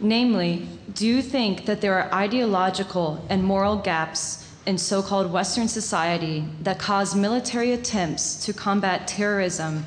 Namely, 0.00 0.66
do 0.94 1.06
you 1.06 1.20
think 1.20 1.66
that 1.66 1.82
there 1.82 1.94
are 2.00 2.12
ideological 2.14 3.22
and 3.28 3.44
moral 3.44 3.76
gaps 3.76 4.50
in 4.64 4.78
so 4.78 5.02
called 5.02 5.30
Western 5.30 5.68
society 5.68 6.46
that 6.62 6.78
cause 6.78 7.14
military 7.14 7.72
attempts 7.72 8.42
to 8.46 8.54
combat 8.54 9.06
terrorism 9.06 9.84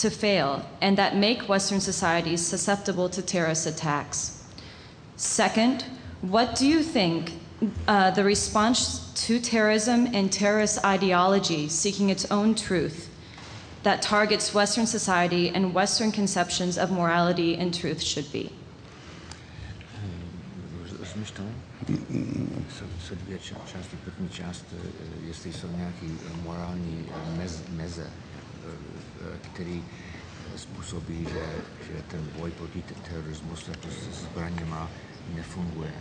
to 0.00 0.10
fail 0.10 0.62
and 0.80 0.96
that 0.98 1.16
make 1.16 1.48
Western 1.48 1.80
societies 1.80 2.46
susceptible 2.46 3.08
to 3.08 3.22
terrorist 3.22 3.66
attacks? 3.66 4.44
Second, 5.16 5.84
what 6.20 6.54
do 6.54 6.66
you 6.66 6.82
think 6.82 7.32
uh, 7.88 8.10
the 8.10 8.24
response 8.24 9.12
to 9.26 9.38
terrorism 9.38 10.06
and 10.14 10.32
terrorist 10.32 10.84
ideology 10.84 11.68
seeking 11.68 12.08
its 12.10 12.30
own 12.30 12.54
truth 12.54 13.10
that 13.82 14.02
targets 14.02 14.54
Western 14.54 14.86
society 14.86 15.48
and 15.48 15.74
Western 15.74 16.12
conceptions 16.12 16.76
of 16.76 16.90
morality 16.90 17.56
and 17.56 17.72
truth 17.74 18.02
should 18.02 18.30
be. 18.32 18.50
Rozumíš 20.98 21.30
to? 21.30 21.42
Jsou, 22.78 22.84
jsou 23.08 23.14
dvě 23.14 23.38
ča- 23.38 23.64
části. 23.72 23.96
První 24.04 24.28
část, 24.28 24.64
eh, 24.72 25.26
jestli 25.26 25.52
jsou 25.52 25.68
nějaké 25.76 26.06
morální 26.44 27.06
meze, 27.70 28.06
který 29.52 29.82
způsobí, 30.56 31.26
že, 31.32 31.44
že 31.86 32.02
ten 32.08 32.28
boj 32.38 32.50
proti 32.50 32.84
terorismu 33.08 33.50
jako 33.68 33.88
s 33.88 34.22
zbraněma 34.22 34.90
nefunguje. 35.34 35.92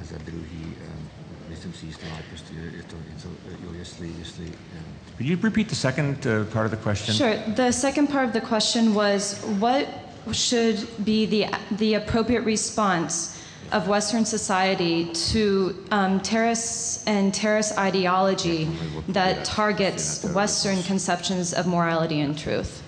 A 0.00 0.04
za 0.04 0.18
druhý, 0.18 0.74
eh, 0.80 1.48
nejsem 1.48 1.72
si 1.72 1.86
jistý, 1.86 2.06
ale 2.06 2.22
prostě 2.28 2.54
je 2.54 2.82
to 2.82 2.96
něco, 3.14 3.28
jo, 3.64 3.72
jestli, 3.78 4.12
jestli 4.18 4.44
eh, 4.46 4.82
Could 5.16 5.30
you 5.30 5.38
repeat 5.42 5.66
the 5.66 5.74
second 5.74 6.26
uh, 6.26 6.44
part 6.52 6.72
of 6.72 6.78
the 6.78 6.90
question? 6.90 7.16
Sure. 7.16 7.38
The 7.46 7.72
second 7.72 8.10
part 8.10 8.26
of 8.26 8.32
the 8.32 8.56
question 8.56 8.94
was 8.94 9.44
what 9.44 9.84
should 10.32 10.88
be 10.98 11.26
the, 11.26 11.46
the 11.70 11.96
appropriate 11.96 12.44
response 12.46 13.39
of 13.72 13.88
Western 13.88 14.24
society 14.24 15.06
to 15.32 15.74
um, 15.90 16.20
terrorists 16.20 17.04
and 17.06 17.32
terrorist 17.32 17.78
ideology 17.78 18.68
that 19.08 19.44
targets 19.44 20.24
Western 20.24 20.82
conceptions 20.82 21.52
of 21.52 21.66
morality 21.66 22.20
and 22.20 22.38
truth? 22.38 22.82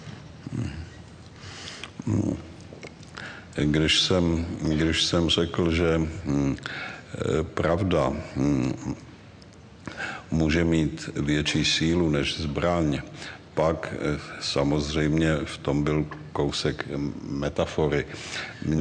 Když 3.55 4.01
jsem, 4.01 4.47
když 4.63 5.05
jsem 5.05 5.31
řekl, 5.31 5.71
že 5.71 5.99
hm, 5.99 6.57
eh, 7.15 7.43
pravda 7.43 8.13
hm, 8.37 8.95
může 10.31 10.65
mít 10.65 11.11
větší 11.15 11.65
sílu 11.65 12.11
než 12.11 12.41
zbraň, 12.41 13.01
pak 13.55 13.95
eh, 13.95 14.19
samozřejmě 14.41 15.37
v 15.45 15.59
tom 15.59 15.85
byl 15.85 16.07
kousek 16.33 16.85
metafory. 17.23 18.07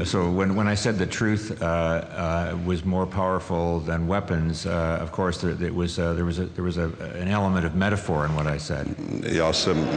So 0.03 0.37
when, 0.37 0.55
when 0.55 0.67
I 0.67 0.75
said 0.75 0.97
the 0.97 1.05
truth 1.05 1.51
uh, 1.51 1.55
uh, 1.57 2.67
was 2.67 2.83
more 2.83 3.05
powerful 3.05 3.83
than 3.85 4.07
weapons, 4.07 4.65
uh, 4.65 5.03
of 5.03 5.11
course 5.11 5.41
there, 5.41 5.55
there 5.55 5.73
was 5.73 5.97
uh, 5.97 6.13
there 6.13 6.25
was 6.25 6.39
a, 6.39 6.45
there 6.45 6.65
was 6.65 6.77
a, 6.77 6.89
an 7.21 7.27
element 7.27 7.65
of 7.65 7.75
metaphor 7.75 8.25
in 8.25 8.35
what 8.35 8.47
I 8.47 8.59
said. 8.59 8.87
Já 9.23 9.53
jsem 9.53 9.87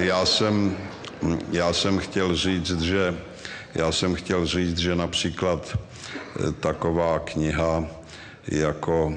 já 0.00 0.26
jsem, 0.26 0.76
já 1.50 1.72
jsem 1.72 1.98
chtěl 1.98 2.36
říct, 2.36 2.80
že 2.80 3.14
já 3.74 3.92
jsem 3.92 4.14
chtěl 4.14 4.46
říct, 4.46 4.78
že 4.78 4.94
například 4.94 5.78
eh, 5.78 6.52
taková 6.52 7.18
kniha 7.18 7.84
jako 8.48 9.14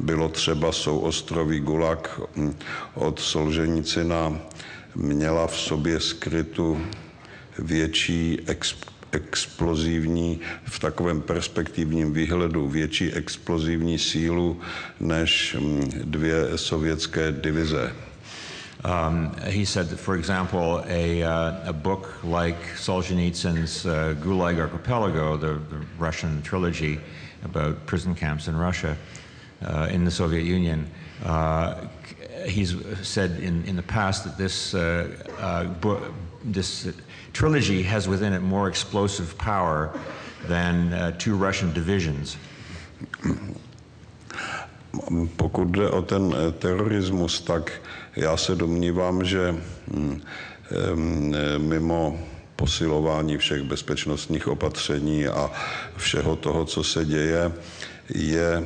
bylo 0.00 0.28
třeba 0.28 0.72
souostroví 0.72 1.60
Gulag 1.60 2.20
hm, 2.36 2.54
od 2.94 3.20
Solženicina 3.20 4.38
měla 4.94 5.46
v 5.46 5.56
sobě 5.56 6.00
skrytu 6.00 6.80
větší 7.58 8.38
ex, 8.46 8.76
explozivní, 9.12 10.40
v 10.64 10.78
takovém 10.78 11.20
perspektivním 11.20 12.12
výhledu, 12.12 12.68
větší 12.68 13.12
explozivní 13.12 13.98
sílu 13.98 14.60
než 15.00 15.56
hm, 15.60 15.90
dvě 16.04 16.58
sovětské 16.58 17.32
divize. 17.32 17.92
Um, 18.84 19.30
he 19.42 19.66
said 19.66 19.90
that, 19.90 20.00
for 20.00 20.16
example, 20.16 20.82
a, 20.88 21.22
uh, 21.22 21.68
a 21.68 21.72
book 21.72 22.18
like 22.24 22.56
Solzhenitsyn's 22.78 23.84
uh, 23.84 24.14
Gulag 24.14 24.58
Archipelago, 24.58 25.36
the, 25.36 25.60
the 25.68 25.84
Russian 25.98 26.40
trilogy 26.42 26.98
about 27.44 27.76
prison 27.86 28.14
camps 28.14 28.48
in 28.48 28.56
Russia, 28.56 28.96
uh, 29.62 29.88
in 29.90 30.04
the 30.04 30.10
Soviet 30.10 30.44
Union, 30.44 30.90
uh, 31.24 31.74
he's 32.46 32.74
said 33.02 33.38
in, 33.40 33.64
in 33.64 33.76
the 33.76 33.82
past 33.82 34.24
that 34.24 34.38
this, 34.38 34.74
uh, 34.74 35.08
uh, 35.38 35.64
book, 35.64 36.12
this 36.44 36.88
trilogy 37.32 37.82
has 37.82 38.08
within 38.08 38.32
it 38.32 38.40
more 38.40 38.68
explosive 38.68 39.36
power 39.38 39.92
than 40.46 40.92
uh, 40.92 41.12
two 41.18 41.36
Russian 41.36 41.72
divisions. 41.72 42.36
Pokud 45.36 45.68
jde 45.68 45.90
o 45.90 46.02
ten 46.02 46.34
eh, 46.34 46.52
terorismus, 46.52 47.40
tak 47.40 47.72
já 48.16 48.36
se 48.36 48.54
domnívám, 48.54 49.24
že 49.24 49.54
hm, 49.92 50.20
eh, 50.70 51.58
mimo 51.58 52.20
posilování 52.56 53.38
všech 53.38 53.62
bezpečnostních 53.62 54.48
opatření 54.48 55.26
a 55.26 55.50
všeho 55.96 56.36
toho, 56.36 56.64
co 56.64 56.84
se 56.84 57.04
děje, 57.04 57.52
je 58.14 58.64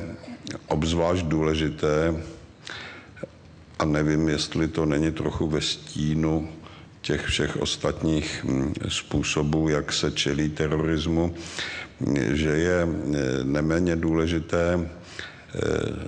obzvlášť 0.67 1.25
důležité, 1.25 2.15
a 3.79 3.85
nevím, 3.85 4.29
jestli 4.29 4.67
to 4.67 4.85
není 4.85 5.11
trochu 5.11 5.47
ve 5.47 5.61
stínu 5.61 6.49
těch 7.01 7.25
všech 7.25 7.57
ostatních 7.57 8.43
hm, 8.43 8.73
způsobů, 8.87 9.69
jak 9.69 9.93
se 9.93 10.11
čelí 10.11 10.49
terorismu, 10.49 11.35
že 12.31 12.49
je 12.49 12.81
eh, 12.81 13.43
neméně 13.43 13.95
důležité 13.95 14.79
eh, 14.79 15.59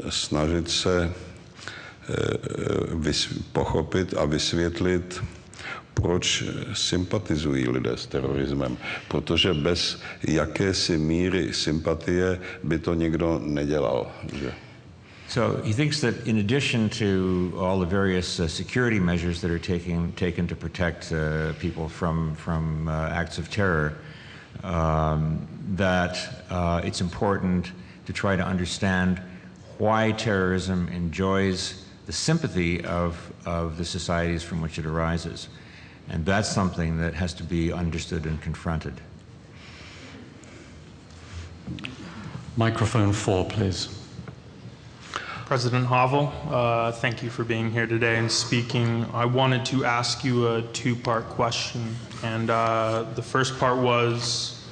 snažit 0.09 0.69
se 0.69 1.11
eh, 2.09 3.13
pochopit 3.53 4.13
a 4.17 4.25
vysvětlit, 4.25 5.21
proč 6.01 6.43
sympatizují 6.73 7.69
lidé 7.69 7.97
s 7.97 8.05
terorismem. 8.05 8.77
Protože 9.07 9.53
bez 9.53 10.01
jakési 10.27 10.97
míry 10.97 11.53
sympatie 11.53 12.39
by 12.63 12.79
to 12.79 12.95
nedělal. 13.39 14.11
Že? 14.33 14.53
So 15.27 15.61
he 15.63 15.73
thinks 15.73 15.99
that 16.01 16.15
in 16.25 16.39
addition 16.39 16.89
to 16.89 17.53
all 17.59 17.79
the 17.79 17.85
various 17.85 18.39
uh, 18.39 18.47
security 18.47 18.99
measures 18.99 19.41
that 19.41 19.51
are 19.51 19.59
taken, 19.59 20.13
taken 20.13 20.47
to 20.47 20.55
protect 20.55 21.11
uh, 21.11 21.53
people 21.59 21.89
from, 21.89 22.35
from 22.35 22.87
uh, 22.87 23.09
acts 23.09 23.37
of 23.37 23.49
terror, 23.49 23.93
um, 24.63 25.45
that 25.75 26.43
uh, 26.49 26.81
it's 26.83 27.01
important 27.01 27.71
to 28.05 28.13
try 28.13 28.37
to 28.37 28.43
understand 28.43 29.21
why 29.79 30.13
terrorism 30.13 30.87
enjoys 30.87 31.83
the 32.05 32.13
sympathy 32.13 32.83
of, 32.85 33.17
of 33.45 33.77
the 33.77 33.85
societies 33.85 34.43
from 34.43 34.61
which 34.61 34.79
it 34.79 34.85
arises. 34.85 35.49
And 36.09 36.25
that's 36.25 36.49
something 36.49 36.97
that 36.99 37.13
has 37.13 37.33
to 37.35 37.43
be 37.43 37.71
understood 37.71 38.25
and 38.25 38.41
confronted. 38.41 38.93
Microphone 42.55 43.13
four, 43.13 43.45
please. 43.45 43.93
President 45.45 45.87
Havel, 45.87 46.33
uh, 46.49 46.91
thank 46.91 47.23
you 47.23 47.29
for 47.29 47.43
being 47.45 47.71
here 47.71 47.87
today 47.87 48.17
and 48.17 48.29
speaking. 48.29 49.05
I 49.13 49.25
wanted 49.25 49.65
to 49.67 49.85
ask 49.85 50.23
you 50.23 50.47
a 50.47 50.61
two 50.73 50.95
part 50.95 51.29
question. 51.29 51.95
And 52.23 52.49
uh, 52.49 53.05
the 53.15 53.21
first 53.21 53.57
part 53.57 53.77
was 53.77 54.67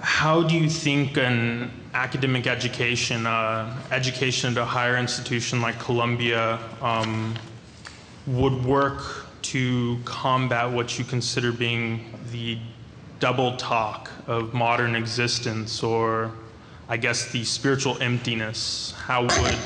How 0.00 0.42
do 0.42 0.58
you 0.58 0.68
think 0.68 1.16
an 1.16 1.70
academic 1.94 2.46
education, 2.46 3.26
uh, 3.26 3.80
education 3.90 4.52
at 4.52 4.58
a 4.58 4.64
higher 4.64 4.96
institution 4.96 5.62
like 5.62 5.78
Columbia, 5.78 6.58
um, 6.82 7.34
would 8.26 8.64
work 8.64 9.26
to 9.42 9.98
combat 10.04 10.70
what 10.70 10.98
you 10.98 11.04
consider 11.04 11.52
being 11.52 12.12
the 12.30 12.58
double 13.20 13.56
talk 13.56 14.10
of 14.26 14.52
modern 14.52 14.96
existence 14.96 15.82
or 15.82 16.32
I 16.88 16.96
guess 16.96 17.30
the 17.30 17.44
spiritual 17.44 17.96
emptiness. 18.02 18.94
How 19.06 19.22
would 19.22 19.58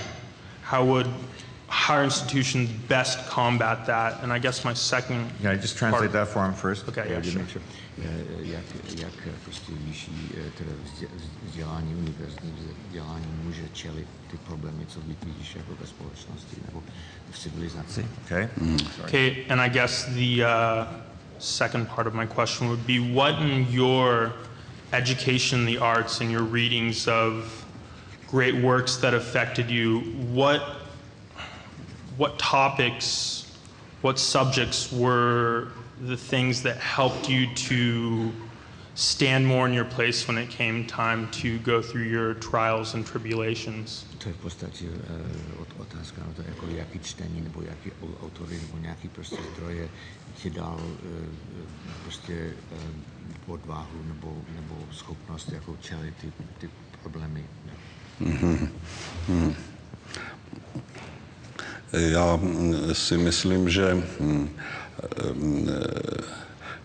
how 0.62 0.84
would 0.84 1.06
higher 1.76 2.04
institutions 2.04 2.70
best 2.88 3.18
combat 3.28 3.86
that? 3.86 4.22
And 4.22 4.32
I 4.32 4.38
guess 4.38 4.64
my 4.64 4.74
second 4.74 5.30
Can 5.42 5.50
I 5.50 5.56
just 5.56 5.76
translate 5.76 6.12
that 6.12 6.28
for 6.28 6.44
him 6.44 6.54
first? 6.54 6.88
Okay, 6.88 7.10
yeah, 7.10 7.22
sure. 7.22 7.42
Eh, 8.02 8.08
jak, 8.42 8.64
jak 8.98 9.12
prostě 9.44 9.72
vyšší 9.86 10.34
eh, 10.34 10.50
teda 10.58 10.70
vzdě- 10.84 11.08
vzdělání, 11.46 11.94
univerzitní 11.94 12.52
vzdělání 12.86 13.26
může 13.44 13.62
čelit 13.72 14.06
ty 14.30 14.36
problémy, 14.36 14.86
co 14.86 15.00
vidíš 15.00 15.56
jako 15.56 15.74
ve 15.80 15.86
společnosti 15.86 16.56
nebo 16.66 16.82
v 17.30 17.38
civilizaci. 17.38 18.06
Okay. 18.24 18.48
Okay, 19.04 19.36
and 19.48 19.60
I 19.60 19.68
guess 19.68 20.04
the 20.04 20.44
uh, 20.44 20.86
second 21.38 21.88
part 21.88 22.06
of 22.06 22.14
my 22.14 22.26
question 22.26 22.68
would 22.68 22.86
be 22.86 22.98
what 23.14 23.34
in 23.40 23.66
your 23.70 24.32
education 24.92 25.66
the 25.66 25.78
arts 25.78 26.20
and 26.20 26.30
your 26.30 26.44
readings 26.52 27.08
of 27.08 27.64
great 28.30 28.54
works 28.54 28.96
that 28.96 29.14
affected 29.14 29.70
you, 29.70 30.00
what, 30.34 30.60
what 32.16 32.38
topics, 32.38 33.46
what 34.02 34.18
subjects 34.18 34.92
were 34.92 35.68
the 36.00 36.16
things 36.16 36.62
that 36.62 36.76
helped 36.76 37.28
you 37.28 37.46
to 37.54 38.32
stand 38.94 39.46
more 39.46 39.66
in 39.66 39.74
your 39.74 39.84
place 39.84 40.26
when 40.26 40.38
it 40.38 40.48
came 40.48 40.86
time 40.86 41.28
to 41.30 41.58
go 41.58 41.82
through 41.82 42.04
your 42.04 42.34
trials 42.34 42.94
and 42.94 43.06
tribulations? 43.06 44.04
To 44.18 44.28
je 44.28 44.34
v 44.34 44.38
podstatě 44.38 44.84
uh, 44.88 45.80
otázka 45.80 46.22
na 46.26 46.32
to, 46.32 46.42
jako 46.42 46.66
jaký 46.68 46.98
čtení 46.98 47.40
nebo 47.40 47.62
jaký 47.62 47.90
autory 48.22 48.58
nebo 48.60 48.78
nějaký 48.78 49.08
prostě 49.08 49.36
zdroje 49.54 49.88
ti 50.42 50.50
dal 50.50 50.80
uh, 50.80 51.68
prostě 52.02 52.54
uh, 52.72 53.54
odvahu 53.54 54.02
nebo, 54.08 54.36
nebo 54.54 54.88
schopnost 54.92 55.52
jako 55.52 55.76
čelit 55.80 56.14
ty, 56.20 56.32
ty 56.58 56.70
problémy. 57.02 57.44
Mm-hmm. 58.20 58.68
Mm-hmm. 59.28 59.54
Já 61.93 62.41
si 62.93 63.18
myslím, 63.18 63.68
že 63.68 64.03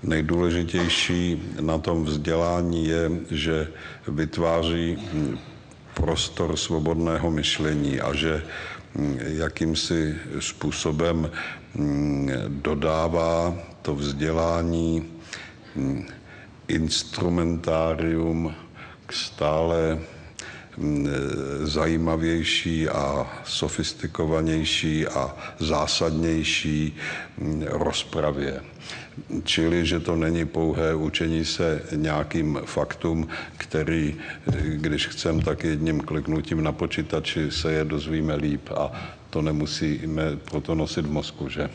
nejdůležitější 0.03 1.41
na 1.61 1.77
tom 1.77 2.05
vzdělání 2.05 2.87
je, 2.87 3.11
že 3.31 3.67
vytváří 4.07 4.97
prostor 5.93 6.57
svobodného 6.57 7.31
myšlení 7.31 8.01
a 8.01 8.13
že 8.13 8.43
jakýmsi 9.17 10.15
způsobem 10.39 11.31
dodává 12.47 13.55
to 13.81 13.95
vzdělání 13.95 15.05
instrumentárium 16.67 18.55
k 19.05 19.13
stále 19.13 19.99
zajímavější 21.63 22.89
a 22.89 23.27
sofistikovanější 23.45 25.07
a 25.07 25.35
zásadnější 25.59 26.95
rozpravě. 27.65 28.61
Čili, 29.43 29.85
že 29.85 29.99
to 29.99 30.15
není 30.15 30.45
pouhé 30.45 30.95
učení 30.95 31.45
se 31.45 31.81
nějakým 31.95 32.59
faktům, 32.65 33.27
který, 33.57 34.15
když 34.65 35.07
chcem, 35.07 35.41
tak 35.41 35.63
jedním 35.63 35.99
kliknutím 35.99 36.63
na 36.63 36.71
počítači 36.71 37.51
se 37.51 37.73
je 37.73 37.83
dozvíme 37.83 38.35
líp 38.35 38.69
a 38.75 38.91
to 39.29 39.41
nemusíme 39.41 40.37
proto 40.51 40.75
nosit 40.75 41.05
v 41.05 41.11
mozku, 41.11 41.49
že? 41.49 41.69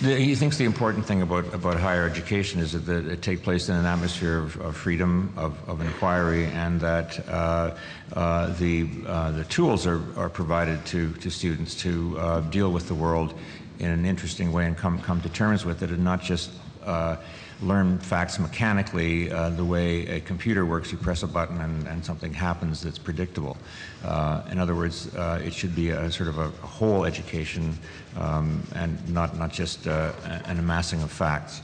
He 0.00 0.34
thinks 0.34 0.56
the 0.56 0.64
important 0.64 1.04
thing 1.04 1.20
about, 1.20 1.52
about 1.52 1.78
higher 1.78 2.06
education 2.06 2.58
is 2.60 2.72
that, 2.72 2.88
it 2.88 3.20
take 3.20 3.42
place 3.42 3.68
in 3.68 3.76
an 3.76 3.84
atmosphere 3.84 4.38
of, 4.38 4.58
of 4.58 4.74
freedom, 4.74 5.30
of, 5.36 5.68
of, 5.68 5.82
inquiry, 5.82 6.46
and 6.46 6.80
that 6.80 7.28
uh, 7.28 7.76
uh, 8.14 8.46
the, 8.54 8.88
uh, 9.06 9.30
the 9.32 9.44
tools 9.44 9.86
are, 9.86 10.00
are 10.18 10.30
provided 10.30 10.86
to, 10.86 11.12
to 11.16 11.28
students 11.28 11.74
to 11.82 12.18
uh, 12.18 12.40
deal 12.40 12.72
with 12.72 12.88
the 12.88 12.94
world 12.94 13.34
in 13.78 13.90
an 13.90 14.06
interesting 14.06 14.52
way 14.52 14.64
and 14.64 14.74
come, 14.74 14.98
come 15.00 15.20
to 15.20 15.28
terms 15.28 15.66
with 15.66 15.82
it 15.82 15.90
and 15.90 16.02
not 16.02 16.22
just 16.22 16.50
uh, 16.82 17.16
learn 17.62 17.98
facts 17.98 18.38
mechanically 18.38 19.30
uh, 19.30 19.50
the 19.50 19.64
way 19.64 20.06
a 20.06 20.20
computer 20.20 20.64
works. 20.64 20.90
You 20.92 20.98
press 20.98 21.22
a 21.22 21.26
button 21.26 21.60
and, 21.60 21.86
and 21.86 22.04
something 22.04 22.32
happens 22.32 22.82
that's 22.82 22.98
predictable. 22.98 23.56
Uh, 24.04 24.42
in 24.50 24.58
other 24.58 24.74
words, 24.74 25.14
uh, 25.14 25.40
it 25.44 25.52
should 25.52 25.74
be 25.74 25.90
a 25.90 26.10
sort 26.10 26.28
of 26.28 26.38
a 26.38 26.48
whole 26.66 27.04
education 27.04 27.78
um, 28.16 28.62
and 28.74 29.08
not, 29.08 29.36
not 29.36 29.52
just 29.52 29.86
uh, 29.86 30.12
an 30.46 30.58
amassing 30.58 31.02
of 31.02 31.10
facts. 31.10 31.60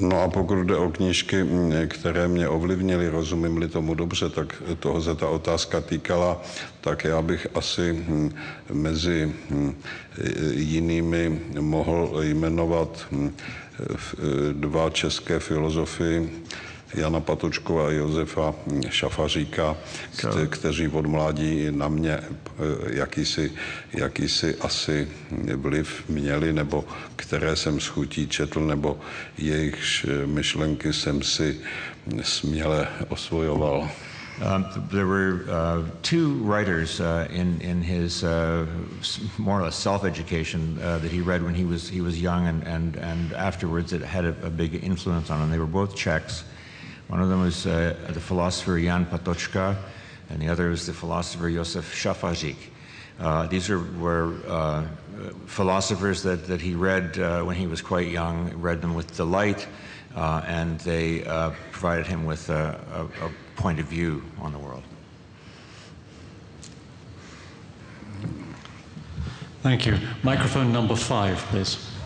No 0.00 0.22
a 0.22 0.28
pokud 0.28 0.62
jde 0.64 0.76
o 0.76 0.90
knížky, 0.90 1.44
které 1.88 2.28
mě 2.28 2.48
ovlivnily, 2.48 3.08
rozumím-li 3.08 3.68
tomu 3.68 3.94
dobře, 3.94 4.28
tak 4.28 4.62
toho 4.78 5.02
se 5.02 5.14
ta 5.14 5.28
otázka 5.28 5.80
týkala, 5.80 6.42
tak 6.80 7.04
já 7.04 7.22
bych 7.22 7.46
asi 7.54 8.04
mezi 8.72 9.32
jinými 10.50 11.40
mohl 11.60 12.18
jmenovat 12.22 13.06
dva 14.52 14.90
české 14.90 15.38
filozofy, 15.38 16.28
Jana 16.94 17.20
Patočkova 17.20 17.86
a 17.86 17.90
Josefa 17.90 18.54
Šafaříka, 18.90 19.76
kte, 20.16 20.46
kteří 20.46 20.88
od 20.88 21.06
mládí 21.06 21.66
na 21.70 21.88
mě 21.88 22.12
eh, 22.12 22.24
jakýsi, 22.90 23.52
jakýsi 23.92 24.56
asi 24.56 25.08
vliv 25.56 26.08
měli, 26.08 26.52
nebo 26.52 26.84
které 27.16 27.56
jsem 27.56 27.80
s 27.80 27.86
chutí 27.86 28.28
četl, 28.28 28.60
nebo 28.60 29.00
jejich 29.38 30.06
myšlenky 30.24 30.92
jsem 30.92 31.22
si 31.22 31.60
směle 32.22 32.88
osvojoval. 33.08 33.88
Um, 34.40 34.64
there 34.92 35.06
were 35.06 35.50
uh, 35.50 35.82
two 36.02 36.34
writers 36.44 37.00
uh, 37.00 37.26
in 37.28 37.60
in 37.60 37.82
his 37.82 38.22
uh, 38.22 38.66
more 39.36 39.58
or 39.58 39.64
less 39.64 39.74
self-education 39.74 40.78
uh, 40.78 40.98
that 40.98 41.10
he 41.10 41.20
read 41.20 41.42
when 41.42 41.54
he 41.54 41.64
was 41.64 41.88
he 41.88 42.00
was 42.00 42.22
young, 42.22 42.46
and 42.46 42.62
and 42.62 42.96
and 42.96 43.32
afterwards 43.32 43.92
it 43.92 44.00
had 44.00 44.24
a, 44.24 44.36
a 44.44 44.50
big 44.50 44.84
influence 44.84 45.28
on 45.28 45.42
him. 45.42 45.50
They 45.50 45.58
were 45.58 45.66
both 45.66 45.96
Czechs. 45.96 46.44
One 47.08 47.20
of 47.20 47.30
them 47.30 47.40
was 47.40 47.66
uh, 47.66 47.96
the 48.10 48.20
philosopher 48.20 48.78
Jan 48.78 49.06
Patočka, 49.06 49.76
and 50.28 50.40
the 50.40 50.48
other 50.48 50.68
was 50.68 50.86
the 50.86 50.92
philosopher 50.92 51.50
Josef 51.50 51.94
Šafařík. 51.94 52.56
Uh, 53.18 53.46
these 53.48 53.70
are, 53.70 53.80
were 53.98 54.34
uh, 54.46 54.86
philosophers 55.46 56.22
that, 56.22 56.46
that 56.46 56.60
he 56.60 56.74
read 56.74 57.18
uh, 57.18 57.42
when 57.42 57.56
he 57.56 57.66
was 57.66 57.80
quite 57.80 58.08
young, 58.08 58.52
read 58.60 58.82
them 58.82 58.94
with 58.94 59.16
delight, 59.16 59.66
uh, 60.14 60.42
and 60.46 60.78
they 60.80 61.24
uh, 61.24 61.50
provided 61.72 62.06
him 62.06 62.26
with 62.26 62.48
a, 62.50 62.78
a 63.22 63.30
point 63.60 63.80
of 63.80 63.86
view 63.86 64.22
on 64.38 64.52
the 64.52 64.58
world. 64.58 64.82
Thank 69.62 69.86
you. 69.86 69.98
Microphone 70.22 70.72
number 70.72 70.94
five, 70.94 71.38
please. 71.50 71.97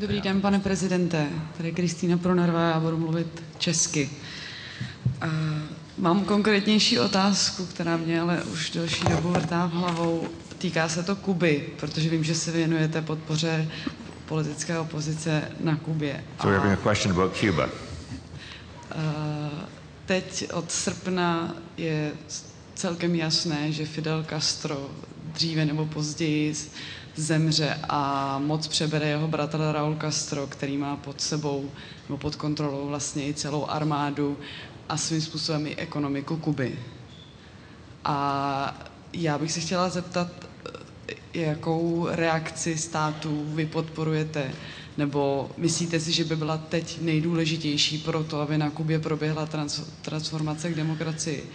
Dobrý 0.00 0.20
den, 0.20 0.40
pane 0.40 0.60
prezidente. 0.60 1.26
Tady 1.56 1.72
Kristýna 1.72 2.16
Pronarva, 2.16 2.60
já 2.60 2.80
budu 2.80 2.98
mluvit 2.98 3.42
česky. 3.58 4.10
Uh, 5.22 5.28
mám 5.98 6.24
konkrétnější 6.24 6.98
otázku, 6.98 7.66
která 7.66 7.96
mě 7.96 8.20
ale 8.20 8.42
už 8.42 8.70
delší 8.70 9.04
dobu 9.04 9.28
vrtá 9.28 9.66
v 9.66 9.72
hlavou. 9.72 10.28
Týká 10.58 10.88
se 10.88 11.02
to 11.02 11.16
Kuby, 11.16 11.68
protože 11.80 12.10
vím, 12.10 12.24
že 12.24 12.34
se 12.34 12.52
věnujete 12.52 13.02
podpoře 13.02 13.68
politické 14.26 14.78
opozice 14.78 15.42
na 15.60 15.76
Kubě. 15.76 16.24
So 16.40 16.50
we're 16.50 16.58
having 16.58 16.86
a 16.86 16.90
question 16.90 17.12
about 17.12 17.36
Cuba. 17.36 17.64
Uh, 17.64 17.70
teď 20.06 20.48
od 20.52 20.72
srpna 20.72 21.54
je 21.76 22.12
celkem 22.74 23.14
jasné, 23.14 23.72
že 23.72 23.86
Fidel 23.86 24.24
Castro 24.28 24.90
dříve 25.32 25.64
nebo 25.64 25.86
později 25.86 26.54
zemře 27.16 27.78
a 27.88 28.38
moc 28.38 28.68
přebere 28.68 29.08
jeho 29.08 29.28
bratr 29.28 29.58
Raul 29.72 29.96
Castro, 30.00 30.46
který 30.46 30.76
má 30.76 30.96
pod 30.96 31.20
sebou 31.20 31.70
nebo 32.08 32.18
pod 32.18 32.36
kontrolou 32.36 32.88
vlastně 32.88 33.28
i 33.28 33.34
celou 33.34 33.66
armádu 33.66 34.38
a 34.88 34.96
svým 34.96 35.20
způsobem 35.20 35.66
i 35.66 35.76
ekonomiku 35.76 36.36
Kuby. 36.36 36.78
A 38.04 38.86
já 39.12 39.38
bych 39.38 39.52
se 39.52 39.60
chtěla 39.60 39.88
zeptat, 39.88 40.28
jakou 41.34 42.08
reakci 42.10 42.76
států 42.76 43.44
vy 43.48 43.66
podporujete, 43.66 44.50
nebo 44.96 45.50
myslíte 45.56 46.00
si, 46.00 46.12
že 46.12 46.24
by 46.24 46.36
byla 46.36 46.56
teď 46.56 46.98
nejdůležitější 47.00 47.98
pro 47.98 48.24
to, 48.24 48.40
aby 48.40 48.58
na 48.58 48.70
Kubě 48.70 48.98
proběhla 48.98 49.48
transformace 50.02 50.70
k 50.70 50.74
demokracii? 50.74 51.50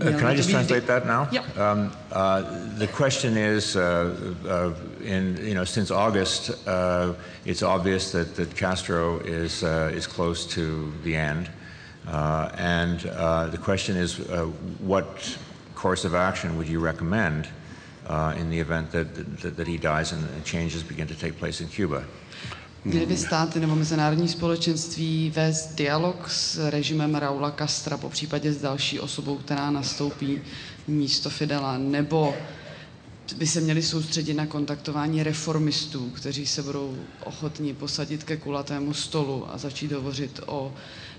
Uh, 0.00 0.04
can 0.04 0.24
I 0.24 0.34
just 0.34 0.48
translate 0.48 0.86
that 0.86 1.06
now? 1.06 1.28
Yeah. 1.30 1.42
Um, 1.56 1.92
uh, 2.10 2.42
the 2.78 2.86
question 2.86 3.36
is, 3.36 3.76
uh, 3.76 4.34
uh 4.46 5.04
in 5.04 5.36
you 5.44 5.54
know, 5.54 5.64
since 5.64 5.90
August, 5.90 6.66
uh, 6.66 7.12
it's 7.44 7.62
obvious 7.62 8.10
that, 8.12 8.34
that 8.36 8.56
Castro 8.56 9.18
is 9.20 9.62
uh, 9.62 9.92
is 9.92 10.06
close 10.06 10.46
to 10.46 10.92
the 11.04 11.14
end, 11.14 11.50
and 12.06 13.00
the 13.00 13.58
question 13.60 13.96
is, 13.96 14.16
what 14.80 15.38
course 15.74 16.04
of 16.06 16.14
action 16.14 16.56
would 16.56 16.68
you 16.68 16.80
recommend 16.80 17.48
in 18.38 18.48
the 18.48 18.58
event 18.58 18.90
that, 18.92 19.14
that, 19.42 19.56
that 19.56 19.66
he 19.66 19.76
dies 19.76 20.12
and 20.12 20.44
changes 20.44 20.82
begin 20.82 21.06
to 21.08 21.14
take 21.14 21.36
place 21.38 21.60
in 21.60 21.68
Cuba? 21.68 22.04
Měly 22.84 23.06
by 23.06 23.16
státy 23.16 23.60
nebo 23.60 23.74
mezinárodní 23.74 24.28
společenství 24.28 25.32
vést 25.34 25.74
dialog 25.74 26.28
s 26.30 26.70
režimem 26.70 27.14
Raula 27.14 27.54
Castra, 27.58 27.96
po 27.96 28.08
případě 28.08 28.52
s 28.52 28.60
další 28.60 29.00
osobou, 29.00 29.36
která 29.36 29.70
nastoupí 29.70 30.40
místo 30.88 31.30
Fidela, 31.30 31.78
nebo 31.78 32.34
by 33.36 33.46
se 33.46 33.60
měli 33.60 33.82
soustředit 33.82 34.34
na 34.34 34.46
kontaktování 34.46 35.22
reformistů, 35.22 36.10
kteří 36.10 36.46
se 36.46 36.62
budou 36.62 36.96
ochotní 37.24 37.74
posadit 37.74 38.24
ke 38.24 38.36
kulatému 38.36 38.94
stolu 38.94 39.46
a 39.54 39.58
začít 39.58 39.92
hovořit 39.92 40.40
o 40.46 40.72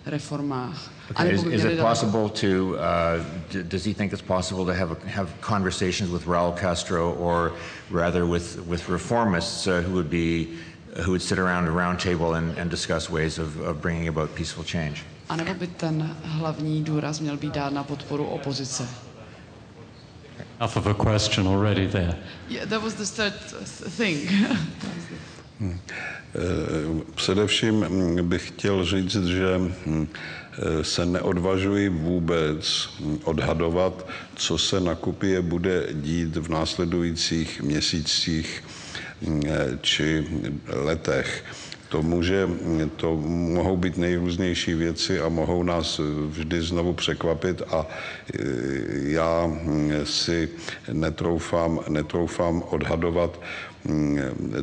reformách. 0.06 0.92
Okay. 1.12 1.34
Is, 1.34 1.44
is 1.44 1.64
it 1.64 1.80
possible 1.80 2.30
to, 2.30 2.48
uh, 2.48 3.64
does 3.64 3.86
he 3.86 3.94
think 3.94 4.14
it's 4.14 4.22
possible 4.22 4.66
to 4.66 4.80
have, 4.80 4.98
have 5.06 5.30
conversations 5.42 6.12
with 6.12 6.28
Raul 6.28 6.52
Castro 6.52 7.14
or 7.14 7.54
rather 7.92 8.26
with, 8.26 8.60
with 8.68 8.90
reformists 8.90 9.68
uh, 9.68 9.88
who 9.88 9.94
would 9.94 10.10
be 10.10 10.48
who 10.96 11.12
would 11.12 11.22
sit 11.22 11.40
around 11.40 11.68
a 11.68 11.72
round 11.72 12.00
table 12.00 12.36
and, 12.36 12.58
and 12.58 12.70
discuss 12.70 13.10
ways 13.10 13.40
of, 13.40 13.60
of 13.62 13.82
bringing 13.82 14.08
about 14.08 14.36
peaceful 14.36 14.64
change. 14.64 15.04
A 15.30 15.36
nebo 15.36 15.54
by 15.54 15.68
ten 15.68 16.16
hlavní 16.24 16.84
důraz 16.84 17.20
měl 17.20 17.38
být 17.38 17.54
dát 17.54 17.74
na 17.74 17.84
podporu 17.84 18.26
opozice? 18.26 18.88
Enough 20.60 20.78
of 20.78 20.88
a 20.88 20.94
question 20.94 21.48
already 21.48 21.88
there. 21.88 22.16
Yeah, 22.50 22.70
that 22.70 22.82
was 22.82 22.94
the 22.94 23.06
third 23.06 23.34
thing. 23.98 24.30
Hmm. 25.60 25.80
Především 27.16 27.86
hm, 27.90 28.30
bych 28.30 28.48
chtěl 28.48 28.86
říct, 28.86 29.26
že 29.26 29.58
hm, 29.86 30.08
se 30.82 31.06
neodvažuji 31.06 31.90
vůbec 31.90 32.90
hm, 33.00 33.20
odhadovat, 33.24 34.08
co 34.36 34.58
se 34.58 34.80
na 34.80 34.96
Kupě 34.96 35.42
bude 35.42 35.88
dít 35.94 36.36
v 36.36 36.50
následujících 36.50 37.62
měsících 37.62 38.64
či 39.82 40.28
letech. 40.68 41.44
To, 41.90 42.02
může, 42.02 42.50
to 42.96 43.16
mohou 43.28 43.78
být 43.78 43.98
nejrůznější 43.98 44.74
věci 44.74 45.20
a 45.20 45.30
mohou 45.30 45.64
nás 45.64 46.02
vždy 46.28 46.62
znovu 46.62 46.94
překvapit 46.94 47.62
a 47.70 47.86
já 48.94 49.52
si 50.04 50.50
netroufám, 50.92 51.80
netroufám 51.90 52.64
odhadovat, 52.70 53.40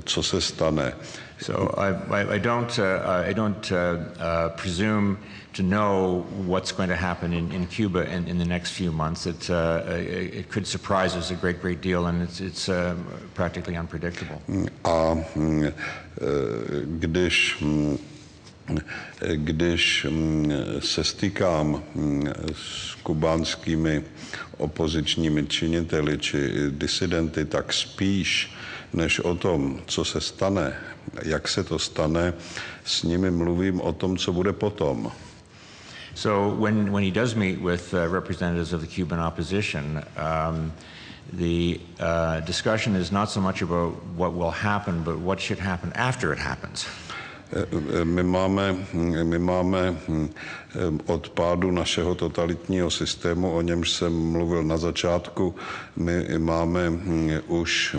co 0.05 0.23
se 0.23 0.41
stane. 0.41 0.93
So 1.41 1.75
I, 1.79 2.35
I, 2.35 2.39
don't, 2.39 2.79
uh, 2.79 3.25
I 3.27 3.33
don't 3.33 3.73
uh, 3.73 3.77
uh, 3.77 4.49
presume 4.51 5.19
to 5.55 5.63
know 5.63 6.27
what's 6.47 6.71
going 6.71 6.91
to 6.91 6.97
happen 6.97 7.33
in, 7.33 7.51
in 7.53 7.67
Cuba 7.67 8.07
in, 8.11 8.29
in 8.29 8.39
the 8.39 8.45
next 8.45 8.73
few 8.73 8.93
months. 8.93 9.27
It, 9.27 9.49
uh, 9.51 9.83
it 9.89 10.51
could 10.51 10.67
surprise 10.67 11.17
us 11.17 11.31
a 11.31 11.35
great, 11.35 11.61
great 11.63 11.81
deal, 11.81 12.07
and 12.07 12.23
it's, 12.23 12.41
it's 12.41 12.69
uh, 12.69 12.95
practically 13.35 13.77
unpredictable. 13.77 14.41
A 14.85 15.17
když 16.85 17.65
když 19.35 20.07
se 20.81 21.05
stýkám 21.05 21.83
s 22.53 22.95
kubánskými 23.03 24.03
opozičními 24.57 25.47
činiteli 25.47 26.19
či 26.19 26.39
disidenty, 26.71 27.45
tak 27.45 27.73
spíš 27.73 28.55
než 28.93 29.21
o 29.21 29.35
tom, 29.35 29.81
co 29.87 30.05
se 30.05 30.21
stane, 30.21 30.73
jak 31.23 31.49
se 31.49 31.65
to 31.65 31.79
stane, 31.79 32.33
s 32.85 33.03
nimi 33.03 33.31
mluvím 33.31 33.81
o 33.81 33.93
tom, 33.93 34.17
co 34.17 34.33
bude 34.33 34.53
potom. 34.53 35.13
So 36.15 36.55
when, 36.59 36.93
when 36.93 37.05
he 37.05 37.11
does 37.11 37.35
meet 37.35 37.61
with 37.61 37.95
uh, 37.95 38.13
representatives 38.13 38.73
of 38.73 38.81
the 38.81 38.87
Cuban 38.87 39.21
opposition, 39.21 40.03
um, 40.17 40.73
the 41.33 41.81
uh, 42.01 42.41
discussion 42.41 42.97
is 42.97 43.13
not 43.13 43.31
so 43.31 43.41
much 43.41 43.63
about 43.63 43.95
what 44.17 44.35
will 44.35 44.51
happen, 44.51 45.03
but 45.03 45.19
what 45.19 45.41
should 45.41 45.59
happen 45.59 45.93
after 45.95 46.33
it 46.33 46.39
happens. 46.39 46.87
My 48.05 48.23
máme, 48.23 48.77
my 49.23 49.39
máme 49.39 49.97
od 51.07 51.29
pádu 51.29 51.71
našeho 51.71 52.15
totalitního 52.15 52.91
systému, 52.91 53.53
o 53.53 53.61
němž 53.63 53.91
jsem 53.91 54.13
mluvil 54.13 54.63
na 54.63 54.77
začátku, 54.77 55.55
my 55.97 56.39
máme 56.39 56.93
už 57.47 57.97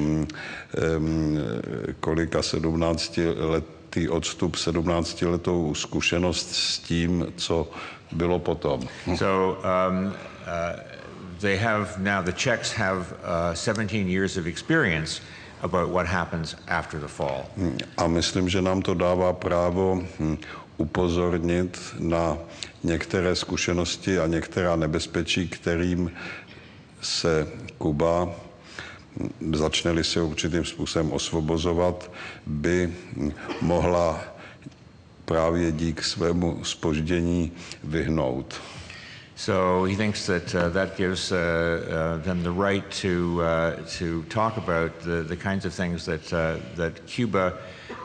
kolika 2.00 2.42
17 2.42 3.20
letý 3.36 4.10
odstup, 4.10 4.56
17 4.56 5.22
letou 5.22 5.76
zkušenost 5.76 6.56
s 6.56 6.80
tím, 6.80 7.28
co 7.36 7.72
bylo 8.12 8.40
potom. 8.40 8.82
So 9.16 9.60
um, 9.90 10.06
uh, 10.08 10.14
they 11.40 11.58
have 11.58 11.88
now, 11.98 12.24
the 12.26 12.32
Czechs 12.32 12.74
have 12.74 13.00
uh, 13.00 13.54
17 13.54 14.08
years 14.08 14.38
of 14.38 14.46
experience 14.46 15.22
about 15.62 15.90
what 15.90 16.08
happens 16.08 16.56
after 16.68 17.00
the 17.00 17.08
fall. 17.08 17.46
A 17.98 18.08
myslím, 18.08 18.50
že 18.50 18.62
nám 18.62 18.82
to 18.82 18.94
dává 18.94 19.34
právo 19.34 20.04
hm, 20.20 20.38
upozornit 20.78 21.80
na 22.00 22.38
některé 22.84 23.36
zkušenosti 23.36 24.20
a 24.20 24.28
některá 24.28 24.76
nebezpečí, 24.76 25.48
kterým 25.48 26.12
se 27.02 27.48
Kuba 27.78 28.30
hm, 29.20 29.56
začne 29.56 30.04
se 30.04 30.22
určitým 30.22 30.66
způsobem 30.66 31.12
osvobozovat, 31.12 32.12
by 32.46 32.94
hm, 33.16 33.32
mohla 33.62 34.22
právě 35.26 35.72
dík 35.72 36.04
svému 36.04 36.64
spoždění 36.64 37.52
vyhnout. 37.84 38.62
So 39.42 39.86
he 39.86 39.96
thinks 39.96 40.28
that 40.28 40.54
uh, 40.54 40.70
that 40.70 40.96
gives 40.96 41.32
uh, 41.32 41.36
uh, 41.36 42.18
them 42.24 42.44
the 42.44 42.52
right 42.52 42.88
to 43.02 43.42
uh, 43.42 43.76
to 43.98 44.22
talk 44.26 44.58
about 44.58 45.00
the, 45.00 45.24
the 45.24 45.36
kinds 45.36 45.66
of 45.66 45.74
things 45.74 46.06
that 46.06 46.32
uh, 46.32 46.58
that 46.76 47.08
Cuba 47.08 47.58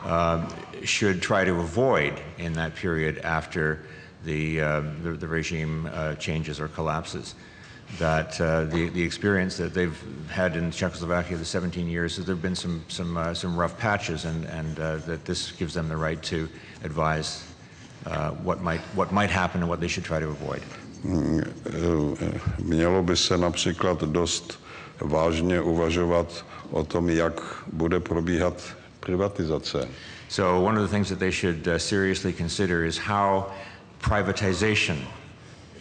uh, 0.03 0.49
should 0.83 1.21
try 1.21 1.43
to 1.45 1.53
avoid 1.59 2.19
in 2.39 2.53
that 2.53 2.73
period 2.73 3.19
after 3.19 3.83
the 4.25 4.57
the, 5.03 5.15
the, 5.19 5.27
regime 5.27 5.87
changes 6.17 6.59
or 6.59 6.69
collapses. 6.69 7.35
That 7.99 8.31
the 8.39 8.89
the 8.91 9.03
experience 9.03 9.57
that 9.57 9.75
they've 9.75 10.01
had 10.31 10.55
in 10.55 10.71
Czechoslovakia 10.71 11.37
the 11.37 11.45
17 11.45 11.87
years, 11.87 12.15
that 12.15 12.25
there've 12.25 12.41
been 12.41 12.55
some 12.55 12.83
some 12.87 13.35
some 13.35 13.55
rough 13.55 13.77
patches, 13.77 14.25
and 14.25 14.43
and 14.45 14.75
that 15.05 15.23
this 15.25 15.51
gives 15.51 15.75
them 15.75 15.87
the 15.87 15.97
right 15.97 16.21
to 16.23 16.49
advise 16.83 17.43
what 18.41 18.63
might 18.63 18.81
what 18.95 19.11
might 19.11 19.29
happen 19.29 19.61
and 19.61 19.69
what 19.69 19.79
they 19.79 19.87
should 19.87 20.03
try 20.03 20.19
to 20.19 20.29
avoid. 20.29 20.63
Mělo 22.59 23.03
by 23.03 23.17
se 23.17 23.37
například 23.37 24.03
dost 24.03 24.59
vážně 25.01 25.61
uvažovat 25.61 26.45
o 26.71 26.83
tom, 26.83 27.09
jak 27.09 27.41
bude 27.73 27.99
probíhat 27.99 28.75
privatizace. 28.99 29.87
So 30.29 30.67
one 30.69 30.81
of 30.81 30.89
the 30.89 30.95
things 30.95 31.09
that 31.09 31.19
they 31.19 31.31
should 31.31 31.67
uh, 31.67 31.77
seriously 31.77 32.33
consider 32.33 32.85
is 32.85 32.97
how 32.97 33.45
privatization 34.01 34.97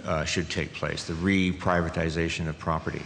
uh, 0.04 0.24
should 0.24 0.48
take 0.48 0.68
place, 0.78 1.06
the 1.06 1.14
re-privatization 1.22 2.48
of 2.48 2.56
property. 2.56 3.02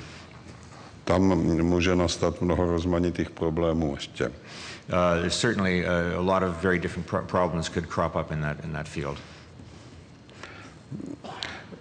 Tam 1.05 1.23
může 1.63 1.97
nastat 1.97 2.41
mnoho 2.41 2.67
rozmanitých 2.67 3.31
problémů 3.31 3.95
ještě. 3.95 4.25
Uh, 4.25 4.33
there's 5.21 5.41
certainly 5.41 5.87
a, 5.87 6.17
a 6.17 6.21
lot 6.21 6.43
of 6.43 6.63
very 6.63 6.79
different 6.79 7.07
pro 7.07 7.23
problems 7.23 7.69
could 7.69 7.87
crop 7.87 8.17
up 8.17 8.33
in 8.33 8.41
that 8.41 8.65
in 8.65 8.73
that 8.73 8.89
field 8.89 9.19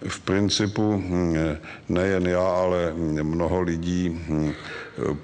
v 0.08 0.20
principu 0.20 0.92
hm, 0.92 1.36
nejen 1.88 2.26
já, 2.26 2.48
ale 2.48 2.92
mnoho 3.22 3.60
lidí 3.60 4.20
hm, 4.28 4.52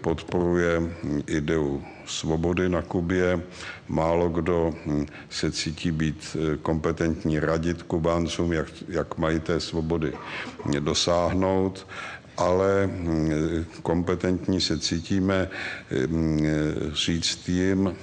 podporuje 0.01 0.83
ideu 1.27 1.83
svobody 2.07 2.69
na 2.69 2.83
Kubě. 2.83 3.41
Málo 3.89 4.29
kdo 4.29 4.75
hm, 4.87 5.07
se 5.31 5.53
cítí 5.53 5.91
být 5.91 6.37
eh, 6.37 6.57
kompetentní 6.57 7.41
radit 7.41 7.83
Kubáncům, 7.83 8.53
jak, 8.53 8.67
jak 8.89 9.19
mají 9.19 9.41
té 9.41 9.61
svobody 9.61 10.13
dosáhnout 10.81 11.87
ale 12.37 12.91
kompetentní 13.83 14.61
se 14.61 14.79
cítíme 14.79 15.49
říct 16.93 17.49
jim, 17.49 17.97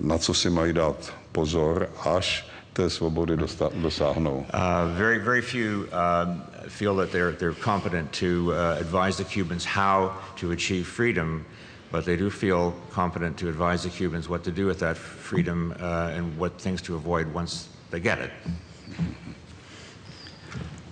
na 0.00 0.18
co 0.18 0.34
si 0.34 0.50
mají 0.50 0.72
dát 0.72 1.14
pozor, 1.32 1.90
až 2.04 2.47
té 2.78 2.90
svobody 2.90 3.36
dosáhnou. 3.82 4.46
Uh, 4.54 4.86
very, 4.94 5.18
very 5.18 5.42
few 5.42 5.88
um, 5.92 6.42
feel 6.68 6.94
that 6.94 7.10
they're, 7.10 7.32
they're 7.32 7.52
competent 7.52 8.12
to 8.12 8.52
uh, 8.52 8.76
advise 8.78 9.16
the 9.16 9.24
Cubans 9.24 9.64
how 9.64 10.12
to 10.36 10.52
achieve 10.52 10.86
freedom, 10.86 11.44
but 11.90 12.04
they 12.04 12.16
do 12.16 12.30
feel 12.30 12.72
competent 12.90 13.36
to 13.38 13.48
advise 13.48 13.82
the 13.82 13.90
Cubans 13.90 14.28
what 14.28 14.44
to 14.44 14.52
do 14.52 14.66
with 14.66 14.78
that 14.78 14.96
freedom 14.96 15.74
uh, 15.80 16.14
and 16.14 16.38
what 16.38 16.60
things 16.60 16.80
to 16.82 16.94
avoid 16.94 17.26
once 17.34 17.68
they 17.90 18.00
get 18.00 18.18
it. 18.18 18.30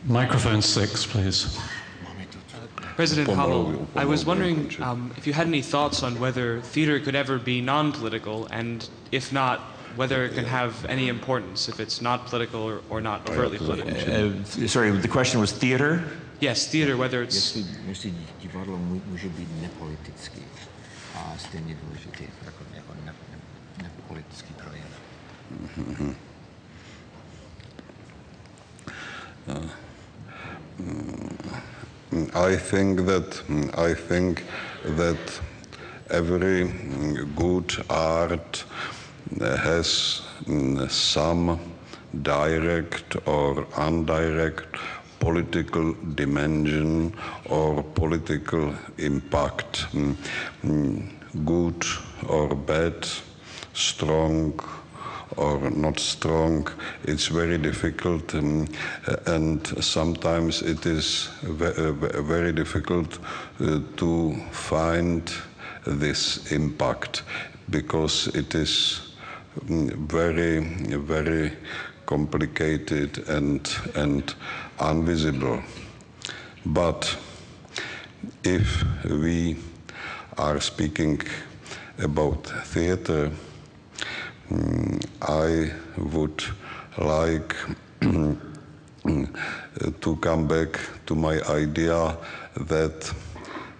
Microphone 0.05 0.63
six, 0.63 1.07
please. 1.07 1.57
President 2.97 3.29
Havel, 3.29 3.87
I 3.95 4.07
was 4.07 4.25
wondering 4.25 4.73
um, 4.81 5.13
if 5.17 5.27
you 5.27 5.35
had 5.35 5.47
any 5.47 5.63
thoughts 5.63 6.03
on 6.03 6.19
whether 6.19 6.63
theater 6.63 6.99
could 6.99 7.15
ever 7.15 7.39
be 7.39 7.61
non-political, 7.61 8.47
and 8.51 8.89
if 9.13 9.33
not, 9.33 9.76
whether 9.97 10.25
it 10.25 10.35
can 10.35 10.45
have 10.45 10.85
any 10.87 11.09
importance 11.09 11.69
if 11.69 11.81
it's 11.81 12.01
not 12.01 12.27
political 12.27 12.63
or, 12.63 12.81
or 12.91 13.01
not 13.01 13.29
oh, 13.29 13.33
overtly 13.33 13.59
political. 13.59 13.91
Uh, 13.91 14.65
uh, 14.65 14.69
sorry, 14.69 14.91
the 14.91 15.09
question 15.09 15.41
was 15.41 15.53
theater? 15.53 16.05
Yes, 16.41 16.69
theater, 16.69 16.97
whether 16.97 17.23
it's... 17.23 17.57
Jestli, 17.89 18.15
divadlo 18.41 18.77
může 19.07 19.29
být 19.29 19.49
nepolitický 19.63 20.43
a 21.15 21.31
uh, 21.31 21.39
stejně 21.39 21.77
důležitý 21.85 22.25
jako, 22.45 22.65
jako 22.75 22.95
ne, 23.05 23.15
ne, 23.43 23.45
nepolitický 23.83 24.55
projev. 24.55 24.87
Mm-hmm. 25.79 26.15
Uh, 29.47 29.65
mm, 32.11 32.31
I 32.35 32.57
think 32.57 33.07
that 33.07 33.45
mm, 33.49 33.71
I 33.75 33.95
think 33.95 34.45
that 34.97 35.43
every 36.11 36.65
good 37.35 37.85
art 37.89 38.65
has 39.41 40.23
some 40.89 41.61
direct 42.23 43.17
or 43.27 43.67
indirect 43.79 44.77
political 45.19 45.93
dimension 46.15 47.13
or 47.47 47.83
political 47.83 48.75
impact, 48.99 49.87
good 51.45 51.85
or 52.29 52.55
bad, 52.55 53.07
strong 53.75 54.59
or 55.37 55.71
not 55.71 55.99
strong. 55.99 56.69
It's 57.05 57.27
very 57.27 57.59
difficult, 57.59 58.35
um, 58.35 58.69
and 59.27 59.67
sometimes 59.85 60.63
it 60.63 60.87
is 60.87 61.29
very 61.43 62.53
difficult 62.53 63.19
uh, 63.61 63.81
to 63.97 64.37
find 64.53 65.31
this 65.87 66.53
impact 66.53 67.23
because 67.71 68.29
it 68.29 68.55
is 68.55 68.71
mm, 68.71 69.16
very, 69.65 70.61
very 70.97 71.53
complicated 72.05 73.27
and, 73.29 73.69
and 73.95 74.35
invisible. 74.81 75.63
But 76.65 77.17
if 78.45 78.85
we 79.05 79.57
are 80.39 80.61
speaking 80.61 81.21
about 81.99 82.47
theater, 82.67 83.31
mm, 84.51 85.05
I 85.23 85.73
would 86.01 86.43
like 86.99 87.55
to 90.01 90.17
come 90.17 90.49
back 90.49 90.79
to 91.07 91.15
my 91.15 91.41
idea 91.43 92.17
that 92.57 93.13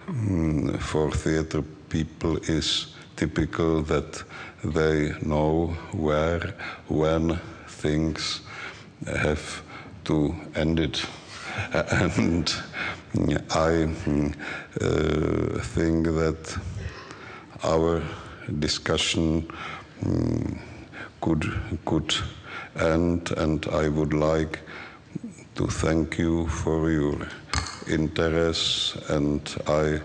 mm, 0.07 0.79
for 0.79 1.11
theater 1.11 1.61
people 1.89 2.37
is 2.49 2.87
typical 3.15 3.81
that 3.83 4.23
they 4.63 5.13
know 5.21 5.67
where, 5.91 6.53
when 6.87 7.39
things 7.67 8.41
have 9.05 9.61
to 10.05 10.35
end 10.55 10.79
it. 10.79 11.05
And 12.13 13.41
I 13.49 13.83
uh, 14.81 15.59
think 15.75 16.05
that 16.05 16.59
our 17.63 18.01
discussion 18.59 19.49
um, 20.05 20.59
could 21.21 21.43
could 21.85 22.13
end, 22.79 23.31
and 23.37 23.65
I 23.67 23.87
would 23.89 24.13
like 24.13 24.59
to 25.55 25.67
thank 25.67 26.19
you 26.19 26.47
for 26.47 26.91
your 26.91 27.27
interest, 27.87 28.97
and 29.09 29.41
I 29.67 30.01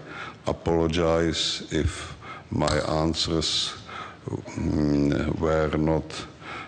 apologize 0.47 1.69
if 1.70 2.16
my 2.51 2.79
answers 2.89 3.82
Mm, 4.27 5.39
were 5.40 5.77
not 5.77 6.05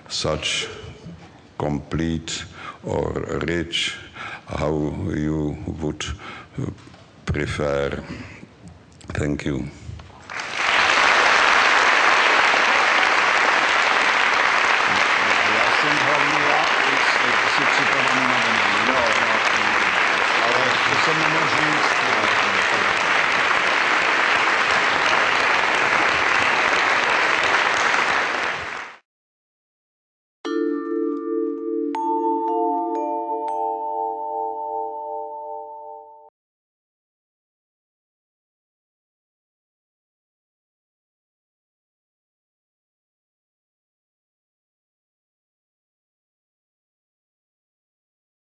such 0.09 0.69
complete 1.57 2.45
or 2.83 3.13
rich 3.47 3.97
how 4.47 4.73
you 5.15 5.57
would 5.67 6.05
prefer. 7.27 8.03
Thank 9.13 9.45
you. 9.45 9.69